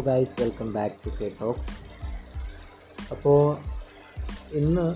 So 0.00 0.06
guys 0.06 0.42
welcome 0.42 0.72
back 0.72 0.94
to 1.06 1.24
K 1.24 1.30
talks 1.40 1.70
അപ്പോൾ 3.10 3.56
ഇന്ന് 4.52 4.94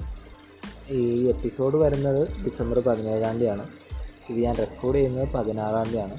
ഈ 0.92 1.26
എപ്പിസോഡ് 1.28 1.76
വരുന്നത് 1.76 2.28
ഡിസംബർ 2.44 2.78
പതിനേഴാം 2.78 3.32
തീയതിയാണ്. 3.32 3.68
ഇത് 4.30 4.38
ഞാൻ 4.38 4.54
റെക്കോർഡ് 4.54 4.96
ചെയ്യുന്നത് 4.96 5.28
പതിനാറാം 5.32 5.84
തീയതിയാണ്. 5.84 6.16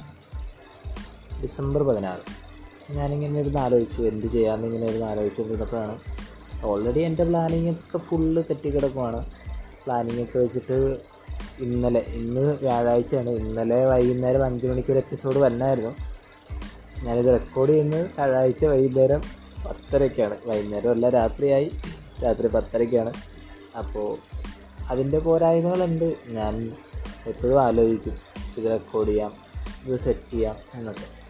ഡിസംബർ 1.42 1.84
പതിനാറ്. 1.84 2.20
ഞാനിങ്ങനെ 2.94 3.40
ഇരുന്ന് 3.40 3.60
ആലോചിച്ചു 3.60 4.02
എന്ത് 4.02 4.28
ചെയ്യാമെന്ന് 4.28 4.68
ഇങ്ങനെ 4.68 4.86
ഇരുന്ന് 4.86 5.06
ആലോചിച്ചുകൊണ്ടിരുന്നപ്പോഴാണ് 5.06 6.00
ഓൾറെഡി 6.64 7.00
എന്റെ 7.00 7.24
പ്ലാനിങ് 7.24 7.70
ഒക്കെ 7.70 7.98
ഫുള്ള് 7.98 8.44
തെറ്റിക്കിടക്കുവാണ്. 8.44 9.26
പ്ലാനിങ് 9.86 10.24
ഒക്കെ 10.24 10.40
വെച്ചിട്ട് 10.40 11.00
ഇന്നലെ 11.60 12.00
ഇന്ന് 12.00 12.42
വ്യാഴാഴ്ചയാണ്. 12.42 13.30
ഇന്നലെ 13.30 13.86
വൈകുന്നേരം 13.86 14.44
അഞ്ച് 14.44 14.68
മണിക്ക് 14.68 14.92
ഒരു 14.92 15.00
എപ്പിസോഡ് 15.00 15.38
വന്നായിരുന്നു 15.38 16.05
ഞാനിത് 17.04 17.26
റെക്കോർഡ് 17.26 17.72
ചെയ്യുന്നത് 17.72 18.06
വ്യാഴാഴ്ച 18.06 18.66
വൈകുന്നേരം 18.66 19.22
പത്തരയ്ക്കാണ് 19.68 20.38
വൈകുന്നേരം 20.46 20.92
അല്ല 20.92 21.10
രാത്രിയായി. 21.10 21.72
രാത്രി 22.24 22.48
പത്തരയ്ക്കാണ് 22.48 23.14
അപ്പോൾ 23.78 24.18
അതിന്റെ 24.88 25.20
പോരായ്മകളുണ്ട്. 25.20 26.16
ഞാൻ 26.28 26.72
എപ്പോഴും 27.28 27.64
ആലോചിക്കും 27.64 28.18
ഇത് 28.58 28.72
റെക്കോർഡ് 28.72 29.10
ചെയ്യാം 29.10 29.34
ഇത് 29.86 30.00
സെറ്റ് 30.00 30.34
ചെയ്യാം 30.34 30.56
എന്നൊക്കെ. 30.74 31.26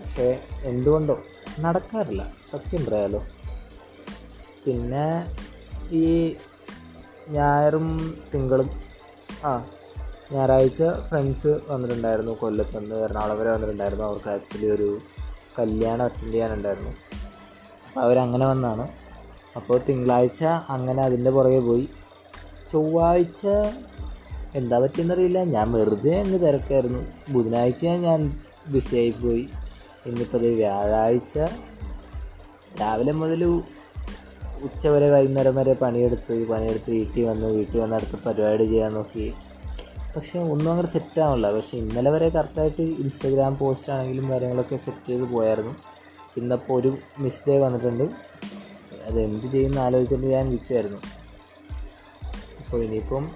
പക്ഷേ 0.00 0.40
എന്തുകൊണ്ടോ 0.62 1.22
നടക്കാറില്ല 1.60 2.32
സത്യം 2.50 2.86
പറയാലോ. 2.86 3.26
പിന്നെ 4.66 5.36
ഈ 5.90 6.36
ഞായറും 7.28 8.18
തിങ്കളും 8.34 8.70
ആ 9.44 9.66
ഞായറാഴ്ച 10.34 10.82
ഫ്രണ്ട്സ് 11.08 11.60
വന്നിട്ടുണ്ടായിരുന്നു 11.68 12.32
കൊല്ലത്ത് 12.32 12.78
നിന്ന് 12.78 12.96
എറണാകുളം 12.96 13.38
വരെ 13.38 13.50
വന്നിട്ടുണ്ടായിരുന്നു. 13.50 14.04
അവർക്ക് 14.04 14.30
ആക്ച്വലി 14.30 14.66
ഒരു 14.66 14.98
കല്യാണം 15.58 16.04
അറ്റൻഡ് 16.04 16.32
ചെയ്യാനുണ്ടായിരുന്നു. 16.32 16.90
അവരങ്ങനെ 17.98 18.46
വന്നാണ്. 18.46 18.88
അപ്പോൾ 19.56 19.80
തിങ്കളാഴ്ച 19.88 20.44
അങ്ങനെ 20.68 21.02
അതിന്റെ 21.02 21.30
പുറകെ 21.30 21.58
പോയി. 21.58 21.88
ചൊവ്വാഴ്ച 22.72 23.46
എന്താ 24.54 24.78
പറ്റിയെന്നറിയില്ല. 24.78 25.44
ഞാൻ 25.44 25.72
വെറുതെ 25.72 26.20
അങ്ങ് 26.20 26.40
തിരക്കായിരുന്നു. 26.40 27.32
ബുധനാഴ്ച 27.32 27.84
ഞാൻ 27.84 28.40
ബിസിയായി 28.68 29.10
പോയി. 29.10 29.48
ഇന്നിപ്പോൾ 30.06 30.38
വ്യാഴാഴ്ച 30.38 31.38
രാവിലെ 32.80 33.12
മുതൽ 33.12 33.44
ഉച്ച 34.62 34.86
വരെ 34.86 35.10
വൈകുന്നേരം 35.10 35.54
വരെ 35.54 35.72
പണിയെടുത്ത് 35.72 36.48
പണിയെടുത്ത് 36.48 36.90
വീട്ടിൽ 36.90 37.24
വന്ന് 37.24 37.46
വീട്ടിൽ 37.46 37.80
വന്ന് 37.80 37.96
അടുത്ത 37.96 38.20
പരിപാടി 38.26 38.64
ചെയ്യാൻ 38.64 38.94
നോക്കി. 38.94 39.34
പക്ഷേ 40.16 40.38
ഒന്നും 40.38 40.70
അങ്ങനെ 40.70 40.88
സെറ്റ് 40.88 41.20
ആവില്ല 41.20 41.52
പക്ഷേ 41.52 41.78
ഇന്നലെ 41.78 42.10
വരെ 42.10 42.28
കറക്റ്റായിട്ട് 42.28 42.82
ഇൻസ്റ്റാഗ്രാം 42.82 43.58
പോസ്റ്റ് 43.58 43.92
ആണെങ്കിലും 43.92 44.30
കാര്യങ്ങളൊക്കെ 44.30 44.76
സെറ്റ് 44.76 45.08
ചെയ്ത് 45.08 45.22
പോയായിരുന്നു. 45.22 45.74
ഇന്നപ്പോൾ 46.36 46.80
ഒരു 46.80 46.96
മിസ്റ്റേക്ക് 47.18 47.64
വന്നിട്ടുണ്ട്. 47.64 48.04
അത് 49.06 49.20
എന്ത് 49.20 49.46
ചെയ്യുന്ന 49.46 49.78
ആലോചിച്ചിട്ട് 49.78 50.26
ഞാൻ 50.26 50.48
നിൽക്കുമായിരുന്നു 50.50 50.98
അപ്പോൾ 52.60 52.84
ഇനിയിപ്പം 52.84 53.28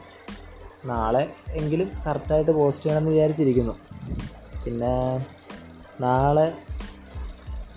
നാളെ 0.84 1.34
എങ്കിലും 1.50 1.90
കറക്റ്റായിട്ട് 2.06 2.50
പോസ്റ്റ് 2.50 2.84
ചെയ്യണമെന്ന് 2.84 3.10
വിചാരിച്ചിരിക്കുന്നു. 3.10 3.72
പിന്നെ 4.64 5.26
നാളെ 6.00 6.52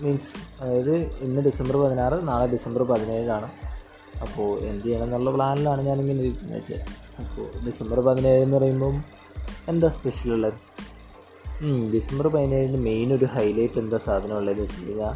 മീൻസ് 0.00 0.62
അതായത് 0.62 0.96
ഇന്ന് 0.96 1.42
ഡിസംബർ 1.42 1.76
പതിനാറ് 1.76 2.28
നാളെ 2.28 2.46
ഡിസംബർ 2.46 2.82
പതിനേഴാണ്. 2.82 3.50
അപ്പോൾ 4.20 4.58
എന്ത് 4.58 4.84
ചെയ്യണം 4.84 5.04
എന്നുള്ള 5.04 5.30
പ്ലാനിലാണ് 5.30 5.82
ഞാനിങ്ങനെ 5.82 6.18
ഇരിക്കുന്നത്. 6.18 7.01
അപ്പോൾ 7.20 7.46
ഡിസംബർ 7.66 8.00
പതിനേഴ് 8.00 8.42
എന്ന് 8.42 8.56
പറയുമ്പം 8.56 8.94
എന്താ 9.68 9.88
സ്പെഷ്യൽ 9.88 10.32
ഉള്ളത് 10.32 10.58
ഡിസംബർ 11.92 12.28
പതിനേഴിന് 12.28 12.76
മെയിൻ 12.76 13.14
ഒരു 13.14 13.24
ഹൈലൈറ്റ് 13.24 13.78
എന്താ 13.78 13.98
സാധനം 13.98 14.36
ഉള്ളതെന്ന് 14.36 14.62
വെച്ച് 14.62 14.88
കഴിഞ്ഞാൽ 14.88 15.14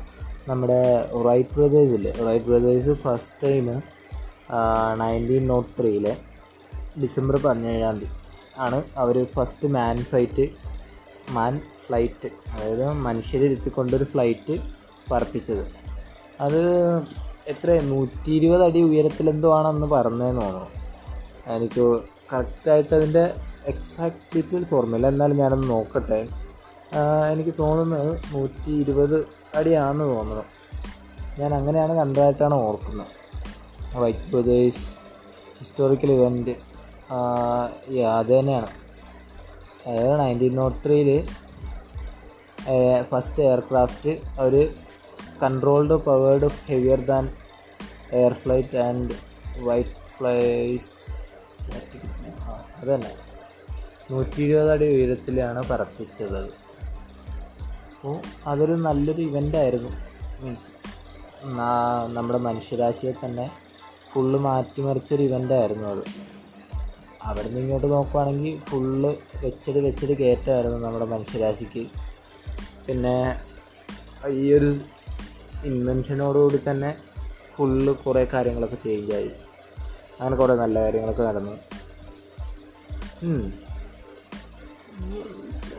നമ്മുടെ 0.49 0.81
Wright 1.27 1.55
ബ്രദേഴ്സിൽ 1.57 2.05
Wright 2.27 2.45
brothers 2.45 2.91
first 2.91 3.47
time 3.47 3.67
nineteen 4.99 5.47
nought 5.47 5.71
ത്രീയിലെ 5.81 6.17
December 7.03 7.37
പതിനേഴാം 7.37 7.99
തീയതി 7.99 8.15
ആണ് 8.59 8.83
അവർ 8.97 9.27
first 9.35 9.69
man 9.69 9.97
fight 10.03 10.47
man 11.31 11.61
flight 11.87 12.29
അതായത് 12.53 12.93
മനുഷ്യരെ 12.93 13.45
ഇരുത്തിക്കൊണ്ടൊരു 13.45 14.05
ഫ്ലൈറ്റ് 14.05 14.55
പറപ്പിച്ചത്. 15.11 15.65
അത് 16.41 16.61
എത്ര 17.49 17.81
നൂറ്റി 17.83 18.31
ഇരുപത് 18.33 18.65
അടി 18.65 18.83
ഉയരത്തിലെന്തോ 18.83 19.51
ആണെന്ന് 19.59 19.87
പറഞ്ഞതെന്ന് 19.87 20.43
തോന്നുന്നു. 20.43 20.76
എനിക്ക് 21.55 22.01
കറക്റ്റായിട്ട് 22.33 22.95
അതിന്റെ 22.95 23.35
എക്സാക്ട് 23.67 24.37
ഡീറ്റെയിൽസ് 24.37 24.75
ഓർമ്മയില്ല. 24.75 25.07
എന്നാലും 25.07 25.37
ഞാനൊന്ന് 25.37 25.71
നോക്കട്ടെ. 25.71 26.29
എനിക്ക് 27.33 27.55
തോന്നുന്നത് 27.59 28.21
നൂറ്റി 28.35 28.71
ഇരുപത് 28.71 29.27
അടിയാണെന്ന് 29.55 30.05
തോന്നുന്നു. 30.05 30.45
ഞാൻ 31.39 31.55
അങ്ങനെയാണ് 31.55 31.97
കണ്ടതായിട്ടാണ് 31.97 32.55
ഓർക്കുന്നത്. 32.55 33.07
വൈറ്റ് 33.95 34.33
പ്രദേശ് 34.33 34.85
ഹിസ്റ്റോറിക്കൽ 35.59 36.13
ഇവന്റ് 36.13 36.55
അത് 38.17 38.39
തന്നെയാണ്. 38.39 38.67
അതായത് 39.87 40.21
നയന്റീൻ 40.21 40.55
നോട്ട് 40.55 40.79
ത്രീയിൽ 40.87 41.29
first 43.11 43.43
aircraft 43.43 44.11
our 44.41 44.75
controlled 45.43 45.95
powered 46.07 46.49
heavier 46.67 47.01
than 47.01 47.29
air 48.13 48.33
flight 48.33 48.77
and 48.77 49.11
Wright 49.59 50.17
flies 50.19 51.06
അത് 52.77 52.89
തന്നെ 52.95 53.13
നൂറ്റി 54.11 54.43
ഇരുപത് 54.43 54.71
അടി 54.71 54.87
ഉയരത്തിലാണ് 54.95 55.69
പറപ്പിച്ചത്. 55.69 56.41
അപ്പോൾ 56.41 58.21
അതൊരു 58.47 58.73
നല്ലൊരു 58.73 59.23
ഇവന്റ് 59.23 59.57
ആയിരുന്നു. 59.57 59.91
മീൻസ് 60.41 60.71
നമ്മുടെ 62.15 62.39
മനുഷ്യരാശിയെ 62.39 63.13
തന്നെ 63.25 63.51
ഫുള്ള് 64.13 64.39
മാറ്റിമറിച്ചൊരു 64.39 65.23
ഇവന്റ് 65.23 65.55
ആയിരുന്നു 65.55 65.89
അത്. 65.89 66.05
അവിടെ 67.23 67.47
നിന്ന് 67.47 67.61
ഇങ്ങോട്ട് 67.61 67.87
നോക്കുവാണെങ്കിൽ 67.93 68.61
ഫുള്ള് 68.61 69.17
വെച്ചടി 69.43 69.81
വെച്ചടി 69.81 70.15
കയറ്റമായിരുന്നു 70.15 70.79
നമ്മുടെ 70.79 71.05
മനുഷ്യരാശിക്ക്. 71.05 71.87
പിന്നെ 72.87 73.41
ഈ 74.29 74.53
ഒരു 74.53 74.71
ഇൻവെൻഷനോടുകൂടി 75.65 76.61
തന്നെ 76.71 76.97
ഫുള്ള് 77.57 77.93
കുറേ 77.95 78.25
കാര്യങ്ങളൊക്കെ 78.25 78.77
ചേഞ്ചായി 78.85 79.31
അങ്ങനെ 80.21 80.37
കുറേ 80.37 80.55
നല്ല 80.55 80.83
കാര്യങ്ങളൊക്കെ 80.83 81.23
നടന്നു. 81.23 81.55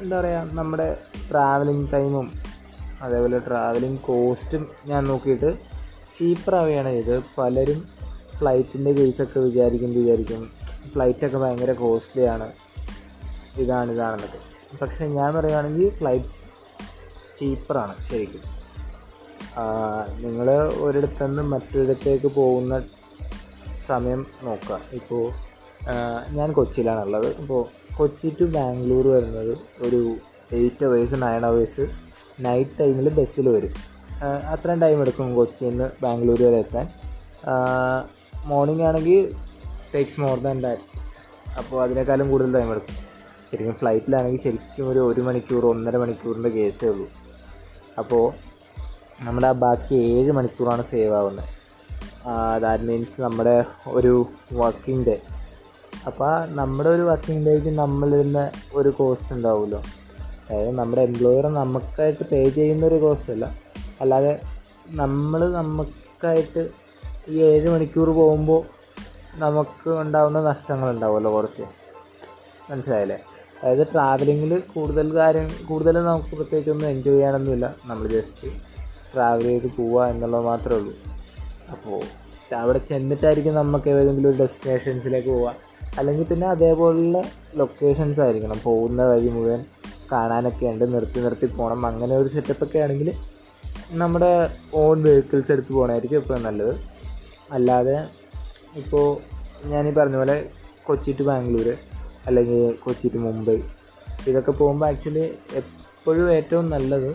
എന്താ 0.01 0.19
പറയുക 0.19 0.41
നമ്മുടെ 0.59 0.87
ട്രാവലിംഗ് 1.31 1.91
ടൈമും 1.93 2.27
അതേപോലെ 3.01 3.39
ട്രാവലിംഗ് 3.47 3.99
കോസ്റ്റും 3.99 4.63
ഞാൻ 4.85 5.03
നോക്കിയിട്ട് 5.03 5.49
ചീപ്പറാവുകയാണ് 6.17 6.89
ചെയ്തത്. 6.89 7.23
പലരും 7.37 7.79
ഫ്ലൈറ്റിന്റെ 8.37 8.91
കേസൊക്കെ 8.91 9.39
വിചാരിക്കും 9.39 9.93
വിചാരിക്കും. 9.93 10.41
ഫ്ലൈറ്റൊക്കെ 10.93 11.37
ഭയങ്കര 11.37 11.71
കോസ്റ്റ്ലിയാണ് 11.71 12.47
ഇതാണ് 13.57 13.91
ഇതാണെന്നൊക്കെ. 13.91 14.41
പക്ഷെ 14.81 15.07
ഞാൻ 15.07 15.29
പറയുകയാണെങ്കിൽ 15.35 15.89
ഫ്ലൈറ്റ്സ് 15.89 16.41
ചീപ്പറാണ് 17.39 17.95
ശരിക്കും. 18.09 18.43
നിങ്ങൾ 20.23 20.47
ഒരിടത്തു 20.85 21.23
നിന്ന് 21.23 21.43
മറ്റൊരിടത്തേക്ക് 21.43 22.27
പോകുന്ന 22.27 22.73
സമയം 23.87 24.25
നോക്കുക. 24.43 24.79
ഇപ്പോൾ 24.93 25.23
ഞാൻ 26.31 26.53
കൊച്ചിയിലാണുള്ളത്. 26.53 27.27
ഇപ്പോൾ 27.41 27.61
കൊച്ചി 27.97 28.35
ടു 28.39 28.43
ബാംഗ്ലൂർ 28.43 29.07
വരുന്നത് 29.07 29.57
ഒരു 29.79 30.15
eight 30.51 30.85
hours 30.85 31.13
nine 31.13 31.45
hours 31.45 31.85
night 32.39 32.79
ടൈമിൽ 32.79 33.09
ബസ്സിൽ 33.09 33.49
വരും. 33.49 33.73
അത്രയും 34.25 34.79
ടൈം 34.79 35.01
എടുക്കും 35.01 35.35
കൊച്ചിയിൽ 35.35 35.69
നിന്ന് 35.69 35.89
ബാംഗ്ലൂർ 36.03 36.43
വരെ 36.43 36.57
എത്താൻ. 36.57 36.87
മോർണിംഗ് 38.45 38.83
ആണെങ്കിൽ 38.83 39.35
ടേക്സ് 39.95 40.19
മോർ 40.19 40.39
ദാൻ 40.39 40.61
ദാറ്റ് 40.61 40.81
അപ്പോൾ 41.57 41.83
അതിനേക്കാളും 41.83 42.29
കൂടുതൽ 42.29 42.53
ടൈം 42.53 42.71
എടുക്കും. 42.71 42.95
ശരിക്കും 43.51 43.73
ഫ്ലൈറ്റിലാണെങ്കിൽ 43.73 44.43
ശരിക്കും 44.43 44.89
ഒരു 44.89 44.99
ഒരു 44.99 45.21
മണിക്കൂർ 45.21 45.65
ഒന്നര 45.65 45.97
മണിക്കൂറിന്റെ 45.97 46.49
കേസേ 46.49 46.87
ഉള്ളൂ. 46.87 47.07
അപ്പോൾ 47.97 48.33
നമ്മുടെ 49.21 49.47
ആ 49.47 49.51
ബാക്കി 49.51 49.95
ഏഴ് 49.95 50.31
മണിക്കൂറാണ് 50.31 50.83
സേവ് 50.91 51.13
ആവുന്നത് 51.13 51.56
ദാറ്റ് 52.61 52.83
മീൻസ് 52.83 53.21
നമ്മുടെ 53.21 53.65
ഒരു 53.87 54.27
വർക്കിംഗ് 54.53 55.05
ഡേ 55.05 55.21
അപ്പോൾ 56.05 56.45
നമ്മുടെ 56.45 56.89
ഒരു 56.89 57.01
വർക്കിംഗ് 57.01 57.45
ഡേക്ക് 57.45 57.67
നമ്മളിരുന്ന 57.67 58.51
ഒരു 58.73 58.89
കോസ്റ്റ് 58.89 59.33
ഉണ്ടാവുമല്ലോ. 59.33 59.83
അതായത് 60.49 60.75
നമ്മുടെ 60.75 61.01
എംപ്ലോയർ 61.01 61.47
നമുക്കായിട്ട് 61.47 62.23
പേ 62.23 62.49
ചെയ്യുന്ന 62.49 62.85
ഒരു 62.85 62.95
കോസ്റ്റ് 62.95 63.31
അല്ല. 63.31 63.57
അല്ലാതെ 64.01 64.39
നമ്മൾ 64.87 65.51
നമുക്കായിട്ട് 65.51 66.69
ഈ 67.27 67.41
ഏഴ് 67.41 67.69
മണിക്കൂർ 67.69 68.09
പോകുമ്പോൾ 68.09 68.63
നമുക്ക് 69.35 69.89
ഉണ്ടാകുന്ന 69.89 70.41
നഷ്ടങ്ങൾ 70.41 70.89
ഉണ്ടാവുമല്ലോ 70.89 71.33
കുറച്ച്. 71.33 71.65
മനസ്സിലായില്ലേ? 72.71 73.19
അതായത് 73.63 73.87
ട്രാവലിങ്ങിൽ 73.87 74.59
കൂടുതൽ 74.59 75.15
കാര്യം 75.15 75.49
കൂടുതൽ 75.69 76.03
നമുക്ക് 76.03 76.27
പ്രത്യേകിച്ചൊന്നും 76.27 76.87
എൻജോയ് 76.87 77.15
ചെയ്യാനൊന്നുമില്ല. 77.15 77.75
നമ്മൾ 77.85 78.07
ജസ്റ്റ് 78.07 78.47
ട്രാവൽ 79.13 79.43
ചെയ്ത് 79.43 79.67
പോവുക 79.77 80.03
എന്നുള്ളത് 80.03 80.45
മാത്രമേ 80.45 80.79
ഉള്ളൂ. 80.79 81.16
അപ്പോൾ 81.71 82.01
അവിടെ 82.55 82.77
ചെന്നിട്ടായിരിക്കും 82.77 83.55
നമുക്ക് 83.55 83.89
ഏതെങ്കിലും 83.89 84.29
ഒരു 84.29 84.37
ഡെസ്റ്റിനേഷൻസിലേക്ക് 84.37 85.27
പോവുക 85.27 85.55
അല്ലെങ്കിൽ 85.97 86.23
പിന്നെ 86.23 86.47
അതേപോലുള്ള 86.47 87.23
ലൊക്കേഷൻസ് 87.55 88.19
ആയിരിക്കണം. 88.19 88.59
പോകുന്ന 88.63 89.03
വഴി 89.03 89.27
മുഴുവൻ 89.27 89.65
കാണാനൊക്കെ 90.11 90.65
ഉണ്ട്. 90.65 90.93
നിർത്തി 90.93 91.19
നിർത്തി 91.19 91.45
പോകണം 91.45 91.85
അങ്ങനെ 91.85 92.17
ഒരു 92.17 92.27
സെറ്റപ്പൊക്കെ 92.27 92.79
ആണെങ്കിൽ 92.79 93.13
നമ്മുടെ 93.89 94.49
ഓൺ 94.73 95.03
വെഹിക്കിൾസ് 95.03 95.51
എടുത്ത് 95.51 95.73
പോകണമായിരിക്കും 95.73 96.17
ഇപ്പോൾ 96.17 96.39
നല്ലത്. 96.39 96.75
അല്ലാതെ 97.51 98.07
ഇപ്പോൾ 98.75 99.17
ഞാനീ 99.67 99.91
പറഞ്ഞ 99.91 100.15
പോലെ 100.15 100.49
കൊച്ചി 100.83 101.15
ടു 101.19 101.23
ബാംഗ്ലൂർ 101.23 101.77
അല്ലെങ്കിൽ 102.25 102.75
കൊച്ചി 102.83 103.07
ടു 103.07 103.17
മുംബൈ 103.17 103.61
ഇതൊക്കെ 104.27 104.51
പോകുമ്പോൾ 104.51 104.85
ആക്ച്വലി 104.85 105.25
എപ്പോഴും 105.53 106.31
ഏറ്റവും 106.31 106.69
നല്ലത് 106.69 107.09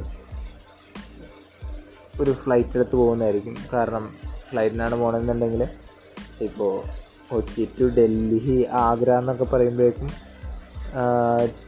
ഒരു 2.23 2.31
ഫ്ലൈറ്റ് 2.31 2.77
എടുത്ത് 2.77 2.97
പോകുന്നതായിരിക്കും. 2.97 3.57
കാരണം 3.73 4.32
ഫ്ലൈറ്റിനാണ് 4.53 4.95
പോകണമെന്നുണ്ടെങ്കിൽ 5.03 5.63
ഇപ്പോൾ 6.47 6.73
കൊച്ചി 7.31 7.65
ടു 7.79 7.87
ഡൽഹി 7.99 8.57
ആഗ്ര 8.87 9.11
എന്നൊക്കെ 9.21 9.47
പറയുമ്പോഴേക്കും 9.53 10.11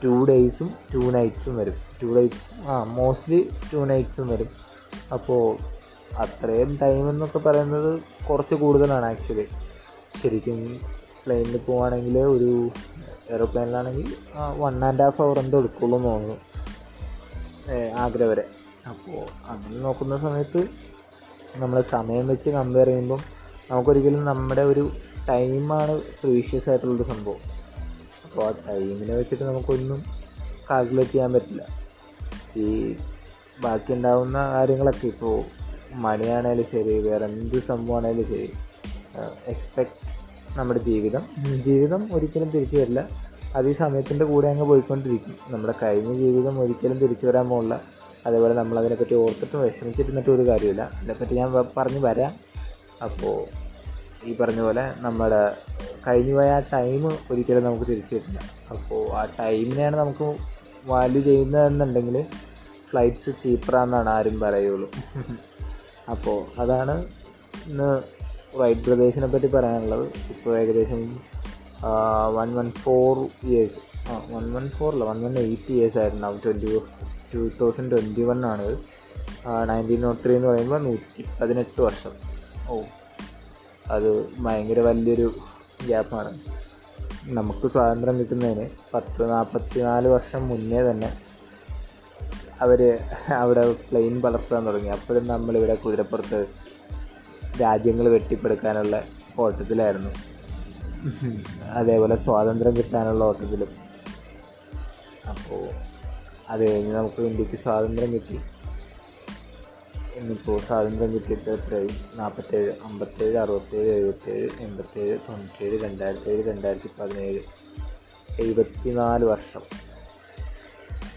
ടു 0.02 0.14
ഡേയ്സും 0.30 0.70
ടു 0.94 1.02
നൈറ്റ്സും 1.16 1.54
വരും. 1.60 1.76
ടു 2.00 2.08
ഡേയ്സ് 2.16 2.40
ആ 2.68 2.74
മോസ്റ്റ്ലി 2.98 3.40
ടു 3.72 3.80
നൈറ്റ്സും 3.90 4.26
വരും. 4.32 4.50
അപ്പോൾ 5.14 5.44
അത്രയും 6.24 6.72
ടൈം 6.82 7.04
എന്നൊക്കെ 7.10 7.40
പറയുന്നത് 7.46 7.90
കുറച്ച് 8.28 8.54
കൂടുതലാണ് 8.54 9.06
ആക്ച്വലി 9.12 9.46
ശരിക്കും 10.22 10.58
പ്ലെയിനിൽ 11.24 11.56
പോവുകയാണെങ്കിൽ 11.66 12.16
ഒരു 12.34 12.50
എയറോപ്ലെയിനിലാണെങ്കിൽ 13.30 14.08
വൺ 14.62 14.74
ആൻഡ് 14.88 15.02
ഹാഫ് 15.02 15.22
അവർ 15.22 15.38
എന്തോ 15.42 15.58
എടുക്കുള്ളൂ 15.58 15.96
എന്ന് 15.98 16.08
തോന്നുന്നു 16.08 16.36
ആഗ്ര 18.04 18.22
വരെ. 18.30 18.44
അപ്പോൾ 18.90 19.20
അങ്ങനെ 19.52 19.78
നോക്കുന്ന 19.84 20.16
സമയത്ത് 20.24 20.60
നമ്മൾ 21.56 21.84
സമയം 21.90 22.28
വെച്ച് 22.28 22.50
കമ്പയർ 22.50 22.86
ചെയ്യുമ്പം 22.86 23.18
നമുക്കൊരിക്കലും 23.70 24.24
നമ്മുടെ 24.24 24.60
ഒരു 24.60 24.90
ടൈമാണ് 25.28 26.00
പ്രീഷ്യസ് 26.00 26.68
ആയിട്ടുള്ളൊരു 26.68 27.02
സംഭവം. 27.02 27.40
അപ്പോൾ 28.24 28.46
ആ 28.46 28.52
ടൈമിനെ 28.68 29.14
വെച്ചിട്ട് 29.14 29.42
നമുക്കൊന്നും 29.42 30.04
കാൽക്കുലേറ്റ് 30.70 31.10
ചെയ്യാൻ 31.10 31.32
പറ്റില്ല. 31.32 31.66
ഈ 32.56 32.96
ബാക്കി 33.60 33.92
ഉണ്ടാകുന്ന 33.92 34.38
കാര്യങ്ങളൊക്കെ 34.52 35.06
ഇപ്പോൾ 35.06 35.42
മണിയാണേലും 35.94 36.66
ശരി 36.72 36.98
വേറെ 37.08 37.24
എന്ത് 37.24 37.62
സംഭവമാണേലും 37.62 38.24
ശരി 38.28 38.52
എക്സ്പെക്ട് 39.46 40.14
നമ്മുടെ 40.58 40.80
ജീവിതം. 40.80 41.22
ജീവിതം 41.64 42.08
ഒരിക്കലും 42.12 42.50
തിരിച്ചു 42.50 42.76
വരില്ല. 42.76 43.08
അത് 43.56 43.68
ഈ 43.68 43.72
സമയത്തിന്റെ 43.72 44.24
കൂടെ 44.24 44.48
അങ്ങ് 44.48 44.64
പോയിക്കൊണ്ടിരിക്കും. 44.64 45.34
നമ്മുടെ 45.48 45.74
കഴിഞ്ഞ 45.82 46.14
ജീവിതം 46.18 46.60
ഒരിക്കലും 46.60 46.98
തിരിച്ചു 46.98 47.26
വരാൻ 47.26 47.48
അതേപോലെ 48.26 48.54
നമ്മൾ 48.54 48.78
അതിനെപ്പറ്റി 48.78 49.14
ഓർത്തിട്ട് 49.14 49.56
വിഷമിച്ചിരുന്നിട്ട് 49.56 50.30
ഒരു 50.30 50.44
കാര്യമില്ല. 50.48 50.82
അതിനെപ്പറ്റി 50.98 51.34
ഞാൻ 51.34 51.52
പറഞ്ഞു 51.76 51.98
വരാം. 51.98 52.32
അപ്പോൾ 53.04 53.36
ഈ 54.26 54.36
പറഞ്ഞ 54.36 54.60
പോലെ 54.60 54.84
നമ്മുടെ 54.96 55.40
കഴിഞ്ഞുപോയ 56.06 56.50
ആ 56.50 56.58
ടൈം 56.72 57.02
ഒരിക്കലും 57.30 57.64
നമുക്ക് 57.64 57.86
തിരിച്ചു 57.90 58.14
കിട്ടില്ല. 58.14 58.40
അപ്പോൾ 58.70 59.02
ആ 59.10 59.24
ടൈമിനെയാണ് 59.40 59.96
നമുക്ക് 59.96 60.28
വാല്യൂ 60.84 61.22
ചെയ്യുന്നതെന്നുണ്ടെങ്കിൽ 61.22 62.16
ഫ്ലൈറ്റ്സ് 62.90 63.32
ചീപ്പറാന്നാണ് 63.44 64.08
ആരും 64.08 64.40
പറയുള്ളൂ. 64.40 64.88
അപ്പോൾ 66.10 66.38
അതാണ് 66.60 66.94
ഇന്ന് 67.66 67.90
വൈറ്റ് 68.54 68.80
ബ്രദേഴ്സിനെ 68.80 69.26
പറ്റി 69.26 69.46
പറയാനുള്ളത്. 69.46 70.04
ഇപ്പോൾ 70.30 70.58
ഏകദേശം 70.58 71.00
വൺ 72.36 72.54
വൺ 72.54 72.70
ഫോർ 72.70 73.18
ഇയേഴ്സ് 73.44 73.80
ആ 74.08 74.20
വൺ 74.30 74.44
വൺ 74.52 74.68
ഫോറല്ല 74.70 75.04
വൺ 75.04 75.18
വൺ 75.24 75.34
എയ്റ്റ് 75.38 75.72
ഇയേഴ്സ് 75.72 75.98
ആയിരുന്നു. 75.98 76.40
Twenty 76.44 76.80
two 77.34 77.50
thousand 77.60 77.90
twenty 77.90 78.22
one 78.22 78.46
ആണ് 78.46 78.82
നയന്റീൻ 79.68 80.00
നോട്ട് 80.00 80.24
ത്രീ 80.24 80.36
എന്ന് 80.36 80.48
പറയുമ്പോൾ 80.48 80.80
നൂറ്റി 80.80 81.24
പതിനെട്ട് 81.40 81.80
വർഷം. 81.80 82.12
ഓ. 82.68 82.82
അത് 83.90 84.28
ഭയങ്കര 84.38 84.80
വലിയൊരു 84.80 85.34
ഗ്യാപ്പാണ്. 85.86 86.38
നമുക്ക് 87.24 87.70
സ്വാതന്ത്ര്യം 87.70 88.18
കിട്ടുന്നതിന് 88.18 88.68
പത്ത് 88.94 89.30
നാൽപ്പത്തി 89.30 89.80
നാല് 89.80 90.08
വർഷം 90.08 90.48
മുന്നേ 90.48 90.82
തന്നെ 90.82 91.18
അവർ 92.60 92.98
അവിടെ 93.34 93.72
പ്ലെയിൻ 93.72 94.20
വളർത്താൻ 94.20 94.66
തുടങ്ങി. 94.66 94.88
അപ്പോഴും 94.88 95.26
നമ്മളിവിടെ 95.26 95.74
കുതിരപ്പുറത്ത് 95.74 96.46
രാജ്യങ്ങൾ 97.62 98.08
വെട്ടിപ്പെടുക്കാനുള്ള 98.08 99.02
ഓട്ടത്തിലായിരുന്നു. 99.38 100.10
അതേപോലെ 101.70 102.16
സ്വാതന്ത്ര്യം 102.16 102.76
കിട്ടാനുള്ള 102.76 103.24
ഓട്ടത്തിലും. 103.24 103.68
അപ്പോൾ 105.28 105.93
അത് 106.48 106.70
കഴിഞ്ഞ് 106.70 106.94
നമുക്ക് 106.94 107.22
ഇന്ത്യയ്ക്ക് 107.22 107.62
സ്വാതന്ത്ര്യം 107.62 108.12
കിട്ടി. 108.12 108.40
ഇന്നിപ്പോൾ 110.14 110.60
സ്വാതന്ത്ര്യം 110.60 111.14
കിട്ടിയിട്ട് 111.14 111.50
എത്രയും 111.50 111.90
നാൽപ്പത്തേഴ് 112.14 112.72
അമ്പത്തേഴ് 112.84 113.36
അറുപത്തേഴ് 113.36 113.94
എഴുപത്തേഴ് 113.94 114.48
എൺപത്തേഴ് 114.60 115.18
തൊണ്ണൂറ്റേഴ് 115.28 115.82
രണ്ടായിരത്തി 115.82 116.30
ഏഴ് 116.30 116.50
രണ്ടായിരത്തി 116.50 116.90
പതിനേഴ് 117.00 117.40
എഴുപത്തിനാല് 118.40 119.24
വർഷം. 119.24 119.60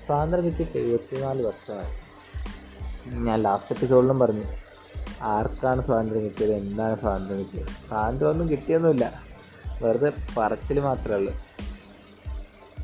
സ്വാതന്ത്ര്യം 0.06 0.46
കിട്ടിയിട്ട് 0.46 0.78
എഴുപത്തിനാല് 0.78 1.46
വർഷമായി. 1.46 2.08
ഞാൻ 3.20 3.42
ലാസ്റ്റ് 3.42 3.74
എപ്പിസോഡിലും 3.74 4.20
പറഞ്ഞു 4.20 4.44
ആർക്കാണ് 5.22 5.84
സ്വാതന്ത്ര്യം 5.84 6.26
കിട്ടിയത്? 6.26 6.54
എന്താണ് 6.54 7.00
സ്വാതന്ത്ര്യം 7.00 7.40
കിട്ടിയത്? 7.40 7.68
സ്വാതന്ത്ര്യം 7.68 8.30
ഒന്നും 8.30 8.50
കിട്ടിയൊന്നുമില്ല. 8.50 9.22
വെറുതെ 9.82 10.12
പറച്ചിൽ 10.38 10.80
മാത്രമേ 10.80 11.16
ഉള്ളൂ. 11.16 11.34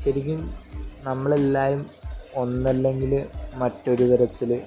ശരിക്കും 0.04 0.54
നമ്മളെല്ലാവരും 1.00 2.03
ഒന്നല്ലെങ്കിൽ 2.36 3.26
മറ്റൊരു 3.54 4.04
തരത്തിൽ 4.04 4.62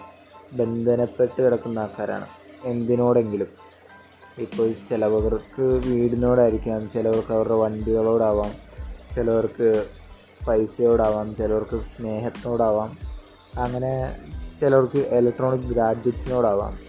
ബന്ധനപ്പെട്ട് 0.53 1.41
കിടക്കുന്ന 1.41 1.79
ആൾക്കാരാണ്. 1.79 2.25
എന്തിനോടെങ്കിലും. 2.63 3.47
ഇപ്പോൾ 4.37 4.71
ചിലവർക്ക് 4.71 5.61
വീടിനോടായിരിക്കാം 5.61 6.91
ചിലവർക്ക് 6.91 7.33
അവരുടെ 7.33 7.53
വണ്ടികളോടാവാം 7.53 8.51
ചിലവർക്ക് 9.15 9.85
പൈസയോടാവാം 10.47 11.35
ചിലവർക്ക് 11.35 11.81
സ്നേഹത്തോടാവാം 11.83 12.97
അങ്ങനെ 13.59 14.17
ചിലവർക്ക് 14.61 14.97
ഇലക്ട്രോണിക് 14.97 15.75
ഗാഡ്ജറ്റ്സിനോടാവാം 15.75 16.79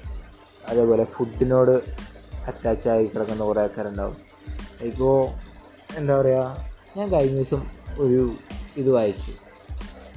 അതേപോലെ 0.69 1.05
ഫുഡിനോട് 1.05 1.83
അറ്റാച്ച് 2.47 2.89
ആയി 2.89 3.07
കിടക്കുന്ന 3.07 3.45
കുറേ 3.45 3.63
ആൾക്കാരുണ്ടാവും. 3.63 4.17
ഇപ്പോൾ 4.81 5.29
എന്താ 5.97 6.21
പറയുക 6.21 6.57
ഞാൻ 6.97 7.09
കഴിഞ്ഞ 7.13 7.37
ദിവസം 7.37 7.63
ഒരു 7.99 8.33
ഇത് 8.77 8.91
വായിച്ചു. 8.91 9.48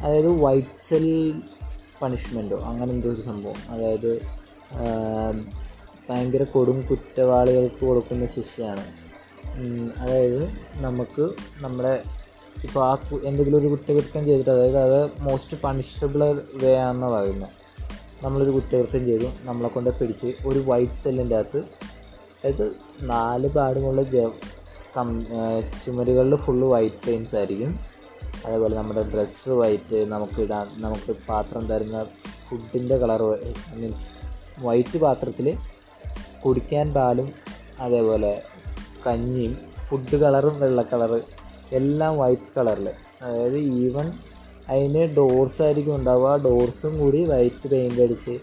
അതായത് 0.04 0.28
വൈറ്റ് 0.44 0.84
സെൽ 0.90 1.08
പണിഷ്മെന്റോ 2.02 2.58
അങ്ങനെ 2.58 2.92
എന്തോ 2.92 3.10
ഒരു 3.10 3.22
സംഭവം. 3.22 3.60
അതായത് 3.70 4.22
ഭയങ്കര 6.10 6.44
കൊടും 6.44 6.82
കുറ്റവാളികൾക്ക് 6.82 7.86
കൊടുക്കുന്ന 7.86 8.26
ശിക്ഷയാണ്. 8.26 8.84
അതായത് 9.98 10.42
നമുക്ക് 10.76 11.30
നമ്മുടെ 11.58 12.04
ഇപ്പോൾ 12.64 12.86
ആ 12.86 12.94
എന്തെങ്കിലും 13.24 13.58
ഒരു 13.58 13.68
കുറ്റകൃത്യം 13.68 14.26
ചെയ്തിട്ട് 14.26 14.50
അതായത് 14.50 14.78
അത് 14.78 15.12
മോസ്റ്റ് 15.20 15.58
പണിഷബിൾ 15.64 16.42
വേ 16.64 16.76
ആണെന്ന് 16.76 17.08
പറയുന്നത് 17.08 17.50
നമ്മളൊരു 18.24 18.52
കുറ്റകൃത്യം 18.52 19.06
ചെയ്തു 19.06 19.28
നമ്മളെ 19.42 19.70
കൊണ്ട് 19.70 19.90
പിടിച്ച് 19.90 20.34
ഒരു 20.48 20.60
വൈറ്റ് 20.60 21.00
സെല്ലിന്റെ 21.04 21.36
അകത്ത് 21.36 21.58
അതായത് 21.58 22.72
നാല് 23.02 23.48
പാടുമുള്ള 23.48 24.02
ജ 24.04 24.28
കം 24.98 25.26
ചുമരുകളിൽ 25.86 26.36
ഫുള്ള് 26.36 26.68
വൈറ്റ് 26.68 27.02
പെയിൻസ് 27.08 27.36
ആയിരിക്കും. 27.36 27.91
അതേപോലെ 28.46 28.76
നമ്മുടെ 28.76 29.04
ഡ്രസ്സ് 29.04 29.50
വൈറ്റ് 29.50 30.12
നമുക്ക് 30.12 30.42
ഇടാൻ 30.42 30.68
നമുക്ക് 30.82 31.16
പാത്രം 31.30 31.68
തരുന്ന 31.68 32.04
ഫുഡിന്റെ 32.50 32.98
കളർ 32.98 33.22
മീൻസ് 33.76 34.08
വൈറ്റ് 34.60 34.98
പാത്രത്തിൽ 34.98 35.58
കുടിക്കാൻ 36.46 36.94
പാലും 36.94 37.34
അതേപോലെ 37.80 38.42
കഞ്ഞിയും 39.08 39.54
ഫുഡ് 39.88 40.16
കളറും 40.16 40.60
വെള്ള 40.60 40.82
കളർ 40.82 41.22
എല്ലാം 41.72 42.18
വൈറ്റ് 42.18 42.52
കളറിൽ. 42.58 42.90
അതായത് 43.22 43.58
ഈവൻ 43.58 44.14
അതിന് 44.70 45.04
ഡോർസ് 45.16 45.62
ആയിരിക്കും 45.62 45.96
ഉണ്ടാവുക. 45.96 46.30
ആ 46.30 46.36
ഡോർസും 46.36 47.00
കൂടി 47.00 47.24
വൈറ്റ് 47.24 47.70
പെയിന്റ് 47.70 48.02
അടിച്ച് 48.02 48.40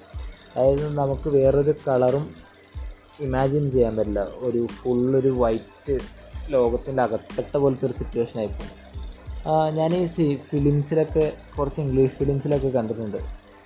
അതായത് 0.57 0.99
നമുക്ക് 0.99 1.28
വേറൊരു 1.28 1.75
കളറും 1.88 2.35
ഇമാജിൻ 3.21 3.71
ചെയ്യാൻ 3.71 3.97
പറ്റില്ല. 3.97 4.21
ഒരു 4.38 4.67
ഫുള്ളൊരു 4.67 5.28
വൈറ്റ് 5.28 5.99
ലോകത്തിന്റെ 6.49 7.02
അകത്തട്ട 7.02 7.57
പോലത്തെ 7.57 7.87
ഒരു 7.87 7.93
സിറ്റുവേഷൻ 7.93 8.38
ആയിപ്പോയി 8.38 8.88
ഞാൻ 9.78 9.90
ഈ 9.97 10.00
ഫിലിംസിലൊക്കെ 10.50 11.26
കുറച്ച് 11.59 11.81
ഇംഗ്ലീഷ് 11.81 12.14
ഫിലിംസിലൊക്കെ 12.19 12.69
കണ്ടിട്ടുണ്ട്. 12.69 13.21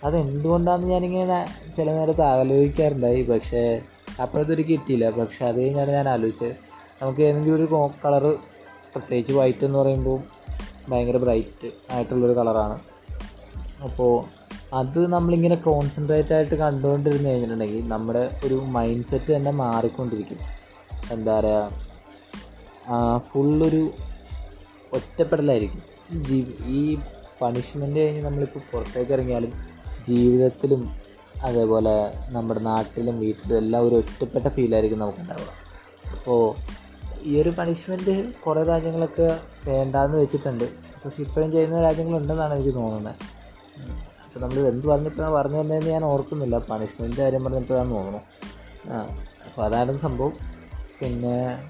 അതെന്തുകൊണ്ടാണെന്ന് 0.04 0.88
ഞാനിങ്ങനെ 0.92 1.38
ചില 1.76 1.88
നേരത്ത് 1.92 2.22
ആലോചിക്കാറുണ്ടായി 2.22 3.22
പക്ഷേ 3.22 3.62
അപ്പോഴത്തൊരു 4.22 4.62
കിട്ടിയില്ല. 4.62 5.06
പക്ഷേ 5.10 5.42
അത് 5.46 5.58
കഴിഞ്ഞാണ് 5.62 5.90
ഞാൻ 5.90 6.08
ആലോചിച്ചത് 6.08 6.54
നമുക്ക് 7.02 7.22
ഏതെങ്കിലും 7.28 7.56
ഒരു 7.56 7.66
കളറ് 8.04 8.32
പ്രത്യേകിച്ച് 8.94 9.32
വൈറ്റ് 9.32 9.64
എന്ന് 9.66 9.78
പറയുമ്പോൾ 9.78 10.18
ഭയങ്കര 10.90 11.16
ബ്രൈറ്റ് 11.16 11.68
ആയിട്ടുള്ളൊരു 11.92 12.34
കളറാണ്. 12.38 12.76
അപ്പോൾ 13.86 14.12
അത് 14.80 15.00
നമ്മളിങ്ങനെ 15.12 15.56
കോൺസെൻട്രേറ്റ് 15.68 16.32
ആയിട്ട് 16.34 16.54
കണ്ടുകൊണ്ടിരുന്ന് 16.54 17.28
കഴിഞ്ഞിട്ടുണ്ടെങ്കിൽ 17.30 17.88
നമ്മുടെ 17.88 18.30
ഒരു 18.44 18.54
മൈൻഡ് 18.54 19.08
സെറ്റ് 19.10 19.30
തന്നെ 19.36 19.50
മാറിക്കൊണ്ടിരിക്കും. 19.50 20.38
എന്താ 21.12 21.34
പറയുക 21.40 23.18
ഫുള്ളൊരു 23.32 23.82
ഒറ്റപ്പെടലായിരിക്കും. 24.94 25.82
ജീ 26.24 26.44
ഈ 26.66 26.98
പണിഷ്മെന്റ് 27.42 28.00
കഴിഞ്ഞ് 28.00 28.22
നമ്മളിപ്പോൾ 28.22 28.60
പുറത്തേക്ക് 28.72 29.12
ഇറങ്ങിയാലും 29.12 29.52
ജീവിതത്തിലും 30.08 30.92
അതേപോലെ 31.42 32.18
നമ്മുടെ 32.28 32.60
നാട്ടിലും 32.60 33.20
വീട്ടിലും 33.20 33.56
എല്ലാം 33.56 33.88
ഒരു 33.88 33.94
ഒറ്റപ്പെട്ട 33.94 34.48
ഫീലായിരിക്കും 34.48 34.98
നമുക്കുണ്ടാവുക. 34.98 35.62
അപ്പോൾ 36.16 36.54
ഈ 37.22 37.42
ഒരു 37.42 37.50
പണിഷ്മെന്റ് 37.50 38.34
കുറേ 38.34 38.62
രാജ്യങ്ങളൊക്കെ 38.62 39.40
വേണ്ടാന്ന് 39.66 40.18
വെച്ചിട്ടുണ്ട്. 40.18 40.64
പക്ഷെ 41.04 41.22
ഇപ്പോഴും 41.22 41.52
ചെയ്യുന്ന 41.52 41.80
രാജ്യങ്ങളുണ്ടെന്നാണ് 41.80 42.54
എനിക്ക് 42.54 42.74
തോന്നുന്നത്. 42.74 43.14
അപ്പോൾ 44.24 44.40
നമ്മൾ 44.40 44.58
എന്ത് 44.58 44.86
പറഞ്ഞിട്ടാണ് 44.86 45.30
പറഞ്ഞു 45.30 45.60
തന്നതെന്ന് 45.60 45.90
ഞാൻ 45.90 46.04
ഓർക്കുന്നില്ല. 46.04 46.58
പണിഷ്മെന്റ് 46.58 47.16
കാര്യം 47.16 47.44
പറഞ്ഞിട്ടാണെന്ന് 47.44 47.94
തോന്നുന്നു. 47.94 48.20
ആ 48.90 49.18
അപ്പോൾ 49.46 49.64
അതാണ് 49.64 49.98
സംഭവം. 49.98 50.32
പിന്നെ 51.00 51.68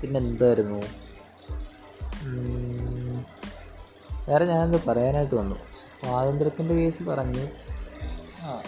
പിന്നെ 0.00 0.20
എന്തായിരുന്നു 0.20 0.76
ഉം, 0.76 0.99
വേറെ 4.28 4.44
ഞാനെന്ത് 4.44 4.84
പറയാനായിട്ട് 4.84 5.34
വന്നു. 5.34 5.56
സ്വാതന്ത്ര്യത്തിന്റെ 6.00 6.74
കേസ് 6.74 7.02
പറഞ്ഞു. 7.02 7.48
ആ. 8.42 8.62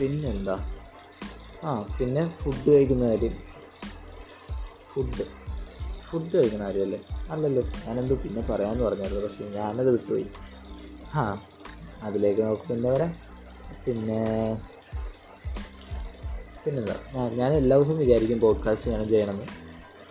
പിന്നെന്താ? 0.00 0.74
ആ 1.64 1.96
പിന്നെ 2.00 2.38
ഫുഡ് 2.38 2.70
കഴിക്കുന്ന 2.70 3.08
കാര്യം. 3.08 3.32
ഫുഡ് 4.94 5.24
ഫുഡ് 6.10 6.36
കഴിക്കുന്ന 6.36 6.64
കാര്യമല്ലേ? 6.64 7.02
അല്ലല്ലോ 7.30 7.62
ഞാനെന്ത് 7.62 8.22
പിന്നെ 8.22 8.42
പറയാമെന്ന് 8.42 8.84
പറഞ്ഞായിരുന്നു 8.84 9.22
പക്ഷേ 9.22 9.48
ഞാനത് 9.48 9.90
വിട്ടുപോയി. 9.90 10.26
ആ 11.14 11.42
അതിലേക്ക് 12.02 12.42
നോക്കുന്നവരെ 12.42 13.14
പിന്നെ 13.86 14.24
പിന്നെന്താ? 16.64 16.94
ഞാൻ 17.12 17.36
ഞാൻ 17.36 17.52
എല്ലാ 17.52 17.76
ദിവസവും 17.76 17.98
വിചാരിക്കും 17.98 18.40
പോഡ്കാസ്റ്റ് 18.40 18.86
ചെയ്യണം 18.86 19.08
ചെയ്യണമെന്ന്. 19.08 19.46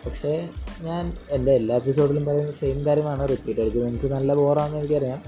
പക്ഷേ 0.06 0.50
ഞാൻ 0.82 1.18
എന്റെ 1.30 1.52
എല്ലാ 1.52 1.76
എപ്പിസോഡിലും 1.76 2.26
പറയുന്ന 2.26 2.52
സെയിം 2.52 2.86
കാര്യമാണ് 2.86 3.30
റിപ്പീറ്റ് 3.30 3.62
അടിച്ചത് 3.62 3.88
എനിക്ക് 3.88 4.06
നല്ല 4.06 4.34
ബോറാണെന്ന് 4.34 4.78
എനിക്കറിയാം. 4.78 5.24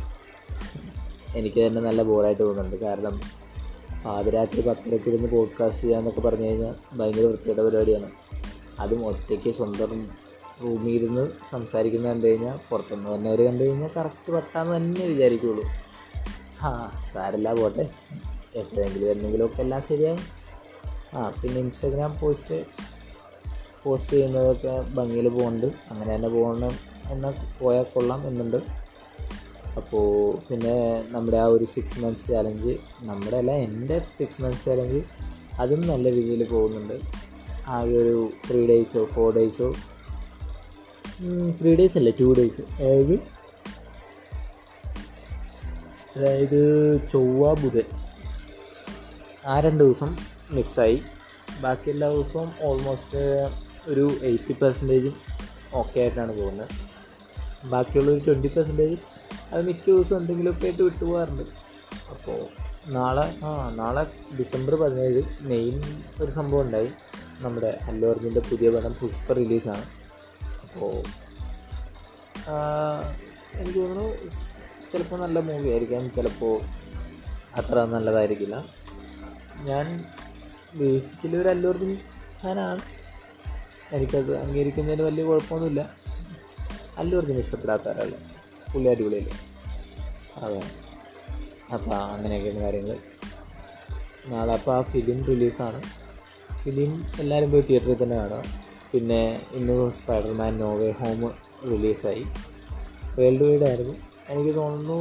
എനിക്ക് 1.36 1.68
തന്നെ 1.68 1.82
നല്ല 1.82 2.04
ബോറായിട്ട് 2.04 2.42
തോന്നുന്നുണ്ട്. 2.42 2.86
കാരണം 2.86 3.22
പാതിരാത്രി 4.06 4.62
പത്തരയ്ക്ക് 4.62 5.10
ഇരുന്ന് 5.10 5.28
പോഡ്കാസ്റ്റ് 5.30 5.82
ചെയ്യാന്നൊക്കെ 5.82 6.22
പറഞ്ഞു 6.22 6.46
കഴിഞ്ഞാൽ 6.46 6.76
ഭയങ്കര 6.94 7.26
വൃത്തിയുടെ 7.26 7.64
പരിപാടിയാണ്. 7.64 8.12
അതും 8.80 9.08
ഒറ്റയ്ക്ക് 9.08 9.56
സ്വന്തം 9.56 10.08
റൂമിൽ 10.64 10.92
ഇരുന്ന് 10.92 11.32
സംസാരിക്കുന്നത് 11.52 12.12
കണ്ടു 12.12 12.28
കഴിഞ്ഞാൽ 12.28 12.60
പുറത്തുനിന്ന് 12.70 13.10
വന്നവർ 13.10 13.42
കണ്ടു 13.42 13.64
കഴിഞ്ഞാൽ 13.64 13.90
കറക്റ്റ് 13.98 14.34
പെട്ടാന്ന് 14.34 14.78
തന്നെ 14.78 15.06
വിചാരിക്കുള്ളൂ. 15.06 15.64
ആ 16.62 16.92
സാരല്ല 17.14 17.54
പോട്ടെ. 17.54 17.90
എപ്പോഴെങ്കിലും 18.56 19.12
എന്തെങ്കിലുമൊക്കെ 19.12 19.62
എല്ലാം 19.62 19.82
ശരിയാവും. 19.90 20.20
ആ 21.14 21.30
പിന്നെ 21.30 21.60
ഇൻസ്റ്റാഗ്രാം 21.60 22.20
പോസ്റ്റ് 22.20 22.66
പോസ്റ്റ് 23.88 24.14
ചെയ്യുന്നതൊക്കെ 24.14 24.76
ഭംഗിയിൽ 24.96 25.28
പോകുന്നുണ്ട്. 25.30 25.68
അങ്ങനെ 25.92 26.10
തന്നെ 26.16 26.30
പോകണം 26.30 26.74
എന്ന 27.10 27.34
പോയാൽ 27.60 27.86
കൊള്ളാം 27.96 28.28
എന്നുണ്ട്. 28.28 28.60
അപ്പോൾ 29.78 30.08
പിന്നെ 30.50 30.76
നമ്മുടെ 31.08 31.38
ആ 31.38 31.48
ഒരു 31.56 31.66
സിക്സ് 31.66 32.00
മന്ത്സ് 32.00 32.28
ചാലഞ്ച് 32.28 32.74
നമ്മുടെ 33.02 33.38
അല്ല 33.38 33.52
എന്റെ 33.68 33.98
സിക്സ് 34.18 34.42
മന്ത്സ് 34.42 34.66
ചാലഞ്ച് 34.66 35.02
അതും 35.60 35.82
നല്ല 35.88 36.12
രീതിയിൽ 36.12 36.44
പോകുന്നുണ്ട്. 36.44 36.96
ആകെ 37.68 37.98
ഒരു 38.04 38.30
ത്രീ 38.50 38.62
ഡേയ്സോ 38.68 39.04
ഫോർ 39.06 39.30
ഡേയ്സോ 39.36 39.68
ത്രീ 41.62 41.72
ഡേയ്സ് 41.76 41.98
അല്ല 41.98 42.10
ടു 42.20 42.28
ഡേയ്സ് 42.40 42.62
അതായത് 42.62 43.16
അതായത് 46.16 46.62
ചൊവ്വ 47.14 47.54
ബുധൻ. 47.64 47.88
ആ 49.46 49.56
രണ്ട് 49.60 49.84
ദിവസം 49.84 50.12
മിസ്സായി 50.52 50.98
ബാക്കി 51.62 51.90
എല്ലാ 51.90 52.08
ദിവസവും 52.10 52.50
ഓൾമോസ്റ്റ് 52.62 53.22
ഒരു 53.88 54.06
എയ്റ്റി 54.24 54.54
പെർസെന്റേജും 54.62 55.16
ഓക്കെ 55.74 56.00
ആയിട്ടാണ് 56.00 56.32
പോകുന്നത്. 56.40 56.70
ബാക്കിയുള്ള 57.72 58.10
ഒരു 58.12 58.22
ട്വന്റി 58.28 58.48
പെർസെന്റേജ് 58.48 58.98
അത് 59.52 59.62
മിക്ക 59.68 59.86
ദിവസം 59.90 60.16
എന്തെങ്കിലുമൊക്കെ 60.18 60.66
ആയിട്ട് 60.66 60.84
വിട്ടുപോകാറുണ്ട് 60.84 61.44
അപ്പോൾ 62.14 62.40
നാളെ 62.92 63.26
ആ 63.46 63.52
നാളെ 63.76 64.04
ഡിസംബർ 64.40 64.76
പതിനേഴ് 64.82 65.22
മെയിൻ 65.52 65.78
ഒരു 66.24 66.32
സംഭവം 66.32 66.62
ഉണ്ടായി. 66.66 66.90
നമ്മുടെ 67.40 67.72
അല്ലു 67.90 68.08
അർജുന്റെ 68.08 68.42
പുതിയ 68.50 68.70
പടം 68.70 68.94
പുഷ്പ 69.00 69.34
റിലീസാണ് 69.40 69.86
അപ്പോൾ 70.66 70.94
എനിക്ക് 73.60 73.80
തോന്നുന്നു 73.80 74.08
ചിലപ്പോൾ 74.92 75.20
നല്ല 75.22 75.40
മൂവി 75.48 75.70
ആയിരിക്കാം. 75.70 76.04
ചിലപ്പോൾ 76.18 76.56
അത്ര 77.60 77.84
നല്ലതായിരിക്കില്ല. 77.94 78.56
ഞാൻ 79.70 79.86
ബേസിക്കലി 80.80 81.38
ഒരു 81.42 81.50
അല്ലു 81.50 81.70
അർജുൻ 81.70 81.92
ഫാനാണ് 82.42 82.82
എനിക്കത് 83.96 84.32
അംഗീകരിക്കുന്നതിന് 84.38 85.04
വലിയ 85.04 85.24
കുഴപ്പമൊന്നുമില്ല. 85.24 85.82
അല്ലു 86.98 87.18
അർജുൻ 87.18 87.38
ഇഷ്ടപ്പെടാത്ത 87.40 87.88
ഒരാൾ 87.90 88.12
പുള്ളി 88.74 88.88
അടിപൊളിയല്ലേ? 88.90 89.36
അതെ. 90.44 90.62
അപ്പോൾ 91.74 91.96
അങ്ങനെയൊക്കെയാണ് 91.96 92.60
കാര്യങ്ങൾ 92.60 92.98
നാളെ 94.28 94.54
അപ്പോൾ 94.54 94.74
ആ 94.78 94.82
ഫിലിം 94.82 95.20
റിലീസാണ് 95.26 95.80
ഫിലിം 96.64 96.92
എല്ലാവരും 97.20 97.52
പോയി 97.52 97.62
തിയേറ്ററിൽ 97.62 98.04
തന്നെ 98.04 98.16
കാണുക 98.16 98.44
പിന്നെ 98.92 99.22
ഇന്ന് 99.52 99.92
സ്പൈഡർമാൻ 99.92 100.54
നോവേ 100.58 100.92
ഹോം 100.92 101.22
റിലീസായി 101.72 102.24
വേൾഡ് 103.20 103.44
വൈഡ് 103.44 103.66
ആയിരുന്നു. 103.70 103.96
എനിക്ക് 104.30 104.54
തോന്നുന്നു 104.56 105.00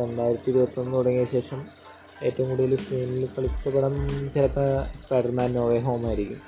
രണ്ടായിരത്തി 0.00 0.50
ഇരുപത്തൊന്ന് 0.50 0.92
തുടങ്ങിയ 0.96 1.24
ശേഷം 1.24 1.60
ഏറ്റവും 2.22 2.48
കൂടുതൽ 2.48 2.76
സ്ക്രീനിൽ 2.76 3.28
കളിച്ച 3.38 3.68
പടം 3.68 3.94
ചിലപ്പോൾ 4.34 4.68
സ്പൈഡർമാൻ 5.02 5.52
നോവേ 5.52 5.78
ഹോം 5.78 6.06
ആയിരിക്കും. 6.06 6.40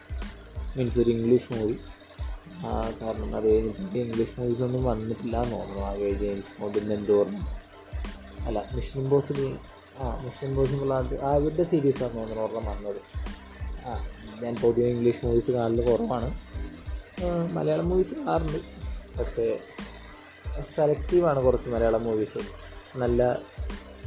മീൻസ് 0.76 0.98
ഒരു 1.00 1.10
ഇംഗ്ലീഷ് 1.10 1.52
മൂവി 1.52 1.74
കാരണം 3.02 3.36
അത് 3.36 3.46
കഴിഞ്ഞിട്ട് 3.54 3.98
ഇംഗ്ലീഷ് 3.98 4.40
മൂവീസ് 4.40 4.62
ഒന്നും 4.62 4.84
വന്നിട്ടില്ല 4.84 5.42
എന്ന് 5.42 5.56
തോന്നുന്നു. 5.56 5.82
ആ 5.82 5.94
കഴിഞ്ഞ 5.94 6.18
ജെയിംസ് 6.18 6.60
ബോണ്ടിന്റെ 6.60 6.94
എന്തോ 6.94 7.18
ഓർമ്മ 7.20 7.38
അല്ല 8.46 8.58
മിഷൻ 8.74 9.00
ഇമ്പോസിബിൾ 9.00 9.46
ആ 9.98 10.22
മിഷൻ 10.24 10.48
ഇമ്പോസിബിൾ 10.48 10.92
ആ 10.94 11.34
അവരുടെ 11.34 11.62
സീരീസാണ് 11.62 12.16
തോന്നുന്നു 12.16 12.42
ഓർമ്മ 12.42 12.70
വന്നത്. 12.70 13.00
ആ 13.86 13.92
ഞാൻ 14.42 14.54
പൊതുവെ 14.56 14.86
ഇംഗ്ലീഷ് 14.86 15.26
മൂവീസ് 15.26 15.50
കാണൽ 15.50 15.80
കുറവാണ്. 15.90 16.28
മലയാളം 17.52 17.88
മൂവീസ് 17.88 18.14
കാണാറുണ്ട്. 18.14 18.58
പക്ഷേ 19.18 19.58
സെലക്റ്റീവാണ് 20.74 21.44
കുറച്ച് 21.44 21.68
മലയാളം 21.70 22.04
മൂവീസ് 22.04 22.40
നല്ല 22.98 23.38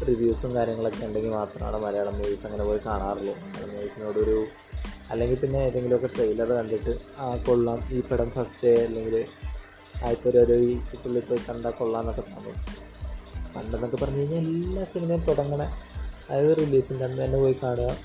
റിവ്യൂസും 0.07 0.55
കാര്യങ്ങളൊക്കെ 0.55 1.05
ഉണ്ടെങ്കിൽ 1.05 1.29
മാത്രമാണ് 1.29 1.77
മലയാളം 1.83 2.15
മൂവീസ് 2.17 2.45
അങ്ങനെ 2.45 2.63
പോയി 2.63 2.79
കാണാറുള്ളൂ. 2.85 3.33
മലയാളം 3.35 3.73
മൂവീസിനോടൊരു 3.73 4.45
അല്ലെങ്കിൽ 5.11 5.37
പിന്നെ 5.37 5.57
ഏതെങ്കിലുമൊക്കെ 5.57 6.07
ട്രെയിലർ 6.07 6.49
കണ്ടിട്ട് 6.49 6.97
ആ 7.19 7.35
കൊള്ളാം. 7.35 7.87
ഈ 7.91 8.01
പടം 8.01 8.31
ഫസ്റ്റ് 8.31 8.67
ഡേ 8.67 8.85
അല്ലെങ്കിൽ 8.85 9.25
ആദ്യത്തെ 10.03 10.29
ഒരു 10.29 10.37
ഒരു 10.37 10.53
വീക്കിനുള്ളിൽ 10.53 11.21
പോയി 11.21 11.39
കണ്ടാൽ 11.49 11.71
കൊള്ളാം 11.71 12.01
എന്നൊക്കെ 12.01 12.21
തോന്നും 12.21 12.55
പണ്ടെന്നൊക്കെ 13.53 13.97
പറഞ്ഞു 13.97 14.19
കഴിഞ്ഞാൽ 14.19 14.39
എല്ലാ 14.39 14.83
സിനിമയും 14.83 15.21
തുടങ്ങണ 15.21 15.61
അതായത് 16.29 16.57
റിലീസിന്റെ 16.57 17.05
അന്ന് 17.05 17.23
തന്നെ 17.23 17.39
പോയി 17.39 17.55
കാണുക. 17.63 17.97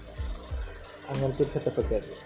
അങ്ങനത്തെ 1.08 1.42
ഒരു 1.42 1.50
സെറ്റപ്പൊക്കെ 1.50 1.94
ആയിരുന്നു. 1.94 2.16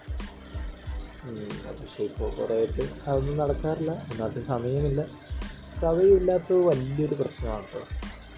പക്ഷേ 1.81 2.03
ഇപ്പോൾ 2.03 2.35
കുറേ 2.35 2.57
ആയിട്ട് 2.57 2.81
അതൊന്നും 3.07 3.37
നടക്കാറില്ല. 3.37 3.91
ഒന്നാമത്തെ 3.91 4.41
സമയമില്ല. 4.41 5.05
സമയമില്ലാത്തത് 5.81 6.57
വലിയൊരു 6.57 7.13
പ്രശ്നമാണ് 7.13 7.63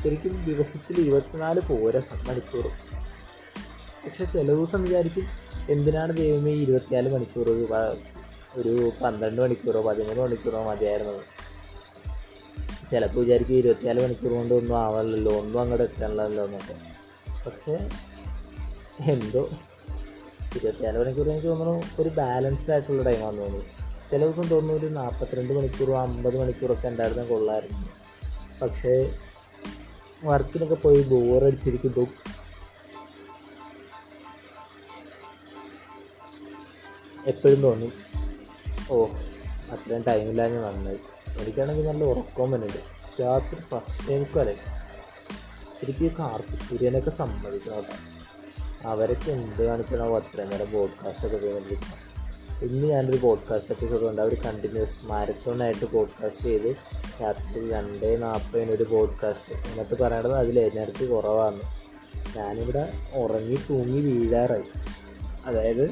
ശരിക്കും 0.03 0.45
ദിവസത്തിൽ 0.45 1.01
ഇരുപത്തിനാല് 1.01 1.61
പോരാ 1.61 2.01
മണിക്കൂർ 2.27 2.67
പക്ഷെ 4.05 4.25
ചില 4.25 4.47
ദിവസം 4.47 4.83
വിചാരിക്കും 4.83 5.44
എന്തിനാണ് 5.69 6.17
ദൈവമേ 6.17 6.51
ഇരുപത്തിനാല് 6.51 7.13
മണിക്കൂർ 7.13 7.49
ഒരു 8.57 8.91
പന്ത്രണ്ട് 9.03 9.41
മണിക്കൂറോ 9.41 9.81
പതിമൂന്ന് 9.81 10.21
മണിക്കൂറോ 10.21 10.63
മതിയായിരുന്നത്? 10.63 11.23
ചിലപ്പോൾ 12.91 13.19
വിചാരിക്കും 13.19 13.55
ഇരുപത്തിനാല് 13.55 14.03
മണിക്കൂർ 14.03 14.31
കൊണ്ട് 14.31 14.53
ഒന്നും 14.53 14.77
ആവാനല്ലോ 14.79 15.31
ഒന്നും 15.39 15.61
അങ്ങോട്ട് 15.61 15.83
എത്താനുള്ളതല്ലോ 15.83 16.43
എന്നൊക്കെ. 16.45 16.75
പക്ഷേ 17.45 17.89
എന്തോ 19.11 19.49
ഇരുപത്തിനാല് 20.55 20.99
മണിക്കൂർ 20.99 21.29
എനിക്ക് 21.29 21.47
തോന്നുന്നു 21.47 22.01
ഒരു 22.01 22.09
ബാലൻസ്ഡ് 22.09 22.71
ആയിട്ടുള്ള 22.71 23.03
ടൈമാണെന്ന് 23.03 23.41
തോന്നുന്നു. 23.41 23.65
ചില 24.11 24.25
ദിവസം 24.25 24.47
തോന്നുന്നു 24.47 24.73
ഒരു 24.73 24.93
നാൽപ്പത്തിരണ്ട് 24.93 25.53
മണിക്കൂറോ 25.53 25.97
അമ്പത് 25.97 26.41
മണിക്കൂറൊക്കെ 26.41 26.87
ഉണ്ടായിരുന്ന 26.87 27.23
കൊള്ളായിരുന്നു 27.23 27.89
പക്ഷേ 28.61 29.17
വർക്കിനൊക്കെ 30.23 30.75
പോയി 30.75 31.01
ബോറടിച്ചിരിക്കുമ്പോൾ 31.03 32.07
എപ്പോഴും 37.27 37.61
തോന്നും. 37.61 37.93
ഓ 38.89 39.05
അത്രയും 39.71 40.03
ടൈമില്ലാഞ്ഞ് 40.07 40.57
വന്നത്. 40.57 40.97
എനിക്കാണെങ്കിൽ 41.41 41.87
നല്ല 41.87 42.03
ഉറക്കവും 42.03 42.51
വരുന്നുണ്ട് 42.51 43.21
രാത്രി 43.21 43.57
പത്തേമുക്കാലായി. 43.71 44.57
ശരിക്കും 45.81 46.15
കാർത്തിക് 46.19 47.09
സമ്മതിക്കണം 47.17 47.75
കേട്ടോ. 47.75 48.89
അവരൊക്കെ 48.89 49.31
എന്ത് 49.31 49.65
കാണിക്കണോ? 49.65 50.17
അത്രയും 50.17 50.49
നേരം 50.49 50.71
ബോഡ്കാസ്റ്റ് 50.71 51.25
ഒക്കെ 51.25 51.37
ചെയ്തുകൊണ്ടിരിക്കണം 51.37 52.05
ഇന്ന് 52.61 52.87
ഞാനൊരു 52.87 53.17
പോഡ്കാസ്റ്റ് 53.17 53.71
എപ്പിസോഡ് 53.71 54.01
കൊണ്ട് 54.01 54.21
അവർ 54.21 54.33
കണ്ടിന്യൂസ് 54.33 55.05
മാരത്തോണായിട്ട് 55.05 55.85
പോഡ്കാസ്റ്റ് 55.85 56.41
ചെയ്ത് 56.41 56.75
രാത്രി 57.21 57.71
രണ്ടേ 57.71 58.15
നാൽപ്പതിന് 58.15 58.71
ഒരു 58.71 58.83
പോഡ്കാസ്റ്റ് 58.83 59.67
എന്നിട്ട് 59.67 60.03
പറയണത് 60.03 60.33
അതിൽ 60.33 60.59
എനർജി 60.59 61.05
കുറവാണ് 61.05 61.59
ഞാനിവിടെ 62.37 62.93
ഉറങ്ങി 63.13 63.55
തൂങ്ങി 63.69 64.01
വീഴാറായി. 64.01 64.63
അതായത് 65.45 65.89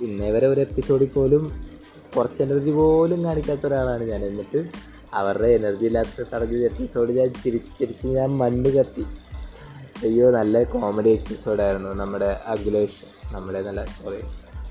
ഇന്നേ 0.00 0.30
വരെ 0.30 0.46
ഒരു 0.46 0.60
എപ്പിസോഡിൽ 0.60 1.06
പോലും 1.06 1.68
കുറച്ച് 2.16 2.42
എനർജി 2.42 2.70
പോലും 2.70 3.24
കാണിക്കാത്ത 3.24 3.66
ഒരാളാണ് 3.66 4.04
ഞാൻ. 4.04 4.24
എന്നിട്ട് 4.24 4.68
അവരുടെ 5.14 5.46
എനർജി 5.46 5.86
ഇല്ലാത്ത 5.86 6.24
തടഞ്ഞ 6.34 6.56
എപ്പിസോഡ് 6.56 7.12
ഞാൻ 7.12 7.32
ചിരിച്ച് 7.44 8.06
ഞാൻ 8.06 8.38
മണ്ണ് 8.38 8.70
കത്തി. 8.70 9.00
അയ്യോ 10.02 10.30
നല്ല 10.30 10.62
കോമഡി 10.62 11.08
എപ്പിസോഡായിരുന്നു 11.08 11.94
നമ്മുടെ 11.94 12.40
അഖിലേഷ്. 12.46 13.34
നമ്മുടെ 13.34 13.62
നല്ല 13.62 13.84
സോറി 13.84 14.20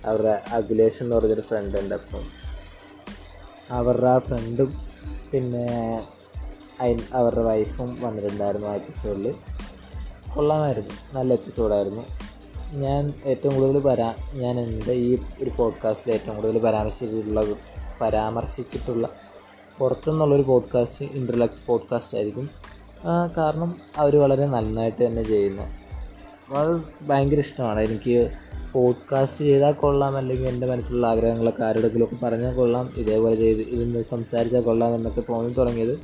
അവരുടെ 0.06 0.42
അഖിലേഷ് 0.52 1.04
എന്ന് 1.04 1.16
പറഞ്ഞൊരു 1.16 1.42
ഫ്രണ്ട് 1.42 1.78
ഉണ്ട് 1.78 1.96
അപ്പം. 1.96 2.24
അവരുടെ 3.70 4.20
ഫ്രണ്ടും 4.20 4.74
പിന്നെ 5.32 5.68
അയി- 6.80 7.14
അവരുടെ 7.14 7.42
വൈഫും 7.42 7.98
വന്നിട്ടുണ്ടായിരുന്നു 8.02 8.68
ആ 8.68 8.76
എപ്പിസോഡിൽ 8.76 9.36
കൊള്ളാമായിരുന്നു. 10.36 11.18
നല്ല 11.18 11.34
എപ്പിസോഡായിരുന്നു 11.34 12.19
ഞാൻ 12.74 13.14
ഏറ്റവും 13.26 13.56
കൂടുതൽ 13.56 13.80
പരാ 13.80 14.14
ഞാൻ 14.34 14.60
എന്റെ 14.60 14.92
ഈ 14.92 15.18
ഒരു 15.42 15.52
പോഡ്കാസ്റ്റിൽ 15.58 16.14
ഏറ്റവും 16.14 16.36
കൂടുതൽ 16.36 16.60
പരാമർശിച്ചിട്ടുള്ളത് 16.60 17.58
പരാമർശിച്ചിട്ടുള്ള 18.02 19.10
പുറത്തുനിന്നുള്ളൊരു 19.78 20.42
പോഡ്കാസ്റ്റ് 20.42 21.06
ഇന്റർലക്സ് 21.06 21.68
പോഡ്കാസ്റ്റ് 21.68 22.18
ആയിരിക്കും. 22.18 22.50
കാരണം 23.38 23.76
അവർ 23.98 24.16
വളരെ 24.16 24.46
നന്നായിട്ട് 24.46 25.06
തന്നെ 25.06 25.24
ചെയ്യുന്നു. 25.24 25.64
അത് 26.54 26.82
ഭയങ്കര 27.02 27.40
ഇഷ്ടമാണ്. 27.40 27.82
എനിക്ക് 27.82 28.32
പോഡ്കാസ്റ്റ് 28.74 29.46
ചെയ്താൽ 29.46 29.72
കൊള്ളാം 29.72 30.18
അല്ലെങ്കിൽ 30.18 30.48
എന്റെ 30.48 30.68
മനസ്സിലുള്ള 30.68 31.08
ആഗ്രഹങ്ങളൊക്കെ 31.08 31.64
ആരോടെങ്കിലുമൊക്കെ 31.64 32.26
പറഞ്ഞാൽ 32.26 32.56
കൊള്ളാം 32.56 32.90
ഇതേപോലെ 32.98 33.36
ചെയ്ത് 33.36 33.62
ഇതിന് 33.62 34.04
സംസാരിച്ചാൽ 34.12 34.62
കൊള്ളാം 34.62 34.96
എന്നൊക്കെ 34.96 35.22
തോന്നി 35.30 35.54
തുടങ്ങിയത് 35.54 36.00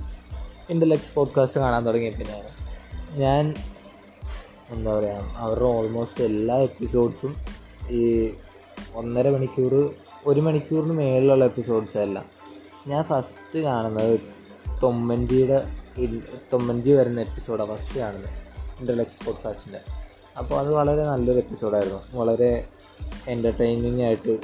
ഇന്റർലക്സ് 0.70 1.16
പോഡ്കാസ്റ്റ് 1.16 1.60
കാണാൻ 1.60 1.86
തുടങ്ങിയ 1.86 2.10
പിന്നെയാണ്. 2.10 2.50
ഞാൻ 3.20 3.54
എന്താ 4.72 5.00
പറയുക 5.00 5.34
അവരുടെ 5.38 5.66
ഓൾമോസ്റ്റ് 5.66 6.24
എല്ലാ 6.24 6.56
എപ്പിസോഡ്സും 6.56 7.36
ഈ 7.90 8.34
ഒന്നര 8.96 9.30
മണിക്കൂർ 9.30 9.94
ഒരു 10.26 10.42
മണിക്കൂറിന് 10.42 10.94
മേളിലുള്ള 10.94 11.46
എപ്പിസോഡ്സ് 11.46 11.98
എല്ലാം 11.98 12.26
ഞാൻ 12.88 13.04
ഫസ്റ്റ് 13.04 13.60
കാണുന്നത് 13.60 14.20
തൊമ്മൻജിയുടെ 14.84 15.64
തൊമ്മൻജി 16.54 16.92
വരുന്ന 16.92 17.22
എപ്പിസോഡാണ് 17.22 17.78
ഫസ്റ്റ് 17.78 18.00
കാണുന്നത് 18.00 18.30
ഇന്റർലെക്സ് 18.80 19.26
പോഡ്കാസ്റ്റിന്റെ 19.26 19.80
അപ്പോൾ 20.38 20.60
അത് 20.60 20.74
വളരെ 20.74 21.04
നല്ലൊരു 21.04 21.38
എപ്പിസോഡായിരുന്നു 21.38 22.02
വളരെ 22.14 22.68
എന്റർടൈനിങ് 23.28 24.02
ആയിട്ട്. 24.02 24.38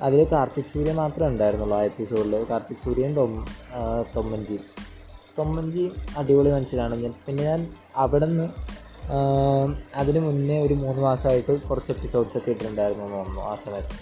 അതിൽ 0.00 0.24
കാർത്തിക് 0.24 0.64
സൂര്യ 0.64 0.92
മാത്രമേ 0.92 1.28
ഉണ്ടായിരുന്നുള്ളൂ 1.28 1.78
ആ 1.78 1.82
എപ്പിസോഡിൽ 1.82 2.46
കാർത്തിക് 2.50 2.84
സൂര്യൻ 2.84 3.14
ടൊം 3.14 3.46
തൊമ്മൻജി. 4.16 4.58
തൊമ്മൻജി 5.38 5.90
അടിപൊളി 6.16 6.50
മനുഷ്യനാണ്. 6.50 7.02
ഞാൻ 7.02 7.14
പിന്നെ 7.26 7.44
ഞാൻ 7.44 7.70
അവിടെ 7.96 8.26
നിന്ന് 8.26 8.48
അതിന് 9.94 10.18
മുന്നേ 10.18 10.62
ഒരു 10.62 10.74
മൂന്ന് 10.74 11.02
മാസമായിട്ട് 11.02 11.62
കുറച്ച് 11.62 11.92
എപ്പിസോഡ്സ് 11.92 12.38
ഒക്കെ 12.38 12.50
ഇട്ടിട്ടുണ്ടായിരുന്നു 12.50 13.04
എന്ന് 13.04 13.16
തോന്നുന്നു 13.16 13.40
ആ 13.40 13.56
സമയത്ത്. 13.64 13.96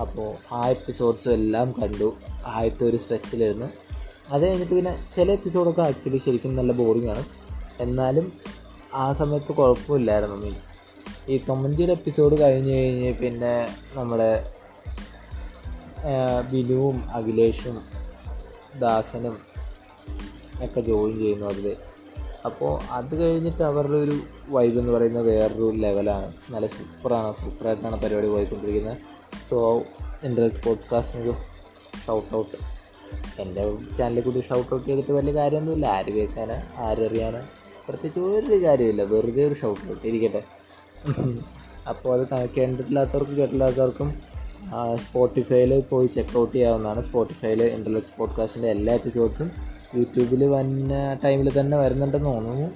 അപ്പോൾ 0.00 0.54
ആ 0.54 0.68
എപ്പിസോഡ്സ് 0.68 1.28
എല്ലാം 1.28 1.72
കണ്ടു. 1.72 2.14
ആദ്യത്തെ 2.46 2.84
ഒരു 2.84 2.96
സ്ട്രെച്ചിലിരുന്ന് 2.96 3.68
അത് 4.32 4.48
കഴിഞ്ഞിട്ട് 4.48 4.74
പിന്നെ 4.74 5.10
ചില 5.16 5.32
എപ്പിസോഡൊക്കെ 5.32 5.82
ആക്ച്വലി 5.82 6.18
ശരിക്കും 6.18 6.56
നല്ല 6.56 6.72
ബോറിംഗ് 6.72 7.10
ആണ്. 7.10 7.24
എന്നാലും 7.80 8.32
ആ 8.94 9.12
സമയത്ത് 9.12 9.52
കുഴപ്പമില്ലായിരുന്നു 9.52 10.36
മീൻസ് 10.36 10.70
ഈ 11.30 11.40
തൊമ്മഞ്ചിയുടെ 11.48 11.92
എപ്പിസോഡ് 11.92 12.40
കഴിഞ്ഞ് 12.40 12.72
കഴിഞ്ഞ് 12.72 13.14
പിന്നെ 13.14 13.76
നമ്മുടെ 13.94 14.52
ബിനുവും 16.52 17.10
അഖിലേഷും 17.10 17.82
ദാസനും 18.80 19.38
ഒക്കെ 20.64 20.80
ജോയിൻ 20.80 21.18
ചെയ്യുന്നു 21.18 21.46
അതിൽ 21.46 21.76
അപ്പോൾ 22.44 22.92
അത് 22.92 23.14
കഴിഞ്ഞിട്ട് 23.20 23.62
അവരുടെ 23.62 23.96
ഒരു 23.96 24.20
വൈബ് 24.50 24.78
എന്ന് 24.78 24.92
പറയുന്നത് 24.92 25.26
വേറൊരു 25.26 25.72
ലെവലാണ് 25.74 26.32
നല്ല 26.50 26.66
സൂപ്പറാണ് 26.66 27.34
സൂപ്പറായിട്ടാണ് 27.34 28.02
പരിപാടി 28.02 28.28
പോയിക്കൊണ്ടിരിക്കുന്നത്. 28.28 28.98
സോ 29.50 29.82
എന്റെ 30.22 30.48
പോഡ്കാസ്റ്റിന് 30.48 31.32
ഷൗട്ട് 32.06 32.36
ഔട്ട് 32.36 32.58
എന്റെ 33.42 33.76
ചാനലിൽ 33.98 34.20
കൂടി 34.20 34.40
ഷൗട്ട് 34.40 34.74
ഔട്ട് 34.74 34.86
ചെയ്തിട്ട് 34.86 35.12
വലിയ 35.12 35.34
കാര്യമൊന്നുമില്ല. 35.34 35.86
ആര് 35.86 36.10
കേൾക്കാന്? 36.12 36.80
ആരറിയാന് 36.80 37.42
പ്രത്യേകിച്ച് 37.88 38.20
ഒരു 38.20 38.64
കാര്യമില്ല 38.64 39.02
വെറുതെ 39.02 39.44
ഒരു 39.44 39.54
ഷൗട്ട് 39.54 39.90
ഔട്ട് 39.90 40.06
ഇരിക്കട്ടെ. 40.06 40.42
അപ്പോൾ 41.88 42.20
അത് 42.20 42.48
കേട്ടിട്ടില്ലാത്തവർക്കും 42.56 43.36
കേട്ടില്ലാത്തവർക്കും 43.36 44.14
സ്പോട്ടിഫൈയിൽ 44.96 45.80
പോയി 45.80 46.06
ചെക്ക് 46.06 46.38
ഔട്ട് 46.38 46.54
ചെയ്യാവുന്നതാണ്. 46.54 47.06
സ്പോട്ടിഫൈയിൽ 47.08 47.62
ഇന്റർലെക്ട് 47.62 48.18
പോഡ്കാസ്റ്റിന്റെ 48.18 48.70
എല്ലാ 48.70 48.94
എപ്പിസോഡ്സും 48.94 49.50
യൂട്യൂബിൽ 49.98 50.42
വന്ന 50.54 50.92
ടൈമിൽ 51.24 51.48
തന്നെ 51.60 51.76
വരുന്നുണ്ടെന്ന് 51.82 52.30
തോന്നുന്നു. 52.34 52.66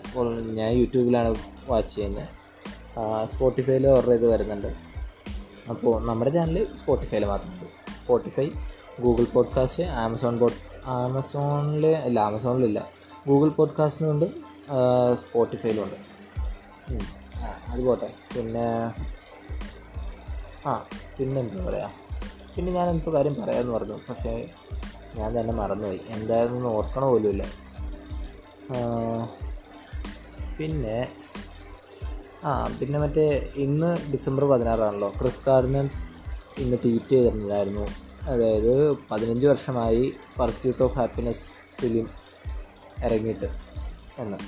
ഞാൻ 0.59 0.71
യൂട്യൂബിലാണ് 0.81 1.31
വാച്ച് 1.69 1.95
ചെയ്യുന്നത് 1.95 2.29
സ്പോട്ടിഫൈയിൽ 3.33 3.85
ഓർഡർ 3.93 4.11
ചെയ്ത് 4.13 4.27
വരുന്നുണ്ട്. 4.33 4.71
അപ്പോൾ 5.73 5.95
നമ്മുടെ 6.09 6.31
ചാനൽ 6.37 6.59
സ്പോട്ടിഫൈയിൽ 6.81 7.25
മാത്രമുണ്ട് 7.33 7.67
Spotify 8.01 8.47
Google 9.05 9.27
podcast 9.35 9.85
Amazon 10.03 10.35
pod 10.39 10.59
ആമസോണിൽ 10.97 11.87
അല്ല 12.07 12.19
ആമസോണിലില്ല 12.29 12.81
ഗൂഗിൾ 13.29 13.51
സ്പോട്ടിഫൈയിലും 15.23 15.83
ഉണ്ട് 15.85 15.97
അത് 17.73 17.81
പോട്ടെ. 17.87 18.09
പിന്നെ 18.35 18.67
ആ 20.69 20.75
പിന്നെ 21.17 21.39
എന്താ 21.41 21.65
പറയുക 21.65 21.91
പിന്നെ 22.55 22.71
ഞാൻ 22.73 22.87
എന്തോ 22.91 23.11
കാര്യം 23.15 23.35
പറയാമെന്ന് 23.41 23.73
പറഞ്ഞു. 23.77 23.97
പക്ഷേ 24.09 24.33
ഞാൻ 25.15 25.41
തന്നെ 25.41 25.55
മറന്നുപോയി. 25.55 26.01
എന്തായിരുന്നു 26.09 26.69
ഓർക്കണ 26.69 27.05
പോലുമില്ല. 27.05 27.45
പിന്നെ 30.59 31.09
ആ 32.45 32.77
പിന്നെ 32.81 32.99
മറ്റേ 32.99 33.53
ഇന്ന് 33.55 34.13
ഡിസംബർ 34.13 34.45
പതിനാറാണല്ലോ. 34.45 35.13
ക്രിസ് 35.21 35.41
ഗാർഡിനൻ 35.47 35.89
ഇന്ന് 36.59 36.77
ട്വീറ്റ് 36.85 37.11
ചെയ്തിട്ടുണ്ടായിരുന്നു. 37.11 37.87
അതായത് 38.23 38.97
പതിനഞ്ച് 39.11 39.47
വർഷമായി 39.47 40.13
പർസ്യൂട്ട് 40.41 40.83
ഓഫ് 40.83 40.95
ഹാപ്പിനെസ് 40.95 41.47
ഫിലിം 41.81 42.09
ഇറങ്ങിയിട്ട് 43.05 43.49
എന്ന്. 44.19 44.39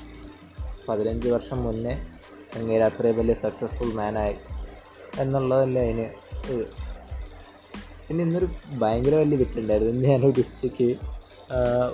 പതിനഞ്ച് 0.88 1.29
വർഷം 1.29 1.62
മുന്നേ 1.62 1.94
അങ്ങേര് 2.55 3.12
വലിയ 3.12 3.35
സക്സസ്ഫുൾ 3.35 3.92
മാനായി 3.92 4.37
എന്നുള്ളതല്ലേ 5.18 5.83
അതിന് 5.83 6.07
പിന്നെ 8.09 8.25
ഇന്നൊരു 8.25 8.49
ഭയങ്കര 8.79 9.14
വലിയ 9.14 9.37
വിറ്റുണ്ടായിരുന്നു 9.37 9.92
ഇന്ന് 9.92 10.09
ഞാനൊരു 10.09 10.40
ഉച്ചയ്ക്ക് 10.40 10.97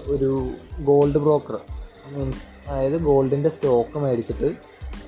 ഒരു 0.06 0.50
ഗോൾഡ് 0.80 1.18
ബ്രോക്കർ 1.18 1.60
മീൻസ് 2.06 2.68
അതായത് 2.68 2.96
ഗോൾഡിന്റെ 3.00 3.48
സ്റ്റോക്ക് 3.48 3.98
മേടിച്ചിട്ട് 3.98 4.54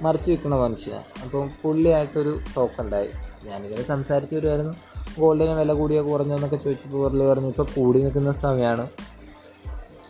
മറിച്ച് 0.03 0.31
വിൽക്കുന്ന 0.31 0.57
മനുഷ്യനാണ്. 0.57 1.05
അപ്പം 1.23 1.51
പുള്ളിയായിട്ടൊരു 1.63 2.41
ടോക്ക് 2.57 2.81
ഉണ്ടായി. 2.81 3.09
ഞാനിങ്ങനെ 3.45 3.83
സംസാരിച്ച് 3.83 4.35
വരുമായിരുന്നു 4.35 4.75
ഗോൾഡിന് 5.21 5.51
വില 5.51 5.73
കൂടിയോ 5.73 6.03
കുറഞ്ഞോ 6.03 6.35
എന്നൊക്കെ 6.35 6.57
ചോദിച്ചപ്പോൾ 6.57 7.09
പുള്ളി 7.09 7.25
പറഞ്ഞു 7.25 7.49
ഇപ്പോൾ 7.49 7.67
കൂടി 7.77 8.03
നിൽക്കുന്ന 8.03 8.33
സമയമാണ്. 8.33 8.89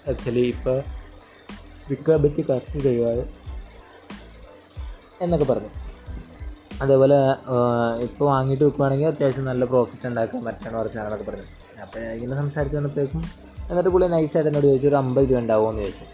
ആക്ച്വലി 0.09 0.41
ഇപ്പോൾ 0.41 0.83
വിൽക്കാൻ 1.89 2.23
പറ്റി 2.23 2.43
കറക്റ്റ് 2.43 2.85
കഴിവാതെ 2.85 3.25
എന്നൊക്കെ 5.21 5.47
പറഞ്ഞു. 5.53 5.84
അതേപോലെ 6.83 7.19
ഇപ്പോൾ 8.03 8.25
വാങ്ങിയിട്ട് 8.25 8.65
വെക്കുവാണെങ്കിൽ 8.65 9.07
അത്യാവശ്യം 9.07 9.45
നല്ല 9.45 9.65
പ്രോഫിറ്റ് 9.65 10.07
ഉണ്ടാക്കാൻ 10.09 10.45
പറ്റണം 10.45 10.63
കുറച്ച് 10.63 10.77
കുറച്ചാണെന്നൊക്കെ 10.77 11.27
പറഞ്ഞു. 11.31 11.47
അപ്പോൾ 11.83 11.99
ഇങ്ങനെ 11.99 12.37
സംസാരിച്ച് 12.41 12.77
വന്നപ്പോഴേക്കും 12.77 13.23
എന്നിട്ട് 13.71 13.91
പുള്ളി 13.91 14.07
നൈസായിട്ട് 14.09 14.51
എന്നോട് 14.51 14.67
ചോദിച്ചു 14.67 14.89
ഒരു 14.89 14.97
അമ്പത് 14.97 15.31
രൂപ 15.31 15.39
ഉണ്ടാവുമോ 15.39 15.71
എന്ന് 15.71 15.83
ചോദിച്ചു. 15.83 16.07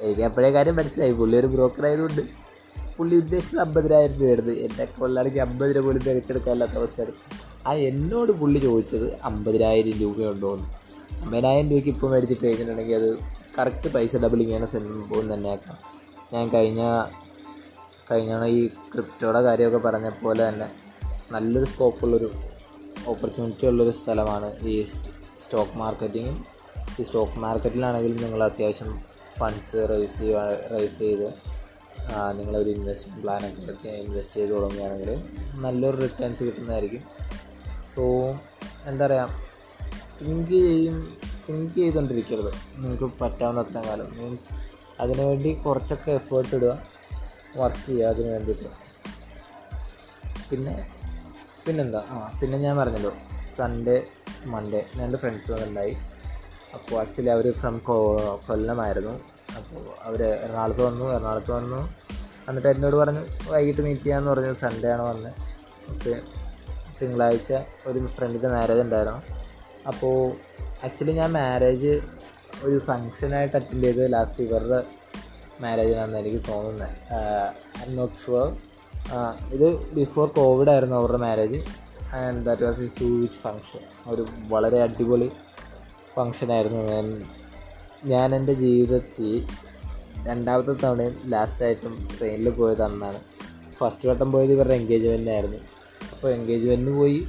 എനിക്ക് 0.00 0.22
അപ്പോഴേ 0.22 0.50
കാര്യം 0.50 0.76
മനസ്സിലായി. 0.76 1.12
പുള്ളി 1.12 1.36
ഒരു 1.36 1.46
ബ്രോക്കർ 1.46 1.86
ആയതുകൊണ്ട് 1.86 2.22
പുള്ളി 2.98 3.16
ഉദ്ദേശിച്ചത് 3.16 3.60
അമ്പതിനായിരം 3.60 4.14
രൂപയായിരുന്നു 4.14 4.52
എന്റെ 4.52 4.84
കൊള്ളാണെങ്കിൽ 4.84 5.40
അമ്പത് 5.40 5.76
രൂപ 5.76 5.84
പോലും 5.84 6.02
തിരച്ചെടുക്കാനില്ലാത്ത 6.02 6.72
അവസ്ഥയാണ് 6.72 7.12
ആ 7.68 7.72
എന്നോട് 7.72 8.32
പുള്ളി 8.32 8.58
ചോദിച്ചത് 8.58 9.06
അമ്പതിനായിരം 9.24 9.98
രൂപയുണ്ടോ 9.98 10.50
എന്ന് 10.54 10.68
അമ്പതിനായിരം 11.22 11.68
രൂപയ്ക്ക് 11.68 11.88
ഇപ്പോൾ 11.88 12.10
മേടിച്ചിട്ട് 12.10 12.44
കഴിഞ്ഞിട്ടുണ്ടെങ്കിൽ 12.46 12.94
അത് 12.94 13.10
കറക്റ്റ് 13.58 13.88
പൈസ 13.94 14.16
ഡബിളിങ് 14.16 14.48
ചെയ്യുന്ന 14.48 14.66
സംഭവം 14.66 15.34
തന്നെയാക്കാം. 15.34 15.76
ഞാൻ 16.32 16.48
കഴിഞ്ഞ 16.48 16.82
കഴിഞ്ഞ 18.10 18.44
ഈ 18.44 18.66
ക്രിപ്റ്റോയുടെ 18.66 19.40
കാര്യമൊക്കെ 19.40 19.88
പറഞ്ഞ 19.88 20.08
പോലെ 20.08 20.48
തന്നെ 20.48 20.70
നല്ലൊരു 21.32 21.64
സ്കോപ്പുള്ളൊരു 21.64 22.32
ഓപ്പർച്യൂണിറ്റി 23.06 23.66
ഉള്ളൊരു 23.66 23.90
സ്ഥലമാണ് 23.90 24.60
ഈ 24.60 24.82
സ്റ്റോക്ക് 25.42 25.78
മാർക്കറ്റിങ്ങും 25.78 26.46
ഈ 27.00 27.02
സ്റ്റോക്ക് 27.02 27.38
മാർക്കറ്റിലാണെങ്കിലും 27.38 28.16
നിങ്ങൾ 28.16 28.44
അത്യാവശ്യം 28.44 29.00
ഫണ്ട്സ് 29.38 29.86
റേസ് 29.90 30.18
ചെയ്യുക 30.18 30.70
റേസ് 30.72 30.98
ചെയ്ത് 30.98 31.34
നിങ്ങളൊരു 32.32 32.70
ഇൻവെസ്റ്റ്മെന്റ് 32.70 33.22
പ്ലാനൊക്കെ 33.22 33.62
എടുത്ത് 33.62 33.88
ഇൻവെസ്റ്റ് 33.88 34.34
ചെയ്ത് 34.34 34.50
തുടങ്ങുകയാണെങ്കിൽ 34.50 35.24
നല്ലൊരു 35.54 35.96
റിട്ടേൺസ് 35.96 36.42
കിട്ടുന്നതായിരിക്കും. 36.44 37.02
സോ 37.94 38.02
എന്താ 38.86 39.06
പറയുക 39.06 39.28
തിങ്ക് 40.20 40.50
ചെയ്യും 40.50 41.18
തിങ്ക് 41.48 41.74
ചെയ്തുകൊണ്ടിരിക്കരുത് 41.74 42.52
നിങ്ങൾക്ക് 42.76 43.10
പറ്റാവുന്ന 43.20 43.60
അത്ര 43.60 43.88
കാലം. 43.88 44.18
മീൻസ് 44.18 44.54
അതിനുവേണ്ടി 45.00 45.54
കുറച്ചൊക്കെ 45.54 46.10
എഫേർട്ട് 46.10 46.54
ഇടുക. 46.56 46.97
വർക്ക് 47.58 47.86
ചെയ്യുക 47.86 48.06
അതിന് 48.06 48.28
വേണ്ടിയിട്ട്. 48.28 48.68
പിന്നെ 50.50 50.74
പിന്നെന്താ? 51.66 51.98
ആ 52.08 52.38
പിന്നെ 52.42 52.58
ഞാൻ 52.58 52.76
പറഞ്ഞല്ലോ 52.76 53.12
സൺഡേ 53.56 54.06
മൺഡേ 54.44 54.86
രണ്ട് 54.96 55.18
ഫ്രണ്ട്സ് 55.18 55.50
വന്നിട്ടുണ്ടായി. 55.50 55.96
അപ്പോൾ 56.74 57.00
ആക്ച്വലി 57.00 57.28
അവർ 57.28 57.52
ഫ്രം 57.52 57.78
കൊല്ലമായിരുന്നു. 58.48 59.14
അപ്പോൾ 59.56 60.04
അവർ 60.04 60.22
എറണാകുളത്ത് 60.22 60.82
വന്നു 60.82 61.04
എറണാകുളത്ത് 61.04 61.52
വന്നു. 61.52 61.94
എന്നിട്ട് 62.48 62.68
എന്നോട് 62.68 62.96
പറഞ്ഞു 62.96 63.22
വൈകിട്ട് 63.48 63.80
മീറ്റ് 63.80 64.02
ചെയ്യാമെന്ന് 64.02 64.30
പറഞ്ഞു 64.30 64.52
സൺഡേ 64.52 64.88
ആണ് 64.88 65.02
വന്നത് 65.02 65.32
ഓക്കെ. 65.90 66.20
തിങ്കളാഴ്ച 67.02 67.52
ഒരു 67.86 68.06
ഫ്രണ്ടിന്റെ 68.06 68.48
മാരേജ് 68.48 68.80
ഉണ്ടായിരുന്നു. 68.80 69.22
അപ്പോൾ 69.86 70.32
ആക്ച്വലി 70.84 71.12
ഞാൻ 71.12 71.32
മാരേജ് 71.32 72.00
ഒരു 72.62 72.78
ഫങ്ഷനായിട്ട് 72.78 73.56
അറ്റൻഡ് 73.56 73.84
ചെയ്തത് 73.84 74.12
ലാസ്റ്റ് 74.12 74.42
ഇവരുടെ 74.42 74.97
മാരേജിനാണെന്ന് 75.60 76.18
എനിക്ക് 76.18 76.40
തോന്നുന്നത് 76.48 76.88
ഐ 77.90 77.94
നോട്ട് 77.94 78.14
ഷുവർ 78.26 78.56
ഇത് 79.52 79.92
ബിഫോർ 79.92 80.28
കോവിഡ് 80.28 80.70
ആയിരുന്നു 80.70 80.96
അവരുടെ 80.96 81.18
marriage 81.18 81.60
and 82.14 82.46
that 82.46 82.62
was 82.62 82.80
a 82.80 82.88
huge 82.98 83.30
function 83.30 83.80
ഒരു 84.06 84.26
വളരെ 84.48 84.82
അടിപൊളി 84.82 85.30
ഫങ്ഷനായിരുന്നു 86.16 86.92
ഞാൻ 86.92 87.26
ഞാൻ 88.04 88.34
എന്റെ 88.34 88.52
ജീവിതത്തിൽ 88.52 89.46
രണ്ടാമത്തെ 90.26 90.72
തവണയും 90.72 91.22
ലാസ്റ്റായിട്ടും 91.26 92.08
ട്രെയിനിൽ 92.18 92.50
പോയത് 92.50 92.82
അന്നാണ്. 92.82 93.20
ഫസ്റ്റ് 93.78 94.08
വട്ടം 94.08 94.32
പോയത് 94.32 94.52
ഇവരുടെ 94.52 94.74
എൻഗേജ്മെന്റ് 94.74 95.30
ആയിരുന്നു. 95.30 95.58
അപ്പോൾ 96.12 96.32
എൻഗേജ്മെന്റിന് 96.32 96.96
പോയി 96.96 97.26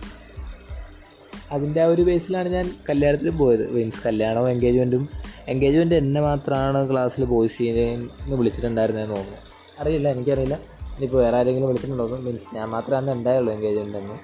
അതിന്റെ 1.51 1.81
ആ 1.81 1.85
ഒരു 1.85 2.01
ബേസിലാണ് 2.01 2.49
ഞാൻ 2.49 2.65
കല്യാണത്തിൽ 2.89 3.29
പോയത്. 3.29 3.63
മീൻസ് 3.75 4.01
കല്യാണവും 4.05 4.49
എൻഗേജ്മെന്റും 4.49 5.03
എൻഗേജ്മെന്റ് 5.47 5.95
എന്നെ 5.95 6.21
മാത്രമാണ് 6.21 6.91
ക്ലാസ്സിൽ 6.91 7.25
ബോയ്സ് 7.25 7.63
ബോയ്സിനെ 7.63 8.35
വിളിച്ചിട്ടുണ്ടായിരുന്നതെന്ന് 8.35 9.15
തോന്നുന്നു. 9.15 9.39
അറിയില്ല 9.79 10.07
എനിക്കറിയില്ല. 10.09 10.55
ഇനിയിപ്പോൾ 10.95 11.21
വേറെ 11.23 11.37
ആരെങ്കിലും 11.37 11.67
വിളിച്ചിട്ടുണ്ടോ 11.67 12.07
മീൻസ് 12.25 12.55
ഞാൻ 12.55 12.67
മാത്രമേ 12.69 13.13
ഉണ്ടായുള്ളൂ 13.13 13.53
എൻഗേജ്മെന്റ് 13.53 13.97
എന്ന്. 13.97 14.17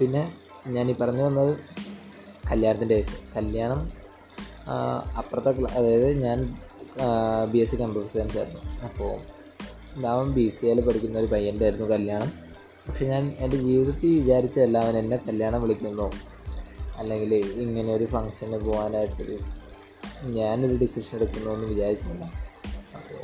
പിന്നെ 0.00 0.22
ഞാൻ 0.66 0.90
ഈ 0.90 0.94
പറഞ്ഞു 0.94 1.22
വന്നത് 1.22 1.56
കല്യാണത്തിന്റെ 2.50 2.94
കേസ് 2.94 3.16
കല്യാണം 3.36 3.80
അപ്പുറത്തെ 5.18 5.50
അതായത് 5.78 6.08
ഞാൻ 6.24 6.38
B 7.52 7.58
S 7.58 7.70
C 7.70 7.76
computer 7.76 8.10
science 8.14 8.36
ആയിരുന്നു. 8.38 8.62
അപ്പോൾ 8.86 10.06
അവൻ 10.06 10.26
ബി 10.32 10.44
സി 10.48 10.66
എയിൽ 10.66 10.80
പഠിക്കുന്ന 10.80 11.18
ഒരു 11.18 11.26
പയ്യന്റെ 11.26 11.64
ആയിരുന്നു 11.64 11.86
കല്യാണം. 11.86 12.30
പക്ഷെ 12.88 13.06
ഞാൻ 13.06 13.34
എന്റെ 13.38 13.56
ജീവിതത്തിൽ 13.56 14.14
വിചാരിച്ചതല്ല 14.14 14.78
അവൻ 14.78 14.96
എന്നെ 14.96 15.16
കല്യാണം 15.16 15.62
വിളിക്കുന്നു. 15.62 16.12
അല്ലെങ്കിൽ 16.96 17.34
ഇങ്ങനെ 17.34 17.94
ഒരു 17.94 18.04
ഫംഗ്ഷന് 18.04 18.56
പോകാനായിട്ട് 18.56 19.38
ഞാനൊരു 20.24 20.74
ഡിസിഷൻ 20.74 21.16
എടുക്കുന്നു 21.16 21.50
എന്ന് 21.50 21.66
വിചാരിച്ചില്ല 21.66 22.24
അപ്പോൾ 22.94 23.20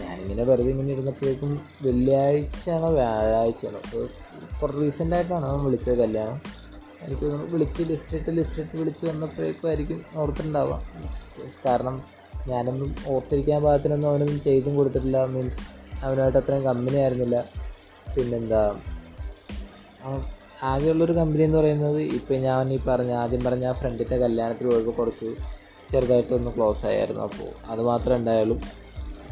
ഞാനിങ്ങനെ 0.00 0.42
വെറുതെ 0.42 0.70
ഇങ്ങനെ 0.70 0.92
ഇരുന്നപ്പോഴേക്കും 0.92 1.60
വെള്ളിയാഴ്ചയാണോ 1.82 2.90
വ്യാഴാഴ്ചയാണോ. 2.90 3.78
അപ്പോൾ 3.78 4.08
കുറേ 4.62 4.78
റീസെന്റായിട്ടാണ് 4.80 5.44
അവൻ 5.44 5.64
വിളിച്ചത് 5.64 5.98
കല്യാണം. 5.98 6.40
എനിക്ക് 7.02 7.22
തോന്നുന്നു 7.22 7.52
വിളിച്ച് 7.52 7.82
ലിസ്റ്റ് 7.82 8.16
ഇട്ട് 8.16 8.30
ലിസ്റ്റ് 8.30 8.60
ഇട്ട് 8.60 8.76
വിളിച്ച് 8.76 9.06
വന്നപ്പോഴേക്കും 9.06 9.68
ആയിരിക്കും 9.68 10.04
ഓർത്തിട്ടുണ്ടാവാം 10.14 10.82
കാരണം 11.66 12.02
ഞാനൊന്നും 12.46 12.94
ഓർത്തിരിക്കാൻ 13.06 13.62
പാകത്തിനൊന്നും 13.62 14.08
അവനൊന്നും 14.08 14.42
ചെയ്തും 14.42 14.76
കൊടുത്തിട്ടില്ല. 14.76 15.24
മീൻസ് 15.24 15.58
അവനായിട്ട് 16.04 16.38
അത്രയും 16.38 16.62
കമ്പനി 16.62 16.96
ആയിരുന്നില്ല. 16.96 17.65
പിന്നെന്താ? 18.16 18.62
ആകെയുള്ളൊരു 20.62 21.12
കമ്പനി 21.12 21.42
എന്ന് 21.42 21.58
പറയുന്നത് 21.58 22.00
ഇപ്പം 22.00 22.34
ഞാൻ 22.34 22.72
ഈ 22.72 22.78
പറഞ്ഞ 22.78 23.12
ആദ്യം 23.12 23.44
പറഞ്ഞ 23.44 23.64
ആ 23.66 23.72
ഫ്രണ്ടിന്റെ 23.72 24.18
കല്യാണത്തിൽ 24.18 24.66
പോയപ്പോൾ 24.70 24.90
കുറച്ച് 24.90 25.34
ചെറുതായിട്ടൊന്ന് 25.92 26.50
ക്ലോസ് 26.56 26.86
ആയായിരുന്നു. 26.86 27.22
അപ്പോൾ 27.22 27.48
അത് 27.66 27.82
മാത്രമേ 27.82 28.16
ഉണ്ടായുള്ളൂ. 28.16 28.60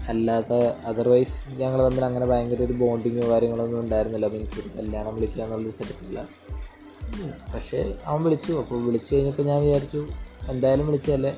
അല്ലാത്ത 0.08 0.52
അതർവൈസ് 0.86 1.36
ഞങ്ങൾ 1.60 1.84
തമ്മിൽ 1.84 2.04
അങ്ങനെ 2.04 2.26
ഭയങ്കര 2.26 2.62
ഒരു 2.62 2.72
ബോണ്ടിങ്ങോ 2.72 3.30
കാര്യങ്ങളൊന്നും 3.30 3.80
ഉണ്ടായിരുന്നില്ല. 3.80 4.26
മീൻസ് 4.26 4.76
കല്യാണം 4.78 5.14
വിളിക്കുക 5.14 5.42
എന്നുള്ളൊരു 5.42 5.76
സെറ്റപ്പില്ല 5.76 6.26
പക്ഷേ 7.54 7.94
അവൻ 8.04 8.22
വിളിച്ചു. 8.24 8.52
അപ്പോൾ 8.52 8.84
വിളിച്ചു 8.84 9.14
കഴിഞ്ഞപ്പോൾ 9.14 9.42
ഞാൻ 9.42 9.60
വിചാരിച്ചു 9.62 10.06
എന്തായാലും 10.48 10.86
വിളിച്ചതല്ലേ? 10.86 11.32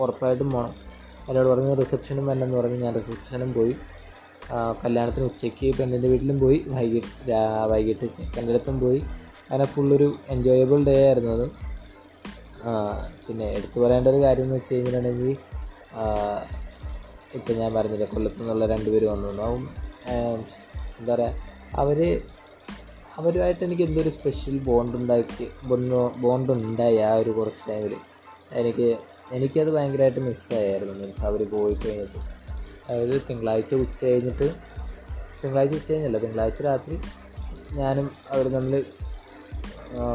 ഉറപ്പായിട്ടും 0.00 0.50
പോകണം 0.50 0.74
എന്നോട് 1.28 1.48
പറഞ്ഞു 1.48 1.74
റിസപ്ഷനും 1.74 2.26
വേണമെന്ന് 2.26 2.56
പറഞ്ഞ്. 2.56 2.78
ഞാൻ 2.84 2.94
റിസപ്ഷനും 2.94 3.52
പോയി. 3.54 3.76
കല്യാണത്തിന് 4.84 5.24
ഉച്ചയ്ക്ക് 5.24 5.78
പെണ്ണിന്റെ 5.78 6.08
വീട്ടിലും 6.08 6.38
പോയി. 6.40 6.64
വൈകിട്ട് 6.68 7.32
വൈകിട്ട് 7.70 8.06
ചെക്കന്റെ 8.16 8.52
അടുത്തും 8.52 8.80
പോയി. 8.80 8.98
അങ്ങനെ 9.50 9.66
ഫുള്ളൊരു 9.66 10.08
എൻജോയബിൾ 10.28 10.84
ഡേ 10.84 11.06
ആയിരുന്നു 11.06 11.32
അത്. 11.32 11.46
പിന്നെ 13.26 13.46
എടുത്തു 13.50 13.80
പറയേണ്ട 13.80 14.08
ഒരു 14.08 14.20
കാര്യം 14.22 14.42
എന്ന് 14.42 14.54
വെച്ച് 14.54 14.74
കഴിഞ്ഞിട്ടുണ്ടെങ്കിൽ 14.74 15.36
ഇപ്പം 17.34 17.54
ഞാൻ 17.54 17.74
പറഞ്ഞില്ല 17.74 18.04
കൊല്ലത്തു 18.04 18.38
നിന്നുള്ള 18.38 18.66
രണ്ടുപേർ 18.66 19.04
വന്നു. 19.04 19.28
ആ, 20.08 20.12
എന്താ 21.00 21.14
പറയുക 21.14 21.34
അവർ 21.76 22.22
അവരുമായിട്ട് 23.18 23.64
എനിക്ക് 23.64 23.82
എന്തൊരു 23.82 24.10
സ്പെഷ്യൽ 24.10 24.58
ബോണ്ട് 24.58 24.96
ഉണ്ടാക്കി 24.96 25.46
ബോണ്ട് 26.20 26.52
ഉണ്ടായി 26.52 26.96
ആ 26.96 27.14
ഒരു 27.14 27.30
കുറച്ച് 27.30 27.64
ടൈമിൽ 27.68 27.94
എനിക്ക് 28.52 28.96
എനിക്കത് 29.32 29.70
ഭയങ്കരമായിട്ട് 29.70 30.20
മിസ്സായിരുന്നു 30.20 30.94
മീൻസ് 30.94 31.24
അവർ 31.24 31.50
പോയി 31.50 31.74
കഴിഞ്ഞിട്ട്. 31.74 32.39
അതായത് 32.90 33.16
തിങ്കളാഴ്ച 33.28 33.74
ഉച്ച 33.74 34.04
കഴിഞ്ഞിട്ട് 34.04 34.46
തിങ്കളാഴ്ച 35.40 35.74
ഉച്ച 35.74 35.92
കഴിഞ്ഞല്ല 35.92 36.18
തിങ്കളാഴ്ച 36.18 36.62
രാത്രി 36.62 36.96
ഞാനും 37.72 38.10
അവർ 38.30 38.46
തമ്മിൽ 38.48 38.84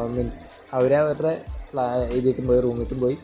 മീൻസ് 0.08 0.42
അവരെ 0.72 0.96
അവരുടെ 0.96 1.32
ഇതിട്ടും 2.12 2.46
പോയി 2.46 2.60
റൂമിട്ടും 2.60 3.00
പോയി. 3.00 3.16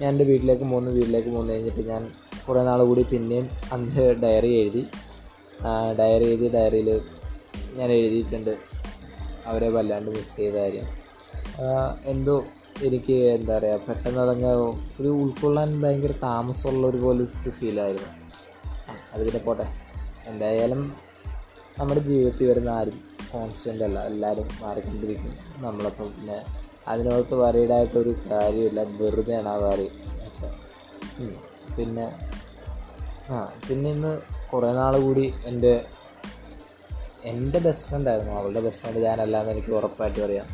ഞാൻ 0.00 0.08
എന്റെ 0.12 0.24
വീട്ടിലേക്ക് 0.24 0.64
പോകുന്നു 0.64 0.90
വീട്ടിലേക്ക് 0.90 1.28
മൂന്ന് 1.28 1.52
കഴിഞ്ഞിട്ട് 1.52 1.82
ഞാൻ 1.88 2.02
കുറേ 2.48 2.62
നാൾ 2.62 2.80
കൂടി 2.84 3.02
പിന്നെയും 3.02 3.46
അന്ന് 3.72 4.14
ഡയറി 4.22 4.50
എഴുതി 4.54 4.82
ഡയറി 5.98 6.24
എഴുതി 6.24 6.48
ഡയറിയിൽ 6.48 6.90
ഞാൻ 7.76 7.90
എഴുതിയിട്ടുണ്ട് 7.90 8.52
അവരെ 9.46 9.68
വല്ലാണ്ട് 9.68 10.10
മിസ് 10.10 10.36
ചെയ്ത 10.36 10.54
കാര്യം. 10.56 10.86
എന്തോ 12.04 12.36
എനിക്ക് 12.84 13.12
എന്താ 13.12 13.58
പറയുക 13.58 13.80
പെട്ടെന്ന് 13.88 14.20
അതങ്ങ് 14.20 14.52
ഒരു 15.00 15.08
ഉൾക്കൊള്ളാൻ 15.22 15.82
ഭയങ്കര 15.82 16.14
താമസമുള്ള 16.22 16.86
ഒരു 16.86 16.96
പോലെ 16.96 17.24
ഒരു 17.42 17.50
ഫീലായിരുന്നു 17.50 18.10
അത് 19.16 19.24
പിന്നെ 19.26 19.40
പോട്ടെ. 19.40 19.66
എന്തായാലും 20.26 20.80
നമ്മുടെ 21.78 22.00
ജീവിതത്തിൽ 22.00 22.48
വരുന്ന 22.50 22.70
ആരും 22.70 22.96
കോൺസ്റ്റന്റ് 23.32 23.84
അല്ല. 23.84 23.98
എല്ലാവരും 24.06 24.48
മാറിക്കൊണ്ടിരിക്കും 24.60 25.32
നമ്മളപ്പം 25.56 26.08
പിന്നെ 26.16 26.38
അതിനകത്ത് 26.88 27.34
വറീഡായിട്ടൊരു 27.34 28.14
കാര്യമില്ല. 28.30 28.80
വെറുതെയാണ് 28.82 29.48
ആ 29.48 29.56
വറി 29.56 29.88
പിന്നെ 31.78 32.06
ആ 33.30 33.36
പിന്നെ 33.68 33.90
ഇന്ന് 33.90 34.12
കുറേ 34.52 34.72
നാൾ 34.72 35.00
കൂടി 35.00 35.34
എന്റെ 35.44 35.72
എന്റെ 37.24 37.58
ബെസ്റ്റ് 37.58 37.88
ഫ്രണ്ടായിരുന്നു 37.88 38.32
അവളുടെ 38.32 38.60
ബെസ്റ്റ് 38.60 38.82
ഫ്രണ്ട് 38.82 39.00
ഞാനല്ലാന്ന് 39.00 39.52
എനിക്ക് 39.52 39.72
ഉറപ്പായിട്ട് 39.72 40.20
പറയാം. 40.20 40.46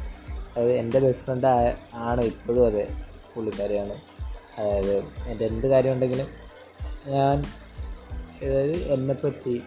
അതായത് 0.53 0.73
എന്റെ 0.73 0.99
ബെസ്റ്റ് 1.01 1.25
ഫ്രണ്ട് 1.25 1.47
ആണ് 1.95 2.23
ഇപ്പോഴും 2.23 2.67
അതെ 2.67 2.85
പുള്ളിക്കാരിയാണ്. 3.35 3.95
അതായത് 4.59 4.95
എന്റെ 5.27 5.45
എന്ത് 5.47 5.67
കാര്യം 5.67 5.93
ഉണ്ടെങ്കിലും 5.93 6.29
ഞാൻ 7.07 7.37
അതായത് 8.45 8.77
എന്നെപ്പറ്റി 8.77 9.63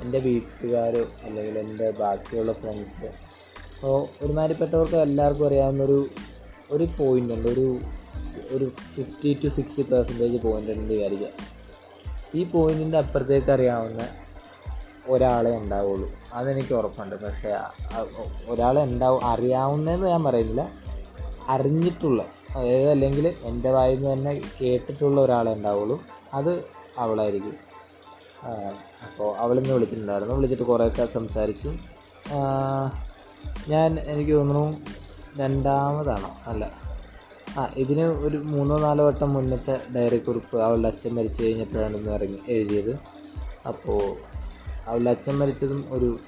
എന്റെ 0.00 0.18
വീട്ടുകാരോ 0.18 1.06
അല്ലെങ്കിൽ 1.22 1.58
എന്റെ 1.58 1.90
ബാക്കിയുള്ള 1.90 2.52
ഫ്രണ്ട്സ് 2.52 3.06
അപ്പോൾ 3.06 4.24
ഒരുമാതിരിപ്പെട്ടവർക്ക് 4.24 4.94
എല്ലാവർക്കും 4.94 5.46
അറിയാവുന്നൊരു 5.46 6.08
ഒരു 6.70 6.84
പോയിന്റ് 6.98 7.34
ഉണ്ട്. 7.34 7.48
ഒരു 7.48 7.78
ഒരു 8.50 8.72
fifty 8.94 9.40
to 9.44 9.48
sixty 9.48 9.82
percentage 9.82 10.42
point 10.42 10.70
ഉണ്ട് 10.70 10.94
വിചാരിക്കുക. 10.94 11.28
ഈ 12.34 12.44
പോയിന്റിന്റെ 12.44 12.98
അപ്പുറത്തേക്ക് 12.98 13.50
അറിയാവുന്ന 13.50 14.08
ഒരാളെ 15.06 15.56
ഉണ്ടാവുള്ളൂ. 15.56 16.10
അതെനിക്ക് 16.34 16.74
ഉറപ്പുണ്ട്. 16.74 17.16
പക്ഷേ 17.16 17.56
ഒരാളെ 18.48 18.82
ഉണ്ടാവും 18.82 19.24
അറിയാവുന്നതെന്ന് 19.24 20.06
ഞാൻ 20.06 20.24
പറയുന്നില്ല. 20.24 20.72
അറിഞ്ഞിട്ടുള്ള 21.48 22.26
അതായത് 22.56 22.90
അല്ലെങ്കിൽ 22.90 23.34
എന്റെ 23.42 23.70
വായിൽ 23.70 23.96
നിന്ന് 23.96 24.12
തന്നെ 24.12 24.42
കേട്ടിട്ടുള്ള 24.62 25.20
ഒരാളെ 25.20 25.52
ഉണ്ടാവുള്ളൂ. 25.52 26.02
അത് 26.34 26.64
അവളായിരിക്കും. 26.98 27.71
അപ്പോൾ 28.42 29.36
അവളിന്ന് 29.36 29.72
വിളിച്ചിട്ടുണ്ടായിരുന്നു. 29.72 30.34
വിളിച്ചിട്ട് 30.34 30.62
കുറേയൊക്കെ 30.62 31.06
സംസാരിച്ചു. 31.06 31.74
ഞാൻ 33.68 33.98
എനിക്ക് 34.00 34.32
തോന്നുന്നു 34.32 34.80
രണ്ടാമതാണോ. 35.36 36.36
അല്ല. 36.46 36.72
ആ 37.58 37.72
ഇതിന് 37.76 38.00
ഒരു 38.00 38.36
മൂന്നോ 38.36 38.78
നാലോ 38.78 39.06
വട്ടം 39.06 39.34
മുന്നത്തെ 39.34 39.80
ഡയറി 39.96 40.18
കുറിപ്പ് 40.18 40.56
അവളുടെ 40.56 40.88
അച്ഛൻ 40.88 41.14
മരിച്ചു 41.14 41.42
കഴിഞ്ഞപ്പോഴാണ് 41.42 41.96
ഇന്ന് 41.96 42.10
ഇറങ്ങി 42.10 42.38
എഴുതിയത്. 42.48 42.98
അപ്പോൾ 43.68 44.16
അവളുടെ 44.86 45.10
അച്ഛൻ 45.10 45.38
മരിച്ചതും 45.38 45.84
ഒരു 45.90 46.18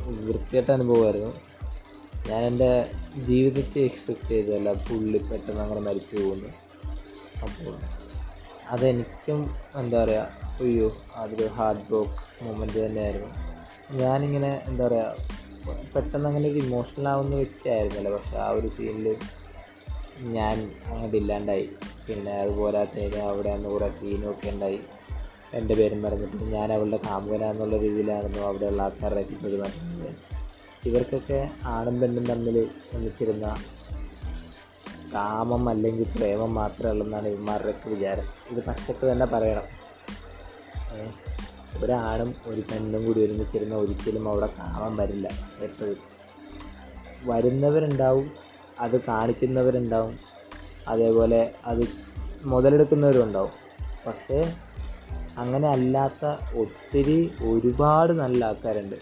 വൃത്തികെട്ട 0.00 0.70
അനുഭവമായിരുന്നു. 0.70 1.32
ഞാൻ 2.28 2.44
എന്റെ 2.44 2.90
ജീവിതത്തെ 3.24 3.80
എക്സ്പെക്റ്റ് 3.80 4.28
ചെയ്തതല്ല 4.28 4.72
പുള്ളി 4.72 5.18
പെട്ടെന്ന് 5.18 5.62
അങ്ങനെ 5.62 5.80
മരിച്ചു 5.80 6.16
പോകുന്നു. 6.16 6.48
അപ്പോൾ 7.42 7.76
അതെനിക്കും 8.68 9.54
എന്താ 9.76 10.04
പറയുക 10.04 10.45
അയ്യോ 10.60 10.96
അതൊരു 11.14 11.46
ഹാർഡ് 11.46 11.78
ബ്രോക്ക് 11.78 12.44
മൊമെന്റ് 12.44 12.86
തന്നെയായിരുന്നു. 12.86 13.30
ഞാനിങ്ങനെ 13.90 14.62
എന്താ 14.66 14.86
പറയുക 14.86 15.14
പെട്ടെന്ന് 15.94 16.28
അങ്ങനെ 16.28 16.48
ഒരു 16.48 16.58
ഇമോഷണൽ 16.58 17.08
ആവുന്ന 17.08 17.34
വ്യക്തി 17.34 17.68
ആയിരുന്നില്ല 17.68 18.10
പക്ഷെ 18.10 18.36
ആ 18.36 18.48
ഒരു 18.48 18.68
സീനിൽ 18.68 19.16
ഞാൻ 20.20 20.72
അങ്ങോട്ട് 20.86 21.16
ഇല്ലാണ്ടായി. 21.16 21.70
പിന്നെ 22.08 22.32
അതുപോലാത്തതിന് 22.32 23.16
അവിടെ 23.16 23.48
അന്ന് 23.48 23.68
കുറേ 23.68 23.90
സീനും 23.90 24.30
ഒക്കെ 24.30 24.50
ഉണ്ടായി. 24.50 24.80
എന്റെ 25.52 25.74
പേരും 25.74 26.02
പറഞ്ഞിട്ട് 26.02 26.36
ഞാൻ 26.36 26.72
അവളുടെ 26.72 26.96
കാമുകനാന്നുള്ള 26.96 27.76
രീതിയിലായിരുന്നു 27.76 28.38
അവിടെയുള്ള 28.38 28.82
ആൾക്കാരുടെയൊക്കെ 28.82 29.34
പെരുമാറ്റുന്നത് 29.34 30.14
ഇവർക്കൊക്കെ 30.84 31.50
ആണും 31.64 32.00
പെണ്ണും 32.00 32.24
തമ്മിൽ 32.24 32.68
ഒന്നിച്ചിരുന്ന 32.94 33.56
കാമം 35.14 35.68
അല്ലെങ്കിൽ 35.68 36.06
പ്രേമം 36.16 36.54
മാത്രമേ 36.54 36.90
ഉള്ളെന്നാണ് 36.90 37.28
ഇവന്മാരുടെയൊക്കെ 37.28 37.88
വിചാരം. 37.88 38.24
ഇത് 38.50 38.64
പച്ചക്ക് 38.64 39.12
തന്നെ 39.12 39.26
പറയണം. 39.26 39.75
ഒരാണും 41.82 42.34
ഒരു 42.46 42.60
പെണ്ണും 42.60 43.04
കൂടി 43.04 43.24
ഒരുമിച്ചിരുന്ന 43.24 43.74
ഒരിക്കലും 43.74 44.28
അവിടെ 44.28 44.46
കാണാൻ 44.46 44.96
വരില്ല. 44.96 45.28
എപ്പോഴും. 45.60 45.96
വരുന്നവരുണ്ടാവും 47.24 48.30
അത് 48.78 49.00
കാണിക്കുന്നവരുണ്ടാവും 49.00 50.18
അതേപോലെ 50.88 51.54
അത് 51.64 51.88
മുതലെടുക്കുന്നവരും 52.42 53.24
ഉണ്ടാവും 53.24 53.50
പക്ഷേ 54.06 54.54
അങ്ങനെ 55.38 55.68
അല്ലാത്ത 55.68 56.56
ഒത്തിരി 56.56 57.32
ഒരുപാട് 57.40 58.12
നല്ല 58.12 58.44
ആൾക്കാരുണ്ട്. 58.44 58.96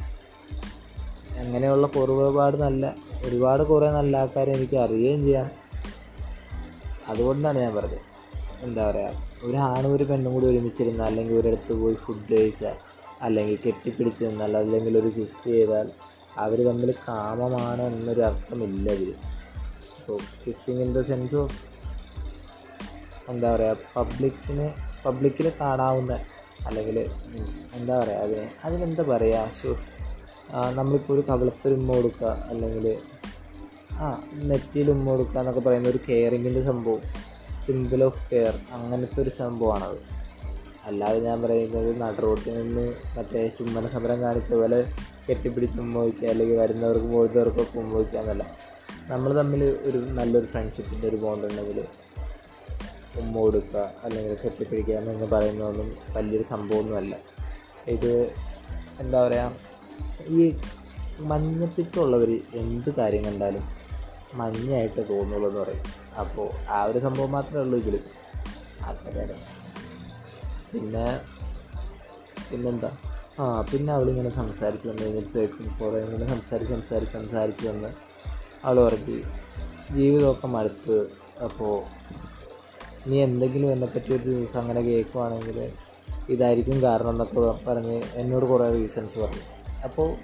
അങ്ങനെയുള്ള 1.38 1.86
ഒരുപാട് 1.86 2.56
നല്ല 2.56 2.94
ഒരുപാട് 3.24 3.62
കുറേ 3.62 3.90
നല്ല 3.90 4.16
ആൾക്കാരെ 4.16 4.52
എനിക്ക് 4.52 4.76
അറിയുകയും 4.76 5.20
ചെയ്യാം. 5.20 5.50
അതുകൊണ്ടാണ് 7.08 7.58
ഞാൻ 7.58 7.74
പറഞ്ഞത്. 7.74 7.98
എന്താ 8.60 8.90
പറയുക 8.90 9.33
ഒരു 9.44 9.58
ആണും 9.68 9.90
ഒരു 9.96 10.04
പെണ്ണും 10.04 10.32
കൂടി 10.32 10.46
ഒരുമിച്ചിരുന്ന 10.46 11.02
അല്ലെങ്കിൽ 11.02 11.34
ഒരിടത്ത് 11.40 11.72
പോയി 11.80 11.96
ഫുഡ് 12.04 12.32
കഴിച്ചാൽ 12.32 12.76
അല്ലെങ്കിൽ 13.22 13.56
കെട്ടിപ്പിടിച്ച് 13.64 14.22
നിന്നാൽ 14.26 14.56
അല്ലെങ്കിൽ 14.56 14.94
ഒരു 15.00 15.10
കിസ് 15.16 15.40
ചെയ്താൽ 15.46 15.88
അവർ 16.36 16.58
തമ്മിൽ 16.66 16.90
കാമമാണ് 17.08 17.82
എന്നൊരു 17.90 18.22
അർത്ഥമില്ല 18.22 18.86
ഇതിൽ 18.96 19.10
അപ്പോൾ 19.98 20.18
kissing 20.42 20.82
in 20.84 20.92
the 20.92 21.02
sense 21.02 21.36
of 21.42 21.58
എന്താ 23.30 23.50
പറയുക 23.54 23.76
പബ്ലിക്കിന് 23.96 24.66
പബ്ലിക്കിൽ 25.04 25.46
കാണാവുന്ന 25.60 26.12
അല്ലെങ്കിൽ 26.66 26.96
എന്താ 27.78 27.94
പറയുക 28.00 28.22
അതിന് 28.24 28.46
അതിനെന്താ 28.64 29.04
പറയുക 29.12 29.50
ഷോ 29.58 29.70
നമ്മളിപ്പോൾ 30.70 31.12
ഒരു 31.14 31.22
കവിളത്തൊരു 31.28 31.74
ഉമ്മ 31.74 31.92
കൊടുക്കുക 31.94 32.32
അല്ലെങ്കിൽ 32.50 32.86
ആ 33.98 34.08
നെറ്റിയിൽ 34.42 34.88
ഉമ്മ 34.90 35.06
കൊടുക്കുക 35.10 35.40
എന്നൊക്കെ 35.40 35.60
പറയുന്ന 35.60 35.88
ഒരു 35.88 36.00
കെയറിങ്ങിന്റെ 36.08 36.62
സംഭവം. 36.62 37.02
സിമ്പിൾ 37.66 38.02
ഓഫ് 38.02 38.30
കെയർ 38.30 38.58
അങ്ങനത്തെ 38.72 39.20
ഒരു 39.20 39.30
സംഭവമാണത്. 39.30 40.14
അല്ലാതെ 40.84 41.20
ഞാൻ 41.20 41.42
പറയുന്നത് 41.42 42.00
നടുറോട്ടിൽ 42.00 42.62
നിന്ന് 42.62 42.94
മറ്റേ 43.16 43.48
ചുമ്മന 43.48 43.88
സമരം 43.88 44.20
കാണിച്ച 44.20 44.54
പോലെ 44.54 44.92
കെട്ടിപ്പിടിച്ച് 45.28 45.80
ഉമ്മോയ്ക്കുക 45.80 46.28
അല്ലെങ്കിൽ 46.28 46.56
വരുന്നവർക്ക് 46.56 47.06
പോകുന്നവർക്കൊക്കെ 47.06 47.78
ഉമ്മ 47.78 47.96
വയ്ക്കുക 47.96 48.18
എന്നല്ല. 48.18 48.56
നമ്മൾ 49.06 49.34
തമ്മിൽ 49.34 49.64
ഒരു 49.64 49.98
നല്ലൊരു 49.98 50.46
ഫ്രണ്ട്ഷിപ്പിന്റെ 50.46 51.08
ഒരു 51.08 51.16
ബോണ്ട് 51.16 51.46
ഉണ്ടെങ്കിൽ 51.46 51.84
ഉമ്മ 53.18 53.38
കൊടുക്കുക 53.38 53.92
അല്ലെങ്കിൽ 54.02 54.36
കെട്ടിപ്പിടിക്കുക 54.44 54.94
എന്നൊന്നും 54.94 55.30
പറയുന്നതൊന്നും 55.30 55.96
വലിയൊരു 56.12 56.44
സംഭവമൊന്നുമല്ല. 56.50 57.16
ഇത് 57.86 58.34
എന്താ 59.00 59.26
പറയുക 59.26 59.52
ഈ 60.26 60.56
മഞ്ഞപ്പിത്തമുള്ളവർ 61.20 62.40
എന്ത് 62.54 62.94
കാര്യം 62.94 63.24
കണ്ടാലും 63.24 63.68
മഞ്ഞായിട്ട് 64.34 65.08
തോന്നുള്ളൂ 65.08 65.48
എന്ന് 65.48 65.60
പറയും. 65.60 66.03
അപ്പോൾ 66.18 66.70
ആ 66.70 66.84
ഒരു 66.84 66.98
സംഭവം 66.98 67.32
മാത്രമേ 67.32 67.60
ഉള്ളൂ 67.60 67.78
ഇതിൽ 67.78 68.00
അങ്ങനെ 68.88 69.34
പിന്നെ 70.72 71.20
പിന്നെന്താ? 72.50 72.90
ആ 73.40 73.60
പിന്നെ 73.60 73.92
അവളിങ്ങനെ 73.92 74.30
സംസാരിച്ച് 74.30 74.88
വന്ന് 74.88 75.02
കഴിഞ്ഞപ്പോഴേക്കും 75.02 75.78
കുറേ 75.80 76.00
ഇങ്ങനെ 76.00 76.26
സംസാരിച്ച് 76.28 76.74
സംസാരിച്ച് 76.74 77.14
സംസാരിച്ച് 77.14 77.68
വന്ന് 77.68 77.88
അവൾ 78.64 78.84
പറഞ്ഞു 78.84 79.16
ജീവിതമൊക്കെ 79.94 80.46
മടുത്ത്. 80.46 81.10
അപ്പോൾ 81.44 81.82
നീ 83.08 83.22
എന്തെങ്കിലും 83.22 83.72
എന്നെപ്പറ്റി 83.72 84.10
ഒരു 84.12 84.22
ദിവസം 84.22 84.60
അങ്ങനെ 84.60 84.80
കേൾക്കുവാണെങ്കിൽ 84.80 85.72
ഇതായിരിക്കും 86.28 86.82
കാരണം 86.82 87.10
എന്നൊക്കെ 87.10 87.70
പറഞ്ഞ് 87.70 88.02
എന്നോട് 88.14 88.44
കുറേ 88.44 88.70
റീസൺസ് 88.70 89.18
പറഞ്ഞു. 89.18 89.44
അപ്പോൾ 89.84 90.16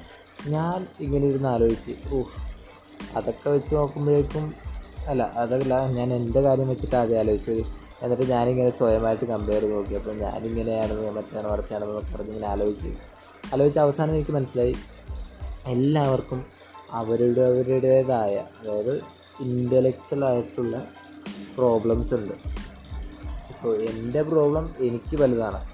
ഞാൻ 0.48 0.86
ഇങ്ങനെ 1.00 1.26
ഇരുന്ന് 1.26 1.48
ആലോചിച്ച് 1.48 2.14
ഓഹ് 2.14 2.32
അതൊക്കെ 3.16 3.50
വെച്ച് 3.50 3.74
നോക്കുമ്പോഴേക്കും 3.74 4.54
അല്ല 5.10 5.22
അതല്ല 5.22 5.86
ഞാൻ 5.86 6.12
എന്റെ 6.14 6.40
കാര്യം 6.40 6.68
വെച്ചിട്ട് 6.68 6.96
ആദ്യം 6.96 7.18
ആലോചിച്ചത് 7.18 7.64
എന്നിട്ട് 8.02 8.22
ഞാനിങ്ങനെ 8.22 8.70
സ്വയമായിട്ട് 8.70 9.24
കമ്പയർ 9.24 9.60
ചെയ്ത് 9.60 9.76
നോക്കി. 9.76 9.94
അപ്പോൾ 9.94 10.14
ഞാനിങ്ങനെയാണെന്ന് 10.16 11.10
മറ്റാണ് 11.10 11.52
മറിച്ചാണെന്നൊക്കെ 11.52 12.12
പറഞ്ഞ് 12.12 12.28
ഇങ്ങനെ 12.28 12.46
ആലോചിച്ച്. 12.46 12.88
ആലോചിച്ച് 13.54 13.80
അവസാനം 13.80 14.14
എനിക്ക് 14.14 14.30
മനസ്സിലായി. 14.30 14.74
എല്ലാവർക്കും 15.66 16.46
അവരുടെ 16.90 17.40
അവരുടേതായ 17.40 18.36
അതായത് 18.36 19.00
ഇന്റലക്ച്വൽ 19.40 20.24
ആയിട്ടുള്ള 20.24 20.84
പ്രോബ്ലംസ് 21.56 22.14
ഉണ്ട്. 22.14 22.34
ഇപ്പോൾ 23.48 23.76
എന്റെ 23.76 24.22
പ്രോബ്ലം 24.22 24.74
എനിക്ക് 24.80 25.16
വലുതാണ്. 25.16 25.70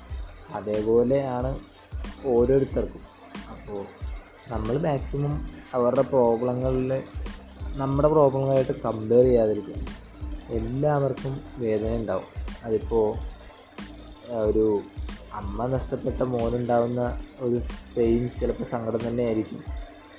അതേപോലെയാണ് 0.55 1.59
ഓരോരുത്തർക്കും. 2.27 3.01
അപ്പോൾ 3.51 3.85
നമ്മൾ 4.49 4.79
മാക്സിമം 4.79 5.49
അവരുടെ 5.75 6.03
പ്രോബ്ലങ്ങളിൽ 6.03 7.03
നമ്മുടെ 7.77 8.09
പ്രോബ്ലങ്ങളായിട്ട് 8.09 8.81
കമ്പയർ 8.81 9.25
ചെയ്യാതിരിക്കുക. 9.25 9.75
എല്ലാവർക്കും 10.49 11.41
വേദന 11.59 11.97
ഉണ്ടാവും. 11.97 12.25
അതിപ്പോൾ 12.65 13.15
ഒരു 14.33 14.81
അമ്മ 15.33 15.67
നഷ്ടപ്പെട്ട 15.67 16.23
മോനുണ്ടാവുന്ന 16.23 17.21
ഒരു 17.41 17.61
സെയിം 17.95 18.31
ചിലപ്പോൾ 18.41 18.65
സങ്കടം 18.65 19.09
തന്നെ 19.09 19.25
ആയിരിക്കും 19.25 19.61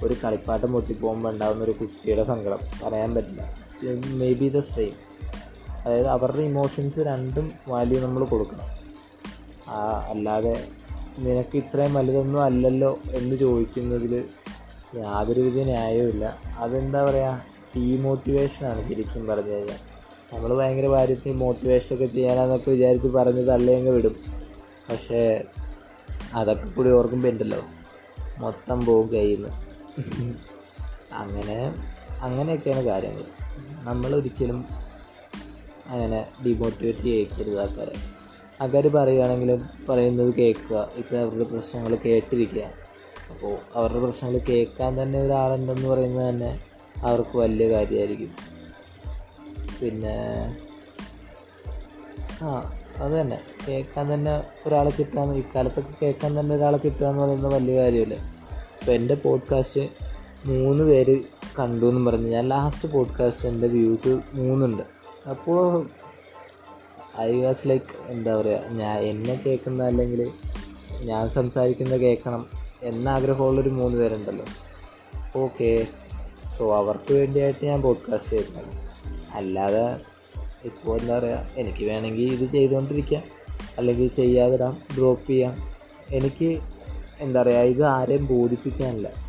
ഒരു 0.03 0.15
കളിപ്പാട്ടം 0.23 0.73
പൊട്ടിപ്പോകുമ്പോൾ 0.73 1.29
ഉണ്ടാകുന്ന 1.29 1.63
ഒരു 1.63 1.71
കുട്ടിയുടെ 1.71 2.23
സങ്കടം. 2.23 2.59
പറയാൻ 2.83 3.15
പറ്റില്ല. 3.15 3.57
മേ 4.13 4.33
ബി 4.33 4.49
ദ 4.49 4.59
സെയിം 4.59 4.95
അതായത് 5.85 6.07
അവരുടെ 6.07 6.41
ഇമോഷൻസ് 6.41 6.99
രണ്ടും 6.99 7.51
വാല്യൂ 7.67 8.01
നമ്മൾ 8.01 8.25
കൊടുക്കണം. 8.25 8.67
അല്ലാതെ 10.09 10.67
നിനക്ക് 11.19 11.57
ഇത്രയും 11.57 11.93
വലുതൊന്നും 11.93 12.43
അല്ലല്ലോ 12.43 12.99
എന്ന് 13.11 13.35
ചോദിക്കുന്നതിൽ 13.35 14.23
യാതൊരുവിധ 14.95 15.65
ന്യായവുമില്ല. 15.65 16.37
അതെന്താ 16.57 17.05
പറയുക 17.05 17.45
ഡീമോട്ടിവേഷനാണ് 17.75 18.89
ശരിക്കും 18.89 19.27
പറഞ്ഞു 19.27 19.51
കഴിഞ്ഞാൽ. 19.51 19.79
നമ്മൾ 20.33 20.53
ഭയങ്കര 20.53 20.87
കാര്യത്തിൽ 20.87 21.31
മോട്ടിവേഷനൊക്കെ 21.31 22.05
ചെയ്യാനാന്നൊക്കെ 22.05 22.71
വിചാരിച്ച് 22.71 23.07
പറഞ്ഞ് 23.07 23.47
തള്ളിയങ്ങ് 23.47 23.91
വിടും. 23.91 24.15
പക്ഷേ 24.89 25.43
അതൊക്കെ 26.33 26.69
കൂടി 26.69 26.89
ഓർക്കുമ്പോൾ 26.89 27.27
ഉണ്ടല്ലോ 27.27 27.61
മൊത്തം 28.37 28.85
പോകും 28.85 29.13
കയ്യിൽ 29.13 29.35
നിന്ന് 29.35 30.35
അങ്ങനെ 31.13 31.75
അങ്ങനെയൊക്കെയാണ് 32.21 32.83
കാര്യങ്ങൾ. 32.83 33.23
നമ്മളൊരിക്കലും 33.83 34.65
അങ്ങനെ 35.87 36.27
ഡിമോട്ടിവേറ്റ് 36.45 36.99
ചെയ്യിക്കരുത് 36.99 37.61
ആൾക്കാരെ. 37.61 37.95
ആൾക്കാർ 38.61 38.87
പറയുകയാണെങ്കിലും 38.87 39.69
പറയുന്നത് 39.89 40.33
കേൾക്കുക. 40.33 40.89
ഇപ്പോൾ 40.95 41.17
അവരുടെ 41.17 41.43
പ്രശ്നങ്ങൾ 41.43 41.95
കേട്ടിരിക്കുക. 41.95 42.86
അപ്പോൾ 43.29 43.57
അവരുടെ 43.75 43.99
പ്രശ്നങ്ങൾ 43.99 44.37
കേൾക്കാൻ 44.37 45.03
തന്നെ 45.03 45.21
ഒരാളുണ്ടെന്ന് 45.21 45.87
പറയുന്നത് 45.87 46.29
തന്നെ 46.29 46.59
അവർക്ക് 47.03 47.37
വലിയ 47.37 47.69
കാര്യമായിരിക്കും. 47.69 48.35
പിന്നെ 49.81 50.17
ആ 52.41 52.73
അത് 52.97 53.21
തന്നെ. 53.21 53.41
കേൾക്കാൻ 53.67 54.13
തന്നെ 54.13 54.43
ഒരാളെ 54.67 54.91
കിട്ടുക 54.99 55.33
ഇക്കാലത്തൊക്കെ 55.33 55.93
കേൾക്കാൻ 56.01 56.39
തന്നെ 56.39 56.55
ഒരാളെ 56.55 56.77
കിട്ടുക 56.77 57.05
എന്ന് 57.05 57.23
പറയുന്നത് 57.23 57.53
വലിയ 57.53 57.81
കാര്യമല്ലേ. 57.81 58.17
അപ്പോൾ 58.81 58.91
എന്റെ 58.91 59.15
പോഡ്കാസ്റ്റ് 59.15 59.81
മൂന്ന് 60.45 60.83
പേര് 60.83 61.23
കണ്ടു 61.59 61.85
എന്ന് 61.85 62.11
പറഞ്ഞു. 62.11 62.27
ഞാൻ 62.27 62.49
ലാസ്റ്റ് 62.49 62.93
പോഡ്കാസ്റ്റ് 62.93 63.49
എന്റെ 63.49 63.67
വ്യൂസ് 63.67 64.19
മൂന്നുണ്ട്. 64.33 64.83
അപ്പോൾ 65.29 65.89
ഐ 67.19 67.41
വാസ് 67.41 67.69
ലൈക്ക് 67.69 67.85
എന്താ 68.07 68.41
പറയുക 68.41 68.59
ഞാൻ 68.71 68.99
എന്നെ 68.99 69.41
കേൾക്കുന്ന 69.45 69.83
അല്ലെങ്കിൽ 69.83 70.31
ഞാൻ 71.01 71.29
സംസാരിക്കുന്ന 71.29 71.97
കേൾക്കണം. 71.97 72.56
എന്ന 72.87 73.09
ആഗ്രഹമുള്ളൊരു 73.09 73.69
മൂന്ന് 73.69 73.97
പേരുണ്ടല്ലോ. 73.97 74.45
ഓക്കെ. 75.35 75.87
സോ 76.57 76.77
അവർക്ക് 76.77 77.13
വേണ്ടിയായിട്ട് 77.13 77.65
ഞാൻ 77.65 77.81
പോഡ്കാസ്റ്റ് 77.81 78.29
ചെയ്യുന്നത്. 78.29 78.65
അല്ലാതെ 79.33 79.97
ഇപ്പോൾ 80.65 80.99
എന്താ 80.99 81.19
പറയുക 81.19 81.47
എനിക്ക് 81.57 81.85
വേണമെങ്കിൽ 81.85 82.33
ഇത് 82.33 82.51
ചെയ്തുകൊണ്ടിരിക്കാം. 82.51 83.23
അല്ലെങ്കിൽ 83.77 84.07
ചെയ്യാതിടാം 84.07 84.77
ഡ്രോപ്പ് 84.97 85.29
ചെയ്യാം. 85.29 85.75
എനിക്ക് 86.09 86.61
എന്താ 87.19 87.41
പറയുക 87.41 87.57
ഇത് 87.57 87.83
ആരെയും 87.83 88.25
ബോധിപ്പിക്കാനില്ല. 88.25 89.27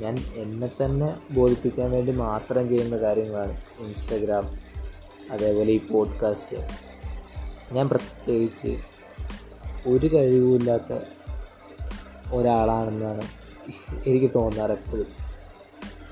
ഞാൻ 0.00 0.18
എന്നെ 0.36 0.66
തന്നെ 0.66 1.14
ബോധിപ്പിക്കാൻ 1.30 1.90
വേണ്ടി 1.90 2.12
മാത്രം 2.12 2.68
ചെയ്യുന്ന 2.68 2.96
കാര്യങ്ങളാണ് 2.96 3.62
ഇൻസ്റ്റഗ്രാം 3.80 4.44
അതേപോലെ 5.30 5.72
ഈ 5.72 5.78
പോഡ്കാസ്റ്റ് 5.78 6.56
ഞാൻ 7.72 7.88
പ്രത്യേകിച്ച് 7.88 8.78
ഒരു 9.86 10.06
കഴിവുമില്ലാത്ത 10.14 10.98
ഒരാളാണെന്നാണ് 12.32 13.24
എനിക്ക് 14.06 14.30
തോന്നാറ് 14.34 14.70
എപ്പോഴും. 14.70 15.06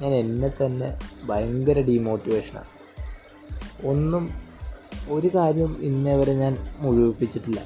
ഞാൻ 0.00 0.14
എന്നെ 0.14 0.48
തന്നെ 0.48 0.98
ഭയങ്കര 1.24 1.80
ഡീമോട്ടിവേഷനാണ് 1.80 2.70
ഒന്നും 3.86 4.30
ഒരു 5.08 5.30
കാര്യം 5.34 5.76
ഇന്നേ 5.80 6.16
വരെ 6.16 6.32
ഞാൻ 6.32 6.56
മുഴുവിപ്പിച്ചിട്ടില്ല. 6.78 7.60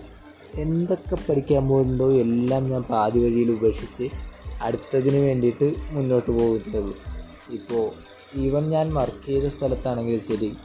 എന്തൊക്കെ 0.54 1.14
പഠിക്കാൻ 1.14 1.68
പോകുന്നുണ്ടോ 1.68 2.12
എല്ലാം 2.12 2.70
ഞാൻ 2.70 2.82
പാതി 2.82 3.18
വഴിയിൽ 3.18 3.50
ഉപേക്ഷിച്ച് 3.50 4.08
അടുത്തതിന് 4.62 5.16
വേണ്ടിയിട്ട് 5.16 5.74
മുന്നോട്ട് 5.90 6.30
പോകുന്നുള്ളൂ 6.30 6.94
ഇപ്പോൾ 7.50 7.90
ഈവൻ 8.36 8.70
ഞാൻ 8.70 8.94
വർക്ക് 8.94 9.26
ചെയ്ത 9.26 9.48
സ്ഥലത്താണെങ്കിലും 9.48 10.20
ശരി 10.20 10.56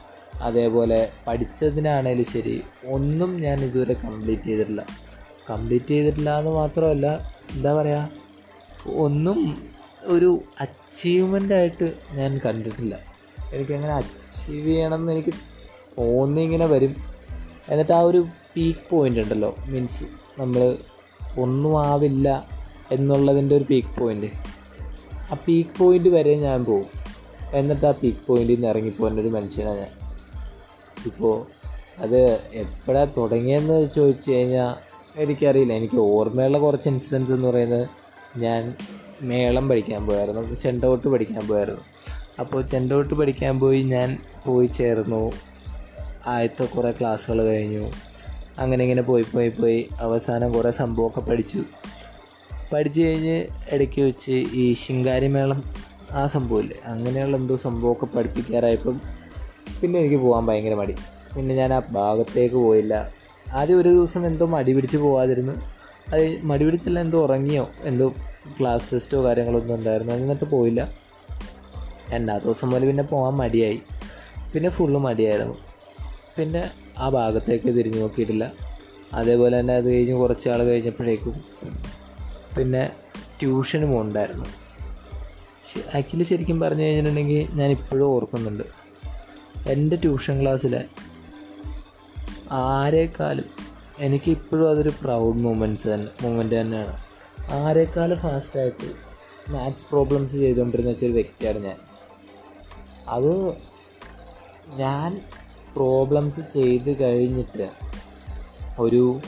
അതേപോലെ 0.42 1.12
പഠിച്ചതിനാണേലും 1.26 2.24
ശരി 2.24 2.62
ഒന്നും 2.86 3.40
ഞാൻ 3.40 3.64
ഇതുവരെ 3.64 3.92
കംപ്ലീറ്റ് 3.92 4.42
ചെയ്തിട്ടില്ല. 4.42 4.86
കംപ്ലീറ്റ് 5.50 5.86
ചെയ്തിട്ടില്ല 5.86 6.38
എന്ന് 6.38 6.50
മാത്രമല്ല 6.50 7.06
എന്താ 7.56 7.74
പറയുക 7.74 8.10
ഒന്നും 8.94 9.38
ഒരു 10.02 10.42
അച്ചീവ്മെന്റ് 10.60 11.54
ആയിട്ട് 11.54 11.92
ഞാൻ 12.12 12.40
കണ്ടിട്ടില്ല. 12.44 13.00
എനിക്കങ്ങനെ 13.52 13.92
അച്ചീവ് 13.92 14.66
ചെയ്യണമെന്ന് 14.66 15.12
എനിക്ക് 15.12 15.34
തോന്നി 15.98 16.40
ഇങ്ങനെ 16.40 16.66
വരും. 16.66 16.96
എന്നിട്ട് 17.68 17.92
ആ 17.92 18.00
ഒരു 18.00 18.26
പീക്ക് 18.56 18.90
പോയിന്റ് 18.90 19.20
ഉണ്ടല്ലോ 19.20 19.56
മീൻസ് 19.66 20.04
നമ്മൾ 20.40 20.76
ഒന്നും 21.38 21.86
ആവില്ല 21.86 22.48
എന്നുള്ളതിന്റെ 22.92 23.56
ഒരു 23.56 23.64
പീക്ക് 23.64 24.00
പോയിന്റ് 24.00 24.26
ആ 25.32 25.36
പീക്ക് 25.46 25.78
പോയിന്റ് 25.78 26.08
വരെ 26.08 26.34
ഞാൻ 26.34 26.64
പോകും. 26.64 26.88
എന്നിട്ട് 27.52 27.86
ആ 27.86 27.90
പീക്ക് 27.90 28.26
പോയിന്റിൽ 28.26 28.54
നിന്ന് 28.54 28.68
ഇറങ്ങിപ്പോകുന്ന 28.68 29.20
ഒരു 29.20 29.28
മനുഷ്യനാണ് 29.28 29.78
ഞാൻ. 29.78 29.92
ഇപ്പോൾ 31.06 31.46
അത് 31.98 32.40
എപ്പോഴാണ് 32.52 33.12
തുടങ്ങിയെന്ന് 33.16 33.88
ചോദിച്ചു 33.96 34.30
കഴിഞ്ഞാൽ 34.30 34.89
എനിക്കറിയില്ല. 35.16 35.72
എനിക്ക് 35.72 35.98
ഓർമ്മയുള്ള 35.98 36.58
കുറച്ച് 36.58 36.88
ഇൻസിഡൻസ് 36.88 37.32
എന്ന് 37.32 37.48
പറയുന്നത് 37.48 37.88
ഞാൻ 38.36 38.74
മേളം 39.22 39.68
പഠിക്കാൻ 39.68 40.06
പോയായിരുന്നു. 40.06 40.54
ചെണ്ടോട്ട് 40.54 41.08
പഠിക്കാൻ 41.08 41.48
പോയായിരുന്നു. 41.48 41.80
അപ്പോൾ 42.40 42.62
ചെണ്ടോട്ട് 42.62 43.14
പഠിക്കാൻ 43.14 43.60
പോയി 43.60 43.82
ഞാൻ 43.82 44.18
പോയി 44.46 44.66
ചേർന്നു. 44.66 45.32
ആദ്യത്തെ 46.26 46.64
കുറേ 46.64 46.90
ക്ലാസ്സുകൾ 46.90 47.44
കഴിഞ്ഞു. 47.44 47.92
അങ്ങനെ 48.58 48.82
ഇങ്ങനെ 48.82 49.02
പോയി 49.02 49.22
പോയി 49.22 49.48
പോയി 49.48 49.88
അവസാനം 50.00 50.52
കുറേ 50.52 50.70
സംഭവമൊക്കെ 50.70 51.20
പഠിച്ചു. 51.20 51.64
പഠിച്ചു 52.72 53.00
കഴിഞ്ഞ് 53.00 53.46
ഇടയ്ക്ക് 53.70 54.02
വെച്ച് 54.02 54.30
ഈ 54.30 54.74
ശിങ്കാരി 54.74 55.28
മേളം 55.28 55.64
ആ 56.10 56.26
സംഭവമില്ലേ? 56.26 56.76
അങ്ങനെയുള്ള 56.84 57.36
എന്തോ 57.36 57.56
സംഭവമൊക്കെ 57.56 58.06
പഠിപ്പിക്കാറായപ്പം 58.06 59.00
പിന്നെ 59.82 60.00
എനിക്ക് 60.00 60.16
പോകാൻ 60.16 60.46
ഭയങ്കര 60.46 60.74
മടി. 60.74 60.94
പിന്നെ 61.36 61.54
ഞാൻ 61.54 61.74
ആ 61.74 61.82
ഭാഗത്തേക്ക് 61.90 62.54
പോയില്ല. 62.54 63.19
ആദ്യം 63.52 63.78
ഒരു 63.78 63.88
ദിവസം 63.88 64.26
എന്തോ 64.26 64.46
മടി 64.46 64.72
പിടിച്ച് 64.72 64.96
പോവാതിരുന്നു. 64.96 65.52
അത് 66.14 66.42
മടി 66.42 66.64
പിടിച്ചല്ല 66.64 67.00
എന്തോ 67.00 67.22
ഉറങ്ങിയോ? 67.22 67.70
എന്തോ 67.82 68.14
ക്ലാസ് 68.60 68.92
ടെസ്റ്റോ 68.92 69.24
കാര്യങ്ങളോ 69.24 69.60
ഒന്നും 69.60 69.74
ഉണ്ടായിരുന്നു? 69.74 70.14
എന്നിട്ട് 70.14 70.44
പോയില്ല. 70.44 70.92
രണ്ടാമത്തെ 72.10 72.46
ദിവസം 72.46 72.70
മുതൽ 72.70 72.86
പിന്നെ 72.86 73.02
പോകാൻ 73.02 73.32
മടിയായി. 73.32 73.80
പിന്നെ 74.54 74.70
ഫുള്ള് 74.70 75.00
മടിയായിരുന്നു. 75.00 75.54
പിന്നെ 76.38 76.70
ആ 76.98 77.08
ഭാഗത്തേക്ക് 77.08 77.64
തിരിഞ്ഞു 77.64 78.00
നോക്കിയിട്ടില്ല. 78.00 78.52
അതേപോലെ 79.14 79.60
തന്നെ 79.60 79.74
അത് 79.74 79.84
കഴിഞ്ഞ് 79.84 80.14
കുറച്ച് 80.14 80.48
ആൾ 80.48 80.62
കഴിഞ്ഞപ്പോഴേക്കും 80.62 81.34
പിന്നെ 82.58 82.90
ട്യൂഷന് 83.40 83.86
പോകുന്നുണ്ടായിരുന്നു 83.86 84.44
ആക്ച്വലി 85.96 86.24
ശരിക്കും 86.24 86.60
പറഞ്ഞു 86.60 86.82
കഴിഞ്ഞിട്ടുണ്ടെങ്കിൽ 86.82 87.46
ഞാൻ 87.52 87.70
ഇപ്പോഴും 87.70 88.06
ഓർക്കുന്നുണ്ട്. 88.06 88.64
എന്റെ 89.66 89.96
ട്യൂഷൻ 89.96 90.42
ക്ലാസ്സിലെ 90.42 90.84
ആരേക്കാളും 92.50 93.44
എനിക്ക് 93.98 94.30
ഇപ്പോഴും 94.30 94.70
അതൊരു 94.70 94.88
പ്രൗഡ് 94.88 95.36
മൂമെന്റ്സ് 95.36 95.88
തന്നെ 95.88 96.10
മൂമെന്റ് 96.22 96.60
തന്നെയാണ്. 96.60 96.98
ആരേക്കാളും 97.50 98.18
ഫാസ്റ്റായിട്ട് 98.18 99.10
മാത്സ് 99.52 99.86
പ്രോബ്ലംസ് 99.90 100.32
ചെയ്തുകൊണ്ടിരുന്ന 100.32 100.90
വെച്ചൊരു 100.90 101.12
വ്യക്തിയാണ് 101.12 101.58
ഞാൻ. 101.58 101.76
അത് 103.08 103.54
ഞാൻ 104.76 105.22
പ്രോബ്ലംസ് 105.76 106.40
ചെയ്ത് 106.54 107.00
കഴിഞ്ഞിട്ട് 107.00 107.70
ഒരു 108.78 109.20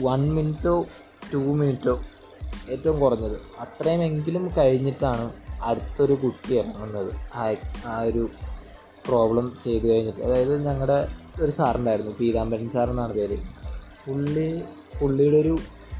വൺ 0.00 0.34
മിനിറ്റോ 0.34 0.86
ടു 1.34 1.36
മിനിറ്റോ 1.36 2.04
ഏറ്റവും 2.70 3.00
കുറഞ്ഞത്. 3.00 3.40
അത്രയുമെങ്കിലും 3.58 4.50
കഴിഞ്ഞിട്ടാണ് 4.56 5.32
അടുത്തൊരു 5.62 6.12
കുട്ടി 6.12 6.54
ഇറങ്ങുന്നത്. 6.54 7.12
ആ 7.14 7.54
ആ 7.86 8.00
ഒരു 8.00 8.28
പ്രോബ്ലം 9.08 9.58
ചെയ്ത് 9.64 9.86
കഴിഞ്ഞിട്ട്. 9.86 10.20
അതായത് 10.20 10.66
ഞങ്ങളുടെ 10.66 11.27
ഒരു 11.40 11.50
സാറുണ്ടായിരുന്നു 11.50 12.12
പീതാംബരൻ 12.20 12.68
സാർ 12.68 12.90
എന്നാണ് 12.90 13.12
പേര്. 13.12 13.38
പുള്ളി 14.08 14.62
പുള്ളിയുടെ 15.00 15.36
ഒരു 15.36 15.56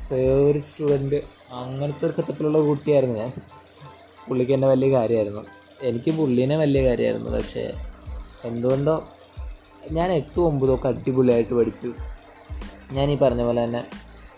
ഫേവറേറ്റ് 0.09 0.67
സ്റ്റുഡന്റ് 0.67 1.23
അങ്ങനത്തെ 1.53 2.07
ഒരു 2.07 2.13
സെറ്റപ്പിലുള്ള 2.13 2.59
കുട്ടിയായിരുന്നു 2.59 3.19
ഞാൻ. 3.19 3.33
പുള്ളിക്ക് 4.29 4.53
എന്നെ 4.53 4.69
വലിയ 4.69 4.97
കാര്യമായിരുന്നു. 4.97 5.43
എനിക്ക് 5.83 6.11
പുള്ളീനെ 6.11 6.57
വലിയ 6.57 6.89
കാര്യമായിരുന്നു 6.89 7.31
പക്ഷേ 7.31 7.73
എന്തുകൊണ്ടോ 8.45 9.09
ഞാൻ 9.91 10.13
എട്ടും 10.13 10.47
ഒമ്പതും 10.47 10.87
അടിപൊളിയായിട്ട് 10.87 11.55
പഠിച്ചു. 11.55 11.93
ഞാൻ 12.93 13.11
ഈ 13.11 13.17
പറഞ്ഞ 13.17 13.43
പോലെ 13.43 13.65
തന്നെ 13.65 13.85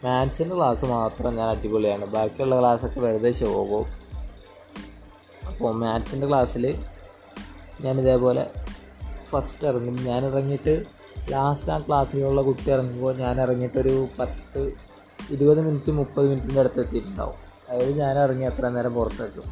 മാത്സിന്റെ 0.05 0.57
ക്ലാസ് 0.57 0.85
മാത്രം 0.85 1.37
ഞാൻ 1.37 1.49
അടിപൊളിയാണ്. 1.49 2.07
ബാക്കിയുള്ള 2.07 2.59
ക്ലാസ്സൊക്കെ 2.59 3.01
വെറുതെ 3.01 3.31
ശോകവും. 3.31 3.87
അപ്പോൾ 5.47 5.75
മാത്സിന്റെ 5.75 6.29
ക്ലാസ്സിൽ 6.29 6.85
ഞാൻ 7.81 8.01
ഇതേപോലെ 8.01 8.47
ഫസ്റ്റ് 9.31 9.67
ഇറങ്ങും. 9.67 9.97
ഞാൻ 10.05 10.27
ഇറങ്ങിയിട്ട് 10.27 10.85
ലാസ്റ്റ് 11.31 11.71
ആ 11.71 11.79
ക്ലാസ്സിലുള്ള 11.79 12.43
കുട്ടി 12.43 12.71
ഇറങ്ങുമ്പോൾ 12.71 13.17
ഞാൻ 13.17 13.41
ഇറങ്ങിയിട്ടൊരു 13.41 14.09
പത്ത് 14.19 14.73
ഇരുപത് 15.31 15.61
മിനിറ്റ് 15.61 15.91
മുപ്പത് 15.91 16.29
മിനിറ്റിന്റെ 16.29 16.61
അടുത്ത് 16.61 16.81
എത്തിയിട്ടുണ്ടാവും. 16.81 17.35
അതായത് 17.69 17.99
ഞാൻ 17.99 18.19
ഇറങ്ങി 18.19 18.47
അത്ര 18.47 18.69
നേരം 18.69 18.95
പുറത്തേക്കും. 18.95 19.43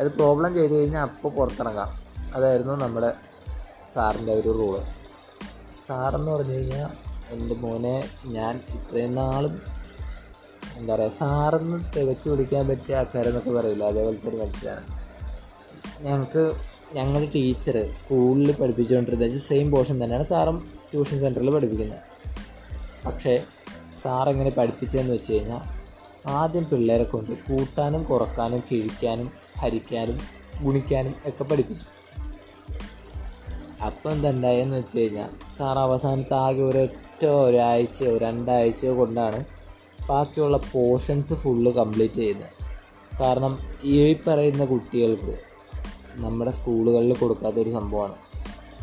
അത് 0.00 0.08
പ്രോബ്ലം 0.08 0.54
ചെയ്ത് 0.54 0.74
കഴിഞ്ഞാൽ 0.74 1.02
അപ്പോൾ 1.02 1.28
പുറത്തിറങ്ങാം. 1.28 2.08
അതായിരുന്നു 2.34 2.72
നമ്മുടെ 2.72 3.12
സാറിന്റെ 3.94 4.32
ഒരു 4.32 4.48
റൂൾ 4.48 4.78
സാറെന്ന് 5.86 6.30
പറഞ്ഞു 6.30 6.52
കഴിഞ്ഞാൽ 6.52 6.88
എന്റെ 7.30 7.54
മോനെ 7.54 8.08
ഞാൻ 8.26 8.60
ഇത്രയും 8.74 9.14
നാളും 9.14 9.60
എന്താ 10.76 10.94
പറയുക 10.94 11.10
സാറെന്ന് 11.10 11.96
തികച്ചു 11.96 12.28
പിടിക്കാൻ 12.28 12.68
പറ്റിയ 12.68 12.96
ആൾക്കാരെന്നൊക്കെ 12.96 13.50
പറയില്ല? 13.50 13.84
അതേപോലത്തെ 13.84 14.28
ഒരു 14.28 14.36
മനുഷ്യനാണ്. 14.36 14.84
ഞങ്ങൾക്ക് 16.04 16.52
ഞങ്ങളുടെ 16.94 17.30
ടീച്ചർ 17.34 17.94
സ്കൂളിൽ 17.98 18.52
പഠിപ്പിച്ചുകൊണ്ടിരുന്നത് 18.56 19.38
സെയിം 19.38 19.70
പോർഷൻ 19.70 20.04
തന്നെയാണ് 20.04 20.26
സാറും 20.26 20.68
ട്യൂഷൻ 20.92 21.20
സെന്ററിൽ 21.20 21.50
പഠിപ്പിക്കുന്നത് 21.50 21.98
പക്ഷേ 23.06 23.44
സാറെങ്ങനെ 24.02 24.50
പഠിപ്പിച്ചതെന്ന് 24.50 25.14
വെച്ച് 25.14 25.32
കഴിഞ്ഞാൽ 25.32 25.78
ആദ്യം 26.28 26.64
പിള്ളേരെ 26.64 27.04
കൊണ്ട് 27.04 27.30
കൂട്ടാനും 27.30 28.04
കുറക്കാനും 28.04 28.62
കിഴിക്കാനും 28.72 29.32
ഹരിക്കാനും 29.58 30.18
ഗുണിക്കാനും 30.62 31.14
ഒക്കെ 31.26 31.44
പഠിപ്പിച്ചു. 31.44 31.84
അപ്പം 33.86 34.12
എന്തുണ്ടായെന്ന് 34.12 34.76
വെച്ച് 34.76 34.98
കഴിഞ്ഞാൽ 34.98 35.28
സാർ 35.58 35.78
അവസാനത്തെ 35.78 36.34
ആകെ 36.34 36.62
ഒരൊറ്റ 36.62 37.26
ഒരാഴ്ചയോ 37.26 38.18
രണ്ടാഴ്ചയോ 38.18 38.98
കൊണ്ടാണ് 38.98 39.44
ബാക്കിയുള്ള 40.10 40.56
പോർഷൻസ് 40.56 41.34
ഫുള്ള് 41.34 41.72
കംപ്ലീറ്റ് 41.72 42.14
ചെയ്യുന്നത് 42.14 42.50
കാരണം 43.20 43.58
ഈ 43.84 44.16
പറയുന്ന 44.26 44.64
കുട്ടികൾക്ക് 44.64 45.47
നമ്മുടെ 46.18 46.50
സ്കൂളുകളിൽ 46.50 47.14
കൊടുക്കാത്ത 47.14 47.56
ഒരു 47.56 47.70
സംഭവമാണ്. 47.70 48.14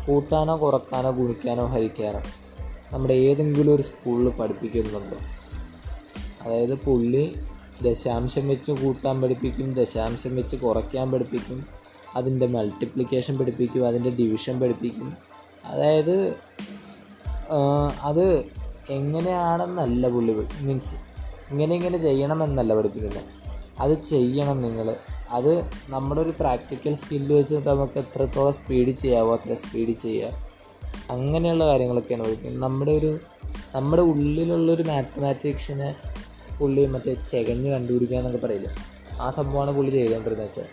കൂട്ടാനോ 0.06 0.62
കുറക്കാനോ 0.62 1.10
ഗുണിക്കാനോ 1.10 1.66
ഹരിക്കാനോ 1.66 2.20
നമ്മുടെ 2.92 3.14
ഏതെങ്കിലും 3.14 3.74
ഒരു 3.74 3.82
സ്കൂളിൽ 3.82 4.28
പഠിപ്പിക്കുന്നുണ്ടോ. 4.28 5.16
അതായത് 6.42 6.74
പുള്ളി 6.74 7.24
ദശാംശം 7.82 8.48
വെച്ച് 8.48 8.72
കൂട്ടാൻ 8.72 9.22
പഠിപ്പിക്കും 9.22 9.74
ദശാംശം 9.74 10.36
വെച്ച് 10.36 10.56
കുറയ്ക്കാൻ 10.56 11.12
പഠിപ്പിക്കും 11.12 11.66
അതിന്റെ 12.16 12.46
മൾട്ടിപ്ലിക്കേഷൻ 12.46 13.38
പഠിപ്പിക്കും 13.38 13.88
അതിന്റെ 13.88 14.10
ഡിവിഷൻ 14.10 14.60
പഠിപ്പിക്കും. 14.60 15.16
അതായത് 15.64 16.34
അത് 18.02 18.44
എങ്ങനെയാണെന്നല്ല 18.90 20.08
പുള്ളി 20.08 20.32
മീൻസ് 20.60 20.94
ഇങ്ങനെ 21.50 21.74
ഇങ്ങനെ 21.74 21.98
ചെയ്യണമെന്നല്ല 21.98 22.74
പഠിപ്പിക്കുന്നത്. 22.74 23.22
അത് 23.80 23.94
ചെയ്യണം 24.10 24.62
നിങ്ങൾ 24.62 24.96
അത് 25.30 25.70
നമ്മുടെ 25.88 26.20
ഒരു 26.20 26.32
പ്രാക്ടിക്കൽ 26.40 26.94
സ്കില്ല് 26.94 27.34
വെച്ച് 27.34 27.54
നമുക്ക് 27.54 27.98
എത്രത്തോളം 27.98 28.54
സ്പീഡിൽ 28.54 28.96
ചെയ്യാവോ 28.96 29.36
അത്ര 29.36 29.54
സ്പീഡിൽ 29.54 29.94
ചെയ്യുക. 29.94 30.30
അങ്ങനെയുള്ള 31.10 31.66
കാര്യങ്ങളൊക്കെയാണ് 31.66 32.24
പഠിക്കുന്നത് 32.24 32.62
നമ്മുടെ 32.62 32.92
ഒരു 32.92 33.18
നമ്മുടെ 33.74 34.02
ഉള്ളിലുള്ളൊരു 34.02 34.82
മാത്തമാറ്റിക്സിനെ 34.82 35.94
പുള്ളി 36.58 36.86
മറ്റേ 36.86 37.14
ചെകഞ്ഞ് 37.30 37.70
കണ്ടുപിടിക്കുക 37.70 38.16
എന്നൊക്കെ 38.16 38.46
പറയില്ല? 38.46 38.74
ആ 39.20 39.30
സംഭവമാണ് 39.30 39.70
പുള്ളി 39.70 39.90
ചെയ്തുകൊണ്ടിരുന്നത് 39.90 40.46
വെച്ചാൽ. 40.46 40.66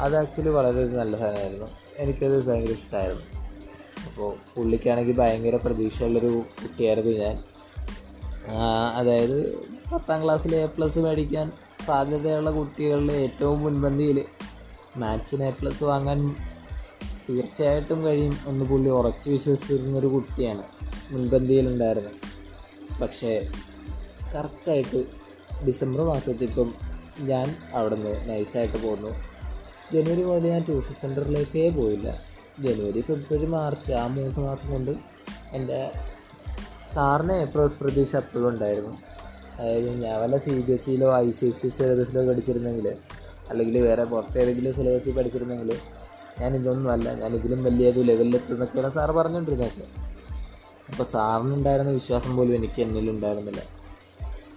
അത് 0.00 0.16
ആക്ച്വലി 0.16 0.48
വളരെ 0.48 0.86
നല്ല 0.86 1.16
സാധനമായിരുന്നു. 1.16 1.66
എനിക്കത് 1.98 2.46
ഭയങ്കര 2.46 2.70
ഇഷ്ടമായിരുന്നു 2.70 3.22
അപ്പോൾ 4.06 4.34
പുള്ളിക്കാണെങ്കിൽ 4.56 5.18
ഭയങ്കര 5.18 5.56
പ്രതീക്ഷയുള്ളൊരു 5.56 6.26
കുട്ടിയായിരുന്നു 6.26 7.10
ഞാൻ. 7.10 7.44
അതായത് 8.96 9.56
പത്താം 9.92 10.24
ക്ലാസ്സിൽ 10.24 10.56
എ 10.56 10.66
പ്ലസ് 10.66 10.98
മേടിക്കാൻ 10.98 11.52
സാധ്യതയുള്ള 11.86 12.50
കുട്ടികളിൽ 12.50 13.12
ഏറ്റവും 13.12 13.60
മുൻപന്തിയിൽ 13.60 14.24
മാത്സിന് 14.96 15.42
എ 15.42 15.50
പ്ലസ് 15.50 15.84
വാങ്ങാൻ 15.84 16.36
തീർച്ചയായിട്ടും 17.28 18.04
കഴിയും 18.04 18.36
എന്ന് 18.46 18.64
പുള്ളി 18.64 18.90
ഉറച്ചു 18.90 19.30
വിശ്വസിച്ചിരുന്നൊരു 19.30 20.06
കുട്ടിയാണ് 20.06 20.62
മുൻപന്തിയിലുണ്ടായിരുന്നത് 21.10 22.12
പക്ഷേ 23.00 23.48
കറക്റ്റായിട്ട് 24.34 25.04
ഡിസംബർ 25.66 26.04
മാസത്തിൽ 26.04 26.44
ഇപ്പം 26.44 26.74
ഞാൻ 27.18 27.56
അവിടെ 27.74 27.94
നിന്ന് 27.94 28.28
നൈസായിട്ട് 28.28 28.86
പോന്നു. 28.86 29.08
ജനുവരി 29.92 30.24
മുതൽ 30.24 30.48
ഞാൻ 30.48 30.62
ട്യൂഷൻ 30.62 30.94
സെന്ററിലേക്കേ 31.02 31.68
പോയില്ല. 31.68 32.20
ജനുവരി 32.60 33.00
ഫെബ്രുവരി 33.00 33.46
മാർച്ച് 33.46 33.92
ആ 33.92 34.06
മൂന്ന് 34.06 34.40
മാസം 34.40 34.70
കൊണ്ട് 34.72 34.90
എന്റെ 35.52 35.92
സാറിന് 36.94 37.32
എ 37.32 37.44
പ്ലസ് 37.44 37.78
പ്രതീക്ഷ 37.78 38.16
അപ്പോഴും 38.16 38.48
ഉണ്ടായിരുന്നു. 38.48 39.13
അതായത് 39.58 40.02
ഞാൻ 40.02 40.20
വല്ല 40.20 40.36
സി 40.36 40.50
ബി 40.50 40.72
എസ് 40.72 40.84
സിയിലോ 40.84 41.16
ഐ 41.16 41.30
സി 41.30 41.46
എസ് 41.46 41.62
സി 41.62 41.68
സിലബസിലോ 41.68 42.28
പഠിച്ചിരുന്നെങ്കിൽ 42.28 42.96
അല്ലെങ്കിൽ 43.50 43.78
വേറെ 43.78 44.04
പുറത്തെ 44.04 44.38
ഏതെങ്കിലും 44.40 44.74
സിലബസിൽ 44.74 45.16
പഠിച്ചിരുന്നെങ്കിൽ 45.16 45.78
ഞാൻ 46.40 46.56
ഇതൊന്നും 46.56 46.92
അല്ല 46.92 47.14
ഞാൻ 47.14 47.34
ഇതിലും 47.34 47.64
വലിയ 47.64 47.90
ഒരു 47.90 48.00
ലെവലിലെത്തുന്നൊക്കെയാണ് 48.00 48.92
സാറ് 48.92 49.10
പറഞ്ഞുകൊണ്ടിരുന്നത് 49.10 49.82
അപ്പോൾ 50.90 51.04
സാറിനുണ്ടായിരുന്ന 51.04 51.92
വിശ്വാസം 51.92 52.36
പോലും 52.36 52.54
എനിക്ക് 52.54 52.82
എന്നിലുണ്ടായിരുന്നില്ല 52.82 53.62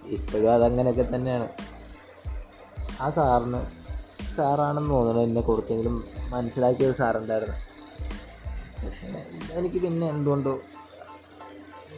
ഇപ്പോഴും 0.06 0.52
അതങ്ങനെയൊക്കെ 0.52 1.16
തന്നെയാണ്. 1.16 1.48
ആ 3.00 3.10
സാറിന് 3.10 3.60
സാറാണെന്ന് 4.36 4.90
തോന്നുന്നു 4.90 5.22
എന്നെ 5.22 5.40
കുറച്ചെങ്കിലും 5.40 6.04
മനസ്സിലാക്കിയ 6.28 6.86
ഒരു 6.86 6.96
സാറുണ്ടായിരുന്നു. 6.96 7.56
പക്ഷേ 8.86 9.24
എനിക്ക് 9.52 9.78
പിന്നെ 9.82 10.06
എന്തുകൊണ്ടോ 10.08 10.60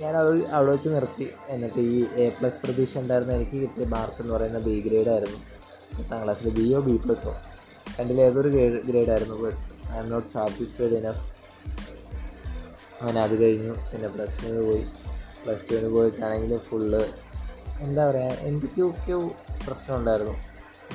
ഞാൻ 0.01 0.17
അത് 0.17 0.47
അവിടെ 0.47 0.71
വെച്ച് 0.71 0.89
നിർത്തി. 0.89 1.29
എന്നിട്ട് 1.49 1.81
ഈ 1.81 2.07
എ 2.15 2.29
പ്ലസ് 2.29 2.61
പ്രതീക്ഷ 2.65 2.99
ഉണ്ടായിരുന്ന 2.99 3.33
എനിക്ക് 3.33 3.57
കിട്ടിയ 3.57 3.85
മാർക്ക് 3.85 4.23
എന്ന് 4.23 4.35
പറയുന്ന 4.35 4.59
ബി 4.59 4.81
ഗ്രേഡ് 4.81 5.09
ആയിരുന്നു. 5.09 5.39
പത്താം 5.99 6.25
ക്ലാസ്സിൽ 6.25 6.51
ബിയോ 6.51 6.81
ബി 6.81 6.97
പ്ലസോ 6.97 7.37
രണ്ടിൽ 8.01 8.21
ഏതൊരു 8.21 8.49
ഗ്രേഡ് 8.85 9.11
ആയിരുന്നു? 9.11 9.35
But 9.35 9.59
I 9.93 9.99
am 9.99 10.11
not 10.11 10.29
satisfied 10.33 10.93
enough 10.93 11.25
അങ്ങനെ 13.01 13.21
അത് 13.21 13.43
കഴിഞ്ഞു. 13.43 13.73
പിന്നെ 13.73 14.09
പ്ലസ് 14.09 14.43
ടുവിന് 14.43 14.67
പോയി. 14.67 14.85
പ്ലസ് 15.45 15.73
ടുവിന് 15.73 15.89
പോയിട്ടാണെങ്കിൽ 15.89 16.57
ഫുള്ള് 16.57 17.09
എന്താ 17.81 18.11
പറയുക 18.11 18.25
എന്തൊക്കെയൊക്കെ 18.25 19.17
പ്രശ്നം 19.67 19.97
ഉണ്ടായിരുന്നു. 19.97 20.33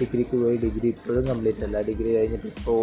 ഡിഗ്രിക്ക് 0.01 0.37
പോയി. 0.37 0.57
ഡിഗ്രി 0.57 0.87
ഇപ്പോഴും 0.87 1.27
കംപ്ലീറ്റ് 1.27 1.63
അല്ല. 1.63 1.81
ഡിഗ്രി 1.81 2.15
കഴിഞ്ഞിട്ട് 2.15 2.47
ഇപ്പോൾ 2.47 2.81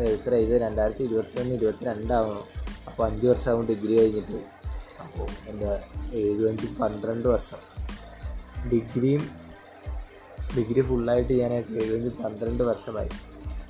എത്ര 0.00 0.34
ഇത് 0.34 0.62
രണ്ടായിരത്തി 0.62 1.02
ഇരുപത്തൊന്ന് 1.02 1.54
ഇരുപത്തി 1.54 1.84
രണ്ടാവണം 1.84 2.44
അപ്പോൾ 2.86 3.10
അഞ്ച് 3.10 3.26
വർഷമാകും 3.26 3.66
ഡിഗ്രി 3.66 3.98
കഴിഞ്ഞിട്ട്. 3.98 4.53
അപ്പോൾ 5.14 5.50
എന്റെ 5.50 5.80
ഏഴ് 6.12 6.48
അഞ്ച് 6.48 6.66
പന്ത്രണ്ട് 6.80 7.28
വർഷം. 7.28 7.56
ഡിഗ്രിയും 8.70 9.28
ഡിഗ്രി 10.58 10.80
ഫുള്ളായിട്ട് 10.80 11.30
ചെയ്യാനായിട്ട് 11.30 11.72
ഏഴ് 11.72 11.94
അഞ്ച് 11.94 12.22
പന്ത്രണ്ട് 12.22 12.62
വർഷമായി. 12.62 13.08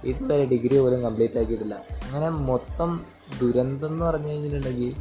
ഇതുവരെ 0.04 0.44
ഡിഗ്രി 0.44 0.78
പോലും 0.78 1.02
കംപ്ലീറ്റ് 1.02 1.38
ആക്കിയിട്ടില്ല. 1.38 1.74
അങ്ങനെ 1.74 2.28
മൊത്തം 2.28 3.04
ദുരന്തം 3.40 3.88
എന്ന് 3.88 4.04
പറഞ്ഞു 4.04 4.28
കഴിഞ്ഞിട്ടുണ്ടെങ്കിൽ 4.28 4.94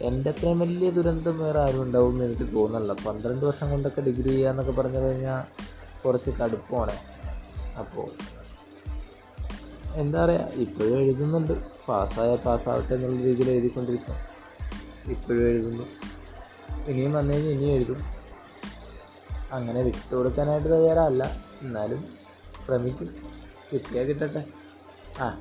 എന്റെ 0.00 0.30
അത്രയും 0.30 0.58
വലിയ 0.58 0.90
ദുരന്തം 0.90 1.38
വേറെ 1.38 1.60
ആരും 1.60 1.82
ഉണ്ടാവും 1.82 2.10
എന്ന് 2.10 2.24
എനിക്ക് 2.24 2.56
തോന്നുന്നില്ല. 2.56 3.08
പന്ത്രണ്ട് 3.08 3.46
വർഷം 3.46 3.70
കൊണ്ടൊക്കെ 3.70 4.00
ഡിഗ്രി 4.00 4.28
ചെയ്യാന്നൊക്കെ 4.28 4.72
പറഞ്ഞു 4.72 4.98
കഴിഞ്ഞാൽ 4.98 5.42
കുറച്ച് 6.04 6.30
കടുപ്പമാണ്. 6.30 6.92
അപ്പോൾ 7.78 8.10
എന്താ 9.94 10.24
പറയുക 10.24 10.40
ഇപ്പോഴും 10.40 10.98
എഴുതുന്നുണ്ട്. 10.98 11.52
പാസ്സായാൽ 11.88 12.36
പാസ്സാവട്ടെ 12.36 12.94
എന്നുള്ള 12.94 13.22
രീതിയിൽ 13.22 13.50
എഴുതിക്കൊണ്ടിരിക്കും. 13.50 14.27
ഇപ്പോഴും 15.10 15.48
എഴുതുന്നു. 15.48 15.84
ഇനിയും 16.86 17.12
വന്നു 17.12 17.34
കഴിഞ്ഞാൽ 17.34 17.52
ഇനിയും 17.52 17.74
എഴുതും. 17.74 18.18
അങ്ങനെ 19.52 19.82
വിട്ടു 19.82 20.14
കൊടുക്കാനായിട്ട് 20.14 20.68
തയ്യാറല്ല. 20.68 21.36
എന്നാലും 21.62 22.04
ശ്രമിക്കും. 22.66 23.16
കിട്ടിയാൽ 23.72 24.04
കിട്ടട്ടെ. 24.04 24.44
ആ. 25.20 25.40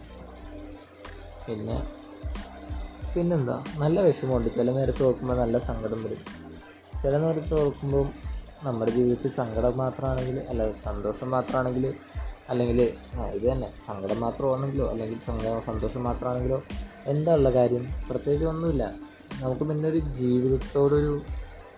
പിന്നെ 1.47 1.87
പിന്നെന്താ? 3.15 3.63
നല്ല 3.77 4.01
വിഷമമുണ്ട്. 4.01 4.55
ചില 4.55 4.71
നേരത്ത് 4.71 5.03
ഓർക്കുമ്പോൾ 5.03 5.37
നല്ല 5.37 5.59
സങ്കടം 5.59 6.03
വരും. 6.03 6.17
ചില 7.03 7.17
നേരത്ത് 7.17 7.65
ഓർക്കുമ്പോൾ 7.65 8.09
നമ്മുടെ 8.63 8.91
ജീവിതത്തിൽ 8.91 9.31
സങ്കടം 9.31 9.77
മാത്രമാണെങ്കിൽ 9.77 10.39
അല്ല 10.39 10.71
സന്തോഷം 10.71 11.31
മാത്രമാണെങ്കിൽ 11.31 11.93
അല്ലെങ്കിൽ 12.49 12.93
ഇത് 13.33 13.51
തന്നെ. 13.51 13.73
സങ്കടം 13.87 14.19
മാത്രമാണെങ്കിലോ 14.19 14.89
അല്ലെങ്കിൽ 14.89 15.19
സന്തോഷം 15.65 16.03
മാത്രമാണെങ്കിലോ 16.03 16.63
എന്താ 17.05 17.33
ഉള്ള 17.33 17.51
കാര്യം? 17.51 17.93
പ്രത്യേകിച്ച് 18.09 18.45
ഒന്നുമില്ല. 18.45 19.06
നമുക്ക് 19.41 19.63
പിന്നെ 19.63 19.89
ഒരു 19.89 19.97
ജീവിതത്തോടൊരു 19.97 21.21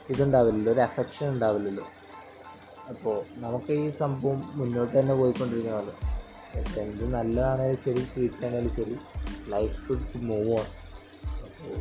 ഇതുണ്ടാവില്ലല്ലോ 0.10 0.72
ഒരു 0.74 0.80
അഫെക്ഷൻ 0.80 1.30
ഉണ്ടാവില്ലല്ലോ. 1.30 1.86
അപ്പോൾ 2.89 3.18
നമുക്ക് 3.38 3.72
ഈ 3.72 3.91
സംഭവം 3.91 4.39
മുന്നോട്ട് 4.55 4.99
തന്നെ 4.99 5.16
പോയിക്കൊണ്ടിരിക്കുന്നത് 5.16 5.93
എന്ത് 6.82 7.14
നല്ലതാണേലും 7.14 7.80
ശരി 7.86 8.01
ചീത്തയാണേലും 8.16 8.72
ശരി 8.76 8.95
ലൈഫ് 9.49 9.76
ഷുഡ് 9.88 10.22
മൂവ് 10.22 10.51
ഓൺ 10.51 10.66
അപ്പോൾ 11.45 11.76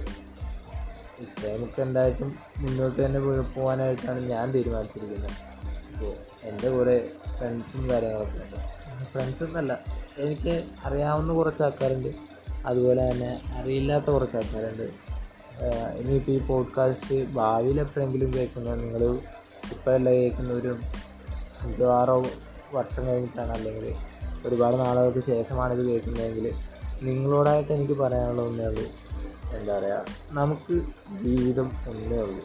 ഇത്രയുമൊക്കെ 1.22 1.82
എന്തായിട്ടും 1.82 2.38
മുന്നോട്ട് 2.58 3.04
തന്നെ 3.06 3.20
പോകാനായിട്ടാണ് 3.56 4.20
ഞാൻ 4.30 4.54
തീരുമാനിച്ചിരിക്കുന്നത്. 4.54 5.32
അപ്പോൾ 5.94 6.12
എന്റെ 6.46 6.70
കുറേ 6.70 6.96
ഫ്രണ്ട്സും 7.38 7.90
കാര്യങ്ങളൊക്കെ 7.90 8.38
ഉണ്ട്. 8.44 8.58
ഫ്രണ്ട്സ് 9.12 9.42
എന്നല്ല 9.42 9.72
എനിക്ക് 10.18 10.54
അറിയാവുന്ന 10.84 11.32
കുറച്ച് 11.32 11.62
ആൾക്കാരുണ്ട് 11.62 12.08
അതുപോലെ 12.66 13.10
തന്നെ 13.10 13.42
അറിയില്ലാത്ത 13.54 14.04
കുറച്ച് 14.04 14.36
ആൾക്കാരുണ്ട് 14.36 15.07
ഇനിയിപ്പോൾ 15.98 16.30
ഈ 16.30 16.38
പോഡ്കാസ്റ്റ് 16.38 17.32
ഭാവിയിൽ 17.32 17.80
എപ്പോഴെങ്കിലും 17.80 18.34
കേൾക്കുന്ന 18.34 18.74
നിങ്ങൾ 18.74 19.14
ഇപ്പോഴല്ല 19.72 20.10
കേൾക്കുന്നവരും 20.10 20.82
മിക്കവാറോ 21.66 22.26
വർഷം 22.74 23.06
കഴിഞ്ഞിട്ടാണ് 23.06 23.50
അല്ലെങ്കിൽ 23.50 23.94
ഒരുപാട് 24.44 24.76
നാളുകൾക്ക് 24.76 25.26
ശേഷമാണ് 25.26 25.72
ഇത് 25.72 25.86
കേൾക്കുന്നതെങ്കിൽ 25.86 26.54
നിങ്ങളോടായിട്ട് 27.02 27.72
എനിക്ക് 27.72 27.92
പറയാനുള്ള 27.92 28.42
ഒന്നേ 28.42 28.64
ഉള്ളൂ. 28.64 28.84
എന്താ 29.56 29.78
പറയുക 29.78 30.04
നമുക്ക് 30.30 30.74
ജീവിതം 31.24 31.70
ഒന്നേ 31.88 32.16
ഉള്ളൂ. 32.16 32.44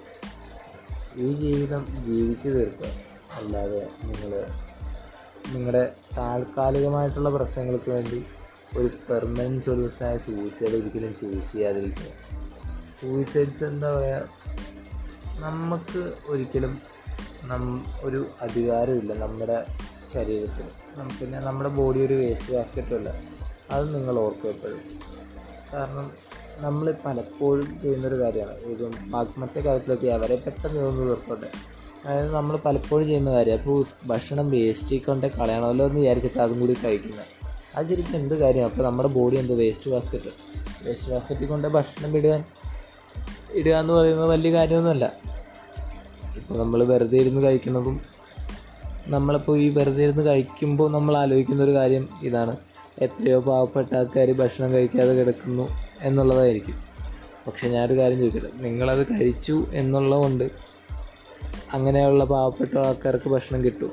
ഈ 1.16 1.34
ജീവിതം 1.34 2.06
ജീവിച്ചു 2.06 2.50
തീർക്കുക. 2.50 2.88
അല്ലാതെ 3.34 3.90
നിങ്ങൾ 4.04 4.46
നിങ്ങളുടെ 5.54 5.92
താൽക്കാലികമായിട്ടുള്ള 6.18 7.30
പ്രശ്നങ്ങൾക്ക് 7.30 7.92
വേണ്ടി 7.92 8.26
ഒരു 8.78 8.90
പെർമനന്റ് 9.10 9.66
സൊല്യൂഷനായ 9.66 10.18
സൂയിസൈഡ് 10.18 10.70
ഒരിക്കലും 10.70 11.16
ചൂസ് 11.22 11.52
ചെയ്യാതിരിക്കുക. 11.52 12.23
സൂയിസൈഡ്സ് 13.02 13.64
എന്താ 13.64 13.98
പറയുക 13.98 14.30
നമുക്ക് 15.40 16.14
ഒരിക്കലും 16.28 16.82
നം 17.46 17.86
ഒരു 18.02 18.26
അധികാരമില്ല 18.42 19.14
നമ്മുടെ 19.14 19.66
ശരീരത്തിൽ 20.14 20.68
പിന്നെ 21.20 21.40
നമ്മുടെ 21.40 21.70
ബോഡി 21.70 22.00
ഒരു 22.00 22.14
വേസ്റ്റ് 22.14 22.54
ബാസ്ക്കറ്റുമല്ല 22.54 23.10
അത് 23.72 23.96
നിങ്ങൾ 23.96 24.20
ഓർക്കും 24.20 24.50
എപ്പോഴും. 24.50 24.82
കാരണം 25.74 26.12
നമ്മൾ 26.58 26.96
പലപ്പോഴും 27.06 27.82
ചെയ്യുന്നൊരു 27.82 28.16
കാര്യമാണ്. 28.16 28.58
ഇതും 28.58 28.92
മറ്റേ 29.38 29.62
കാര്യത്തിലൊക്കെ 29.62 30.08
അവരെ 30.08 30.36
പെട്ടെന്ന് 30.36 30.80
തോന്നുന്നു 30.80 31.10
തീർക്കട്ടെ 31.10 31.50
അതായത് 32.06 32.32
നമ്മൾ 32.36 32.58
പലപ്പോഴും 32.58 33.08
ചെയ്യുന്ന 33.08 33.32
കാര്യം 33.32 33.54
അപ്പോൾ 33.54 33.86
ഭക്ഷണം 34.06 34.52
വേസ്റ്റ് 34.52 35.06
കൊണ്ട് 35.06 35.28
കളയണമല്ലോ 35.28 35.86
എന്ന് 35.86 36.00
വിചാരിച്ചിട്ട് 36.00 36.38
അതും 36.38 36.60
കൂടി 36.60 36.76
കഴിക്കുന്നത്. 36.86 37.26
അത് 37.76 37.90
ശരിക്കും 37.90 38.16
എന്ത് 38.16 38.36
കാര്യം 38.36 38.66
അപ്പോൾ 38.66 38.84
നമ്മുടെ 38.84 39.10
ബോഡി 39.10 39.36
എന്ത് 39.36 39.54
വേസ്റ്റ് 39.54 39.92
ബാസ്ക്കറ്റ് 39.92 40.32
വേസ്റ്റ് 40.84 41.12
ബാസ്ക്കറ്റിൽ 41.12 41.48
കൊണ്ട് 41.48 41.68
ഭക്ഷണം 41.68 42.18
ഇടുക 42.18 42.46
ഇടുക 43.56 43.72
എന്ന് 43.72 43.94
പറയുന്നത് 43.94 44.30
വലിയ 44.30 44.52
കാര്യമൊന്നുമല്ല. 44.52 45.12
ഇപ്പോൾ 46.36 46.60
നമ്മൾ 46.60 46.84
വെറുതെ 46.84 47.18
ഇരുന്ന് 47.18 47.42
കഴിക്കുന്നതും 47.42 48.02
നമ്മളിപ്പോൾ 49.08 49.58
ഈ 49.58 49.70
വെറുതെ 49.70 50.04
ഇരുന്ന് 50.04 50.24
കഴിക്കുമ്പോൾ 50.26 50.92
നമ്മൾ 50.92 51.18
ആലോചിക്കുന്ന 51.18 51.64
ഒരു 51.64 51.76
കാര്യം 51.76 52.10
ഇതാണ്. 52.22 52.58
എത്രയോ 53.02 53.40
പാവപ്പെട്ട 53.40 53.96
ആൾക്കാർ 53.96 54.32
ഭക്ഷണം 54.32 54.74
കഴിക്കാതെ 54.74 55.14
കിടക്കുന്നു 55.14 55.68
എന്നുള്ളതായിരിക്കും. 56.02 56.76
പക്ഷെ 57.48 57.68
ഞാനൊരു 57.68 58.00
കാര്യം 58.00 58.20
ചോദിക്കട്ടെ? 58.20 58.50
നിങ്ങളത് 58.58 59.08
കഴിച്ചു 59.08 59.66
എന്നുള്ളതുകൊണ്ട് 59.74 60.44
അങ്ങനെയുള്ള 61.74 62.26
പാവപ്പെട്ട 62.26 62.78
ആൾക്കാർക്ക് 62.78 63.30
ഭക്ഷണം 63.30 63.64
കിട്ടും 63.64 63.92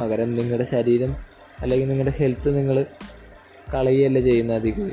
പകരം 0.00 0.34
നിങ്ങളുടെ 0.34 0.64
ശരീരം 0.64 1.16
അല്ലെങ്കിൽ 1.60 1.88
നിങ്ങളുടെ 1.88 2.16
ഹെൽത്ത് 2.16 2.58
നിങ്ങൾ 2.58 2.86
കളയുകയല്ലേ 3.74 4.22
ചെയ്യുന്ന 4.22 4.52
അധികം 4.52 4.92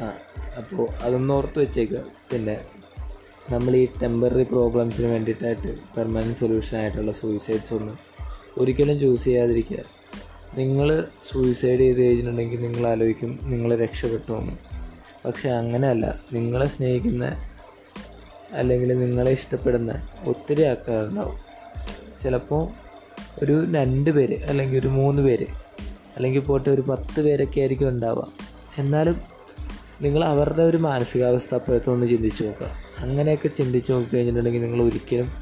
ആ 0.00 0.12
അപ്പോൾ 0.56 0.86
അതൊന്ന് 1.02 1.34
ഓർത്ത് 1.34 1.58
വെച്ചേക്കുക 1.58 2.00
പിന്നെ 2.32 2.56
നമ്മൾ 3.50 3.76
ഈ 3.76 3.88
ടെമ്പററി 4.02 4.42
പ്രോബ്ലംസിന് 4.42 5.06
വേണ്ടിയിട്ടായിട്ട് 5.06 5.70
പെർമനന്റ് 5.96 6.38
സൊല്യൂഷൻ 6.38 6.76
ആയിട്ടുള്ള 6.78 7.12
സൂയിസൈഡ്സ് 7.12 7.74
ഒന്നും 7.74 7.98
ഒരിക്കലും 8.58 9.00
ചൂസ് 9.00 9.24
ചെയ്യാതിരിക്കുക 9.24 9.82
നിങ്ങൾ 10.54 10.88
സൂയിസൈഡ് 11.32 11.80
ചെയ്ത് 11.80 12.00
കഴിഞ്ഞിട്ടുണ്ടെങ്കിൽ 12.00 12.60
നിങ്ങൾ 12.60 12.86
ആലോചിക്കും 12.88 13.38
നിങ്ങൾ 13.42 13.76
രക്ഷപ്പെട്ടുവെന്ന് 13.76 14.52
പക്ഷെ 15.26 15.48
അങ്ങനെയല്ല. 15.50 16.06
നിങ്ങളെ 16.32 16.66
സ്നേഹിക്കുന്ന 16.66 17.24
അല്ലെങ്കിൽ 18.52 18.90
നിങ്ങളെ 18.98 19.30
ഇഷ്ടപ്പെടുന്ന 19.30 19.92
ഒത്തിരി 20.26 20.62
ആൾക്കാരുണ്ടാവും. 20.62 21.38
ചിലപ്പോൾ 22.22 22.68
ഒരു 23.42 23.66
രണ്ട് 23.74 24.10
പേര് 24.10 24.36
അല്ലെങ്കിൽ 24.48 24.78
ഒരു 24.78 24.88
മൂന്ന് 24.88 25.22
പേര് 25.22 25.46
അല്ലെങ്കിൽ 26.16 26.40
പോട്ടെ 26.40 26.70
ഒരു 26.70 26.80
പത്ത് 26.80 27.20
പേരൊക്കെ 27.20 27.60
ആയിരിക്കും 27.60 27.88
ഉണ്ടാവുക. 27.88 28.28
എന്നാലും 28.78 29.35
നിങ്ങൾ 30.02 30.24
അവരുടെ 30.24 30.62
ഒരു 30.62 30.76
മാനസികാവസ്ഥ 30.76 31.54
അപ്പോഴത്തെ 31.54 31.90
ഒന്ന് 31.90 32.06
ചിന്തിച്ച് 32.08 32.44
നോക്കുക. 32.44 32.66
അങ്ങനെയൊക്കെ 32.98 33.48
ചിന്തിച്ച് 33.48 33.92
നോക്കി 33.92 34.08
കഴിഞ്ഞിട്ടുണ്ടെങ്കിൽ 34.14 34.62
നിങ്ങൾ 34.62 34.82
ഒരിക്കലും 34.82 35.32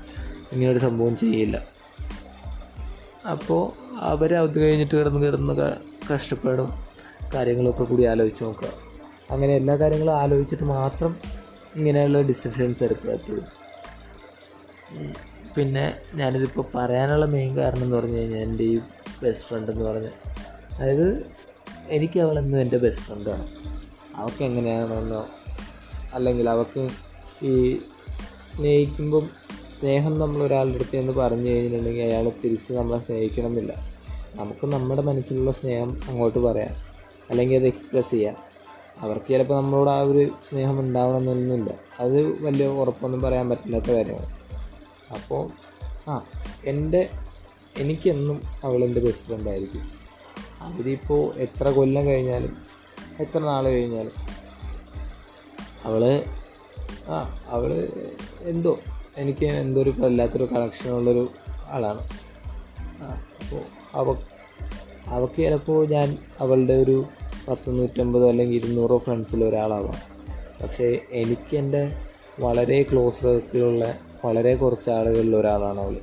ഇങ്ങനൊരു 0.52 0.78
സംഭവം 0.78 1.16
ചെയ്യില്ല. 1.16 1.66
അപ്പോൾ 3.30 3.94
അവർ 3.98 4.34
അത് 4.34 4.58
കഴിഞ്ഞിട്ട് 4.58 4.94
കിടന്ന് 4.94 5.26
കിടന്ന് 5.26 5.72
കഷ്ടപ്പെടും. 6.14 6.68
കാര്യങ്ങളൊക്കെ 7.34 7.84
കൂടി 7.84 8.04
ആലോചിച്ച് 8.04 8.44
നോക്കുക. 8.44 8.68
അങ്ങനെ 9.30 9.56
എല്ലാ 9.56 9.76
കാര്യങ്ങളും 9.76 10.18
ആലോചിച്ചിട്ട് 10.18 10.62
മാത്രം 10.62 11.16
ഇങ്ങനെയുള്ള 11.76 12.20
ഡിസിഷൻസ് 12.20 12.84
എടുക്കുക 12.84 13.10
എപ്പോഴും. 13.10 13.44
പിന്നെ 15.56 15.94
ഞാനിതിപ്പോൾ 16.14 16.64
പറയാനുള്ള 16.74 17.26
മെയിൻ 17.26 17.56
കാരണം 17.56 17.82
എന്ന് 17.82 17.96
പറഞ്ഞു 17.96 18.16
കഴിഞ്ഞാൽ 18.16 18.40
എന്റെ 18.40 18.64
ഈ 18.64 18.78
ബെസ്റ്റ് 19.22 19.44
ഫ്രണ്ട് 19.48 19.72
എന്ന് 19.72 19.84
പറഞ്ഞ്. 19.84 20.08
അതായത് 20.74 21.26
എനിക്ക് 21.88 22.20
അവളെന്നും 22.20 22.60
എന്റെ 22.60 22.78
ബെസ്റ്റ് 22.78 23.04
ഫ്രണ്ടാണ് 23.04 23.48
അവൾക്ക് 24.16 24.44
എങ്ങനെയാണെന്നോ 24.44 25.26
അല്ലെങ്കിൽ 26.14 26.50
അവർക്ക് 26.50 26.88
ഈ 27.42 27.78
സ്നേഹിക്കുമ്പം 28.56 29.28
സ്നേഹം 29.80 30.18
നമ്മൾ 30.18 30.42
ഒരാളുടെ 30.42 30.74
അടുത്ത് 30.74 30.96
എന്ന് 30.96 31.12
പറഞ്ഞു 31.12 31.50
കഴിഞ്ഞിട്ടുണ്ടെങ്കിൽ 31.50 32.02
അയാൾ 32.02 32.32
തിരിച്ച് 32.44 32.72
നമ്മളെ 32.72 33.00
സ്നേഹിക്കണമെന്നില്ല. 33.00 33.74
നമുക്ക് 34.34 34.66
നമ്മുടെ 34.66 35.02
മനസ്സിലുള്ള 35.02 35.52
സ്നേഹം 35.52 36.00
അങ്ങോട്ട് 36.08 36.38
പറയാം. 36.38 36.74
അല്ലെങ്കിൽ 37.30 37.56
അത് 37.56 37.66
എക്സ്പ്രസ് 37.66 38.10
ചെയ്യാം. 38.10 38.36
അവർക്ക് 39.00 39.26
ചിലപ്പോൾ 39.26 39.56
നമ്മളോട് 39.56 39.90
ആ 39.90 40.00
ഒരു 40.00 40.30
സ്നേഹം 40.50 40.80
ഉണ്ടാവണമെന്നൊന്നുമില്ല. 40.80 41.74
അത് 42.00 42.44
വലിയ 42.44 42.66
ഉറപ്പൊന്നും 42.66 43.22
പറയാൻ 43.22 43.48
പറ്റില്ലാത്ത 43.48 43.90
കാര്യമാണ്. 43.90 44.36
അപ്പോൾ 45.14 45.50
ആ 46.10 46.26
എന്റെ 46.64 47.08
എനിക്കെന്നും 47.78 48.42
അവളെന്റെ 48.64 49.00
ബെസ്റ്റ് 49.00 49.26
ഫ്രണ്ടായിരിക്കും 49.26 49.90
അതിലിപ്പോൾ 50.60 51.36
എത്ര 51.36 51.68
കൊല്ലം 51.68 52.06
കഴിഞ്ഞാലും 52.06 52.73
എത്ര 53.20 53.38
നാൾ 53.38 53.64
കഴിഞ്ഞാലും. 53.64 54.12
അവൾ 55.84 56.24
ആ 57.08 57.40
അവൾ 57.48 57.88
എന്തോ 58.40 58.78
എനിക്ക് 59.16 59.46
എന്തോ 59.46 59.82
ഒരു 59.82 59.94
വല്ലാത്തൊരു 59.98 60.44
കണക്ഷനുള്ളൊരു 60.44 61.30
ആളാണ്. 61.70 62.00
അപ്പോൾ 63.12 63.62
അവ 63.94 64.16
അവൾക്ക് 65.06 65.42
ചിലപ്പോൾ 65.42 65.86
ഞാൻ 65.86 66.18
അവളുടെ 66.40 66.72
ഒരു 66.72 67.04
പത്ത് 67.48 67.78
നൂറ്റമ്പതോ 67.78 68.28
അല്ലെങ്കിൽ 68.28 68.56
ഇരുന്നൂറോ 68.56 68.98
ഫ്രണ്ട്സിൽ 68.98 69.44
ഒരാളാവാം. 69.44 70.14
പക്ഷേ 70.62 71.00
എനിക്ക് 71.10 71.56
എന്റെ 71.56 71.92
വളരെ 72.40 72.82
ക്ലോസ് 72.82 73.22
സർക്കിളുള്ള 73.22 73.94
വളരെ 74.24 74.54
കുറച്ച് 74.54 74.90
ആളുകളിൽ 74.90 75.36
ഒരാളാണ് 75.36 75.80
അവൾ 75.80 75.96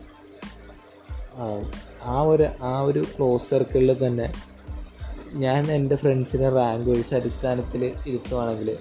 ആ 2.03 2.21
ഒരു 2.21 2.47
ആ 2.61 2.79
ഒരു 2.79 3.05
ക്ലോസ് 3.17 3.49
സർക്കിളിൽ 3.49 4.07
തന്നെ 4.07 4.33
ഞാൻ 5.33 5.71
എന്റെ 5.71 5.95
ഫ്രണ്ട്സിനെ 5.95 6.49
റാങ്ക് 6.49 6.89
വൈസ് 6.89 7.13
അടിസ്ഥാനത്തിൽ 7.13 7.93
ഇരുത്തുവാണെങ്കിൽ 8.07 8.77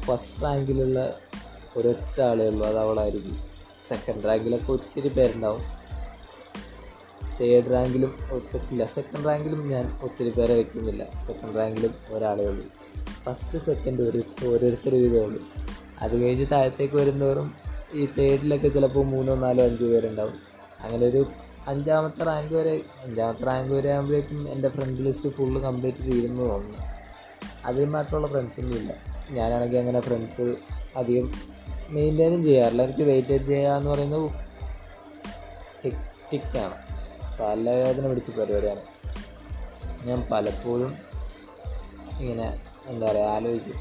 ഫസ്റ്റ് 0.00 0.42
റാങ്കിലുള്ള 0.42 1.14
ഒരൊറ്റ 1.76 2.20
ആളേ 2.20 2.48
ഉള്ളൂ 2.48 2.66
അത് 2.66 2.78
അവളായിരിക്കും. 2.78 3.36
സെക്കൻഡ് 3.88 4.24
റാങ്കിലൊക്കെ 4.24 4.72
ഒത്തിരി 4.72 5.08
പേരുണ്ടാവും. 5.08 5.60
തേർഡ് 7.40 7.70
റാങ്കിലും 7.70 8.14
ഒത്തിരി 8.32 8.84
സെക്കൻഡ് 8.84 9.24
റാങ്കിലും 9.26 9.68
ഞാൻ 9.68 9.98
ഒത്തിരി 10.02 10.30
പേരെ 10.30 10.54
വെക്കുന്നില്ല. 10.54 11.06
സെക്കൻഡ് 11.26 11.56
റാങ്കിലും 11.56 11.94
ഒരാളേ 12.08 12.44
ഉള്ളൂ. 12.44 12.66
ഫസ്റ്റ് 13.24 13.64
സെക്കൻഡ് 13.64 14.02
ഒരു 14.02 14.22
ഓരോരുത്തർ 14.46 14.94
വീതമേ 14.94 15.18
ഉള്ളൂ. 15.18 15.42
അത് 15.98 16.20
കഴിഞ്ഞ് 16.20 16.46
താഴത്തേക്ക് 16.52 16.94
വരുന്നവരും 16.94 17.54
ഈ 17.92 18.08
തേർഡിലൊക്കെ 18.18 18.68
ചിലപ്പോൾ 18.68 19.04
മൂന്നോ 19.04 19.34
നാലോ 19.34 19.64
അഞ്ചോ 19.64 19.86
പേരുണ്ടാവും. 19.86 20.34
അങ്ങനെ 20.80 21.06
ഒരു 21.06 21.26
അഞ്ചാമത്തെ 21.68 22.24
റാങ്ക് 22.24 22.54
വരെ 22.54 22.80
അഞ്ചാമത്തെ 23.02 23.44
റാങ്ക് 23.44 23.74
വരെ 23.74 23.88
ആകുമ്പോഴേക്കും 23.88 24.48
എന്റെ 24.48 24.68
ഫ്രണ്ട് 24.68 25.00
ലിസ്റ്റ് 25.00 25.28
ഫുള്ള് 25.28 25.62
കംപ്ലീറ്റ് 25.62 25.98
തീരുന്നു 25.98 26.42
തോന്നുന്നു. 26.42 26.78
അതിൽ 27.64 27.84
മാത്രമുള്ള 27.84 28.26
ഫ്രണ്ട്സൊന്നും 28.26 28.76
ഇല്ല. 28.76 28.94
ഞാനാണെങ്കിൽ 29.30 29.78
അങ്ങനെ 29.78 30.00
ഫ്രണ്ട്സ് 30.00 30.56
അധികം 30.96 31.32
മെയിന്റെയിനും 31.88 32.42
ചെയ്യാറില്ല. 32.42 32.82
എനിക്ക് 32.82 33.02
വെയിറ്റ് 33.02 33.46
ചെയ്യുക 33.46 33.72
എന്ന് 33.72 33.90
പറയുന്നത് 33.90 34.48
ടിക്കാണ് 36.32 36.74
തലവേദന 37.40 38.08
പിടിച്ച 38.08 38.30
പരിപാടിയാണ്. 38.30 38.80
ഞാൻ 40.06 40.24
പലപ്പോഴും 40.32 40.96
ഇങ്ങനെ 42.20 42.60
എന്താ 42.86 43.06
പറയുക 43.06 43.24
ആലോചിക്കും. 43.24 43.74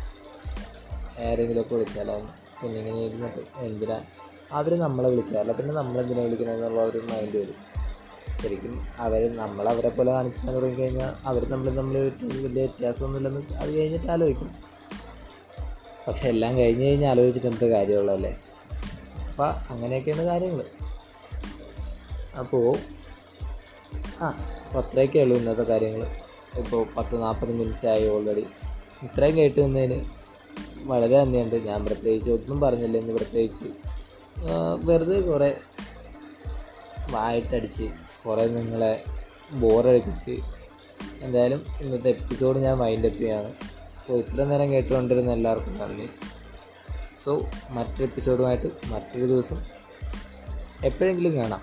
ആരെങ്കിലുമൊക്കെ 1.23 1.75
വിളിച്ചാലോ 1.75 2.19
പിന്നെ 2.63 2.79
ഇങ്ങനെ 2.79 3.05
ഇരുന്നിട്ട് 3.05 3.41
എന്തിനാ 3.57 4.01
അവർ 4.51 4.79
നമ്മളെ 4.79 5.09
വിളിക്കാറില്ല 5.09 5.51
പിന്നെ 5.51 5.73
നമ്മളെന്തിനാണ് 5.73 6.25
വിളിക്കുന്നത് 6.25 6.55
എന്നുള്ള 6.55 6.81
ഒരു 6.81 6.97
മൈൻഡ് 6.97 7.37
വരും. 7.37 7.66
ശരിക്കും 8.41 8.73
അവർ 8.97 9.37
നമ്മളവരെ 9.37 9.89
പോലെ 9.89 10.11
കാണിക്കാൻ 10.11 10.55
തുടങ്ങി 10.55 10.81
കഴിഞ്ഞാൽ 10.81 11.27
അവർ 11.27 11.49
നമ്മൾ 11.51 11.69
നമ്മൾ 11.69 11.97
വലിയ 12.23 12.47
വ്യത്യാസമൊന്നുമില്ലെന്ന് 12.47 13.55
അത് 13.55 13.69
കഴിഞ്ഞിട്ട് 13.77 14.11
ആലോചിക്കും. 14.11 14.49
പക്ഷെ 16.07 16.27
എല്ലാം 16.27 16.57
കഴിഞ്ഞ് 16.57 16.85
കഴിഞ്ഞ് 16.85 17.07
ആലോചിച്ചിട്ട് 17.07 17.47
എന്ത് 17.47 17.65
കാര്യമുള്ളതല്ലേ 17.65 18.31
അപ്പം 19.29 19.49
അങ്ങനെയൊക്കെയാണ് 19.69 20.23
കാര്യങ്ങൾ 20.25 20.65
അപ്പോൾ 22.37 22.77
ആ 24.21 24.27
അപ്പോൾ 24.65 24.79
അത്രയൊക്കെ 24.79 25.19
ഉള്ളൂ 25.19 25.37
ഇന്നത്തെ 25.37 25.63
കാര്യങ്ങൾ 25.63 26.03
ഇപ്പോൾ 26.59 26.87
പത്ത് 26.97 27.21
നാൽപ്പത് 27.21 27.51
മിനിറ്റ് 27.51 27.87
ആയി 27.87 28.07
ഓൾറെഡി 28.07 28.45
ഇത്രയും 29.03 29.37
കേട്ട് 29.37 29.59
നിന്നതിന് 29.61 29.97
വളരെ 30.87 31.19
നന്ദിയുണ്ട്. 31.19 31.55
ഞാൻ 31.55 31.85
പ്രത്യേകിച്ച് 31.85 32.31
ഒന്നും 32.31 32.61
പറഞ്ഞില്ല 32.61 32.97
ഇന്ന് 32.97 33.13
പ്രത്യേകിച്ച് 33.13 33.67
വെറുതെ 34.85 35.21
കുറേ 35.21 35.57
വായിട്ടടിച്ച് 37.11 37.87
കുറേ 38.27 38.47
നിങ്ങളെ 38.47 39.03
ബോറടിപ്പിച്ച് 39.51 40.41
എന്തായാലും 41.21 41.65
ഇന്നത്തെ 41.81 42.09
എപ്പിസോഡ് 42.09 42.59
ഞാൻ 42.59 42.77
മൈൻഡ് 42.77 43.05
അപ്പ് 43.05 43.19
ചെയ്യാണ്. 43.19 43.53
സോ 44.07 44.13
ഇത്ര 44.13 44.43
നേരം 44.43 44.71
കേട്ടുകൊണ്ടിരുന്ന 44.71 45.31
എല്ലാവർക്കും 45.31 45.77
നന്ദി. 45.77 46.09
സോ 47.23 47.49
മറ്റൊരു 47.69 48.03
എപ്പിസോഡുമായിട്ട് 48.03 48.67
മറ്റൊരു 48.85 49.25
ദിവസം 49.25 49.57
എപ്പോഴെങ്കിലും 50.85 51.37
കാണാം. 51.37 51.61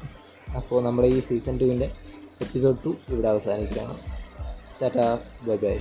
അപ്പോൾ 0.57 0.83
നമ്മുടെ 0.83 1.09
ഈ 1.09 1.21
സീസൺ 1.21 1.59
ടുവിന്റെ 1.59 1.93
എപ്പിസോഡ് 2.41 2.85
ടു 2.85 2.97
ഇവിടെ 3.09 3.29
അവസാനിക്കുകയാണ്. 3.29 3.99
Tata 4.83 5.19
bye 5.43 5.57
bye 5.57 5.79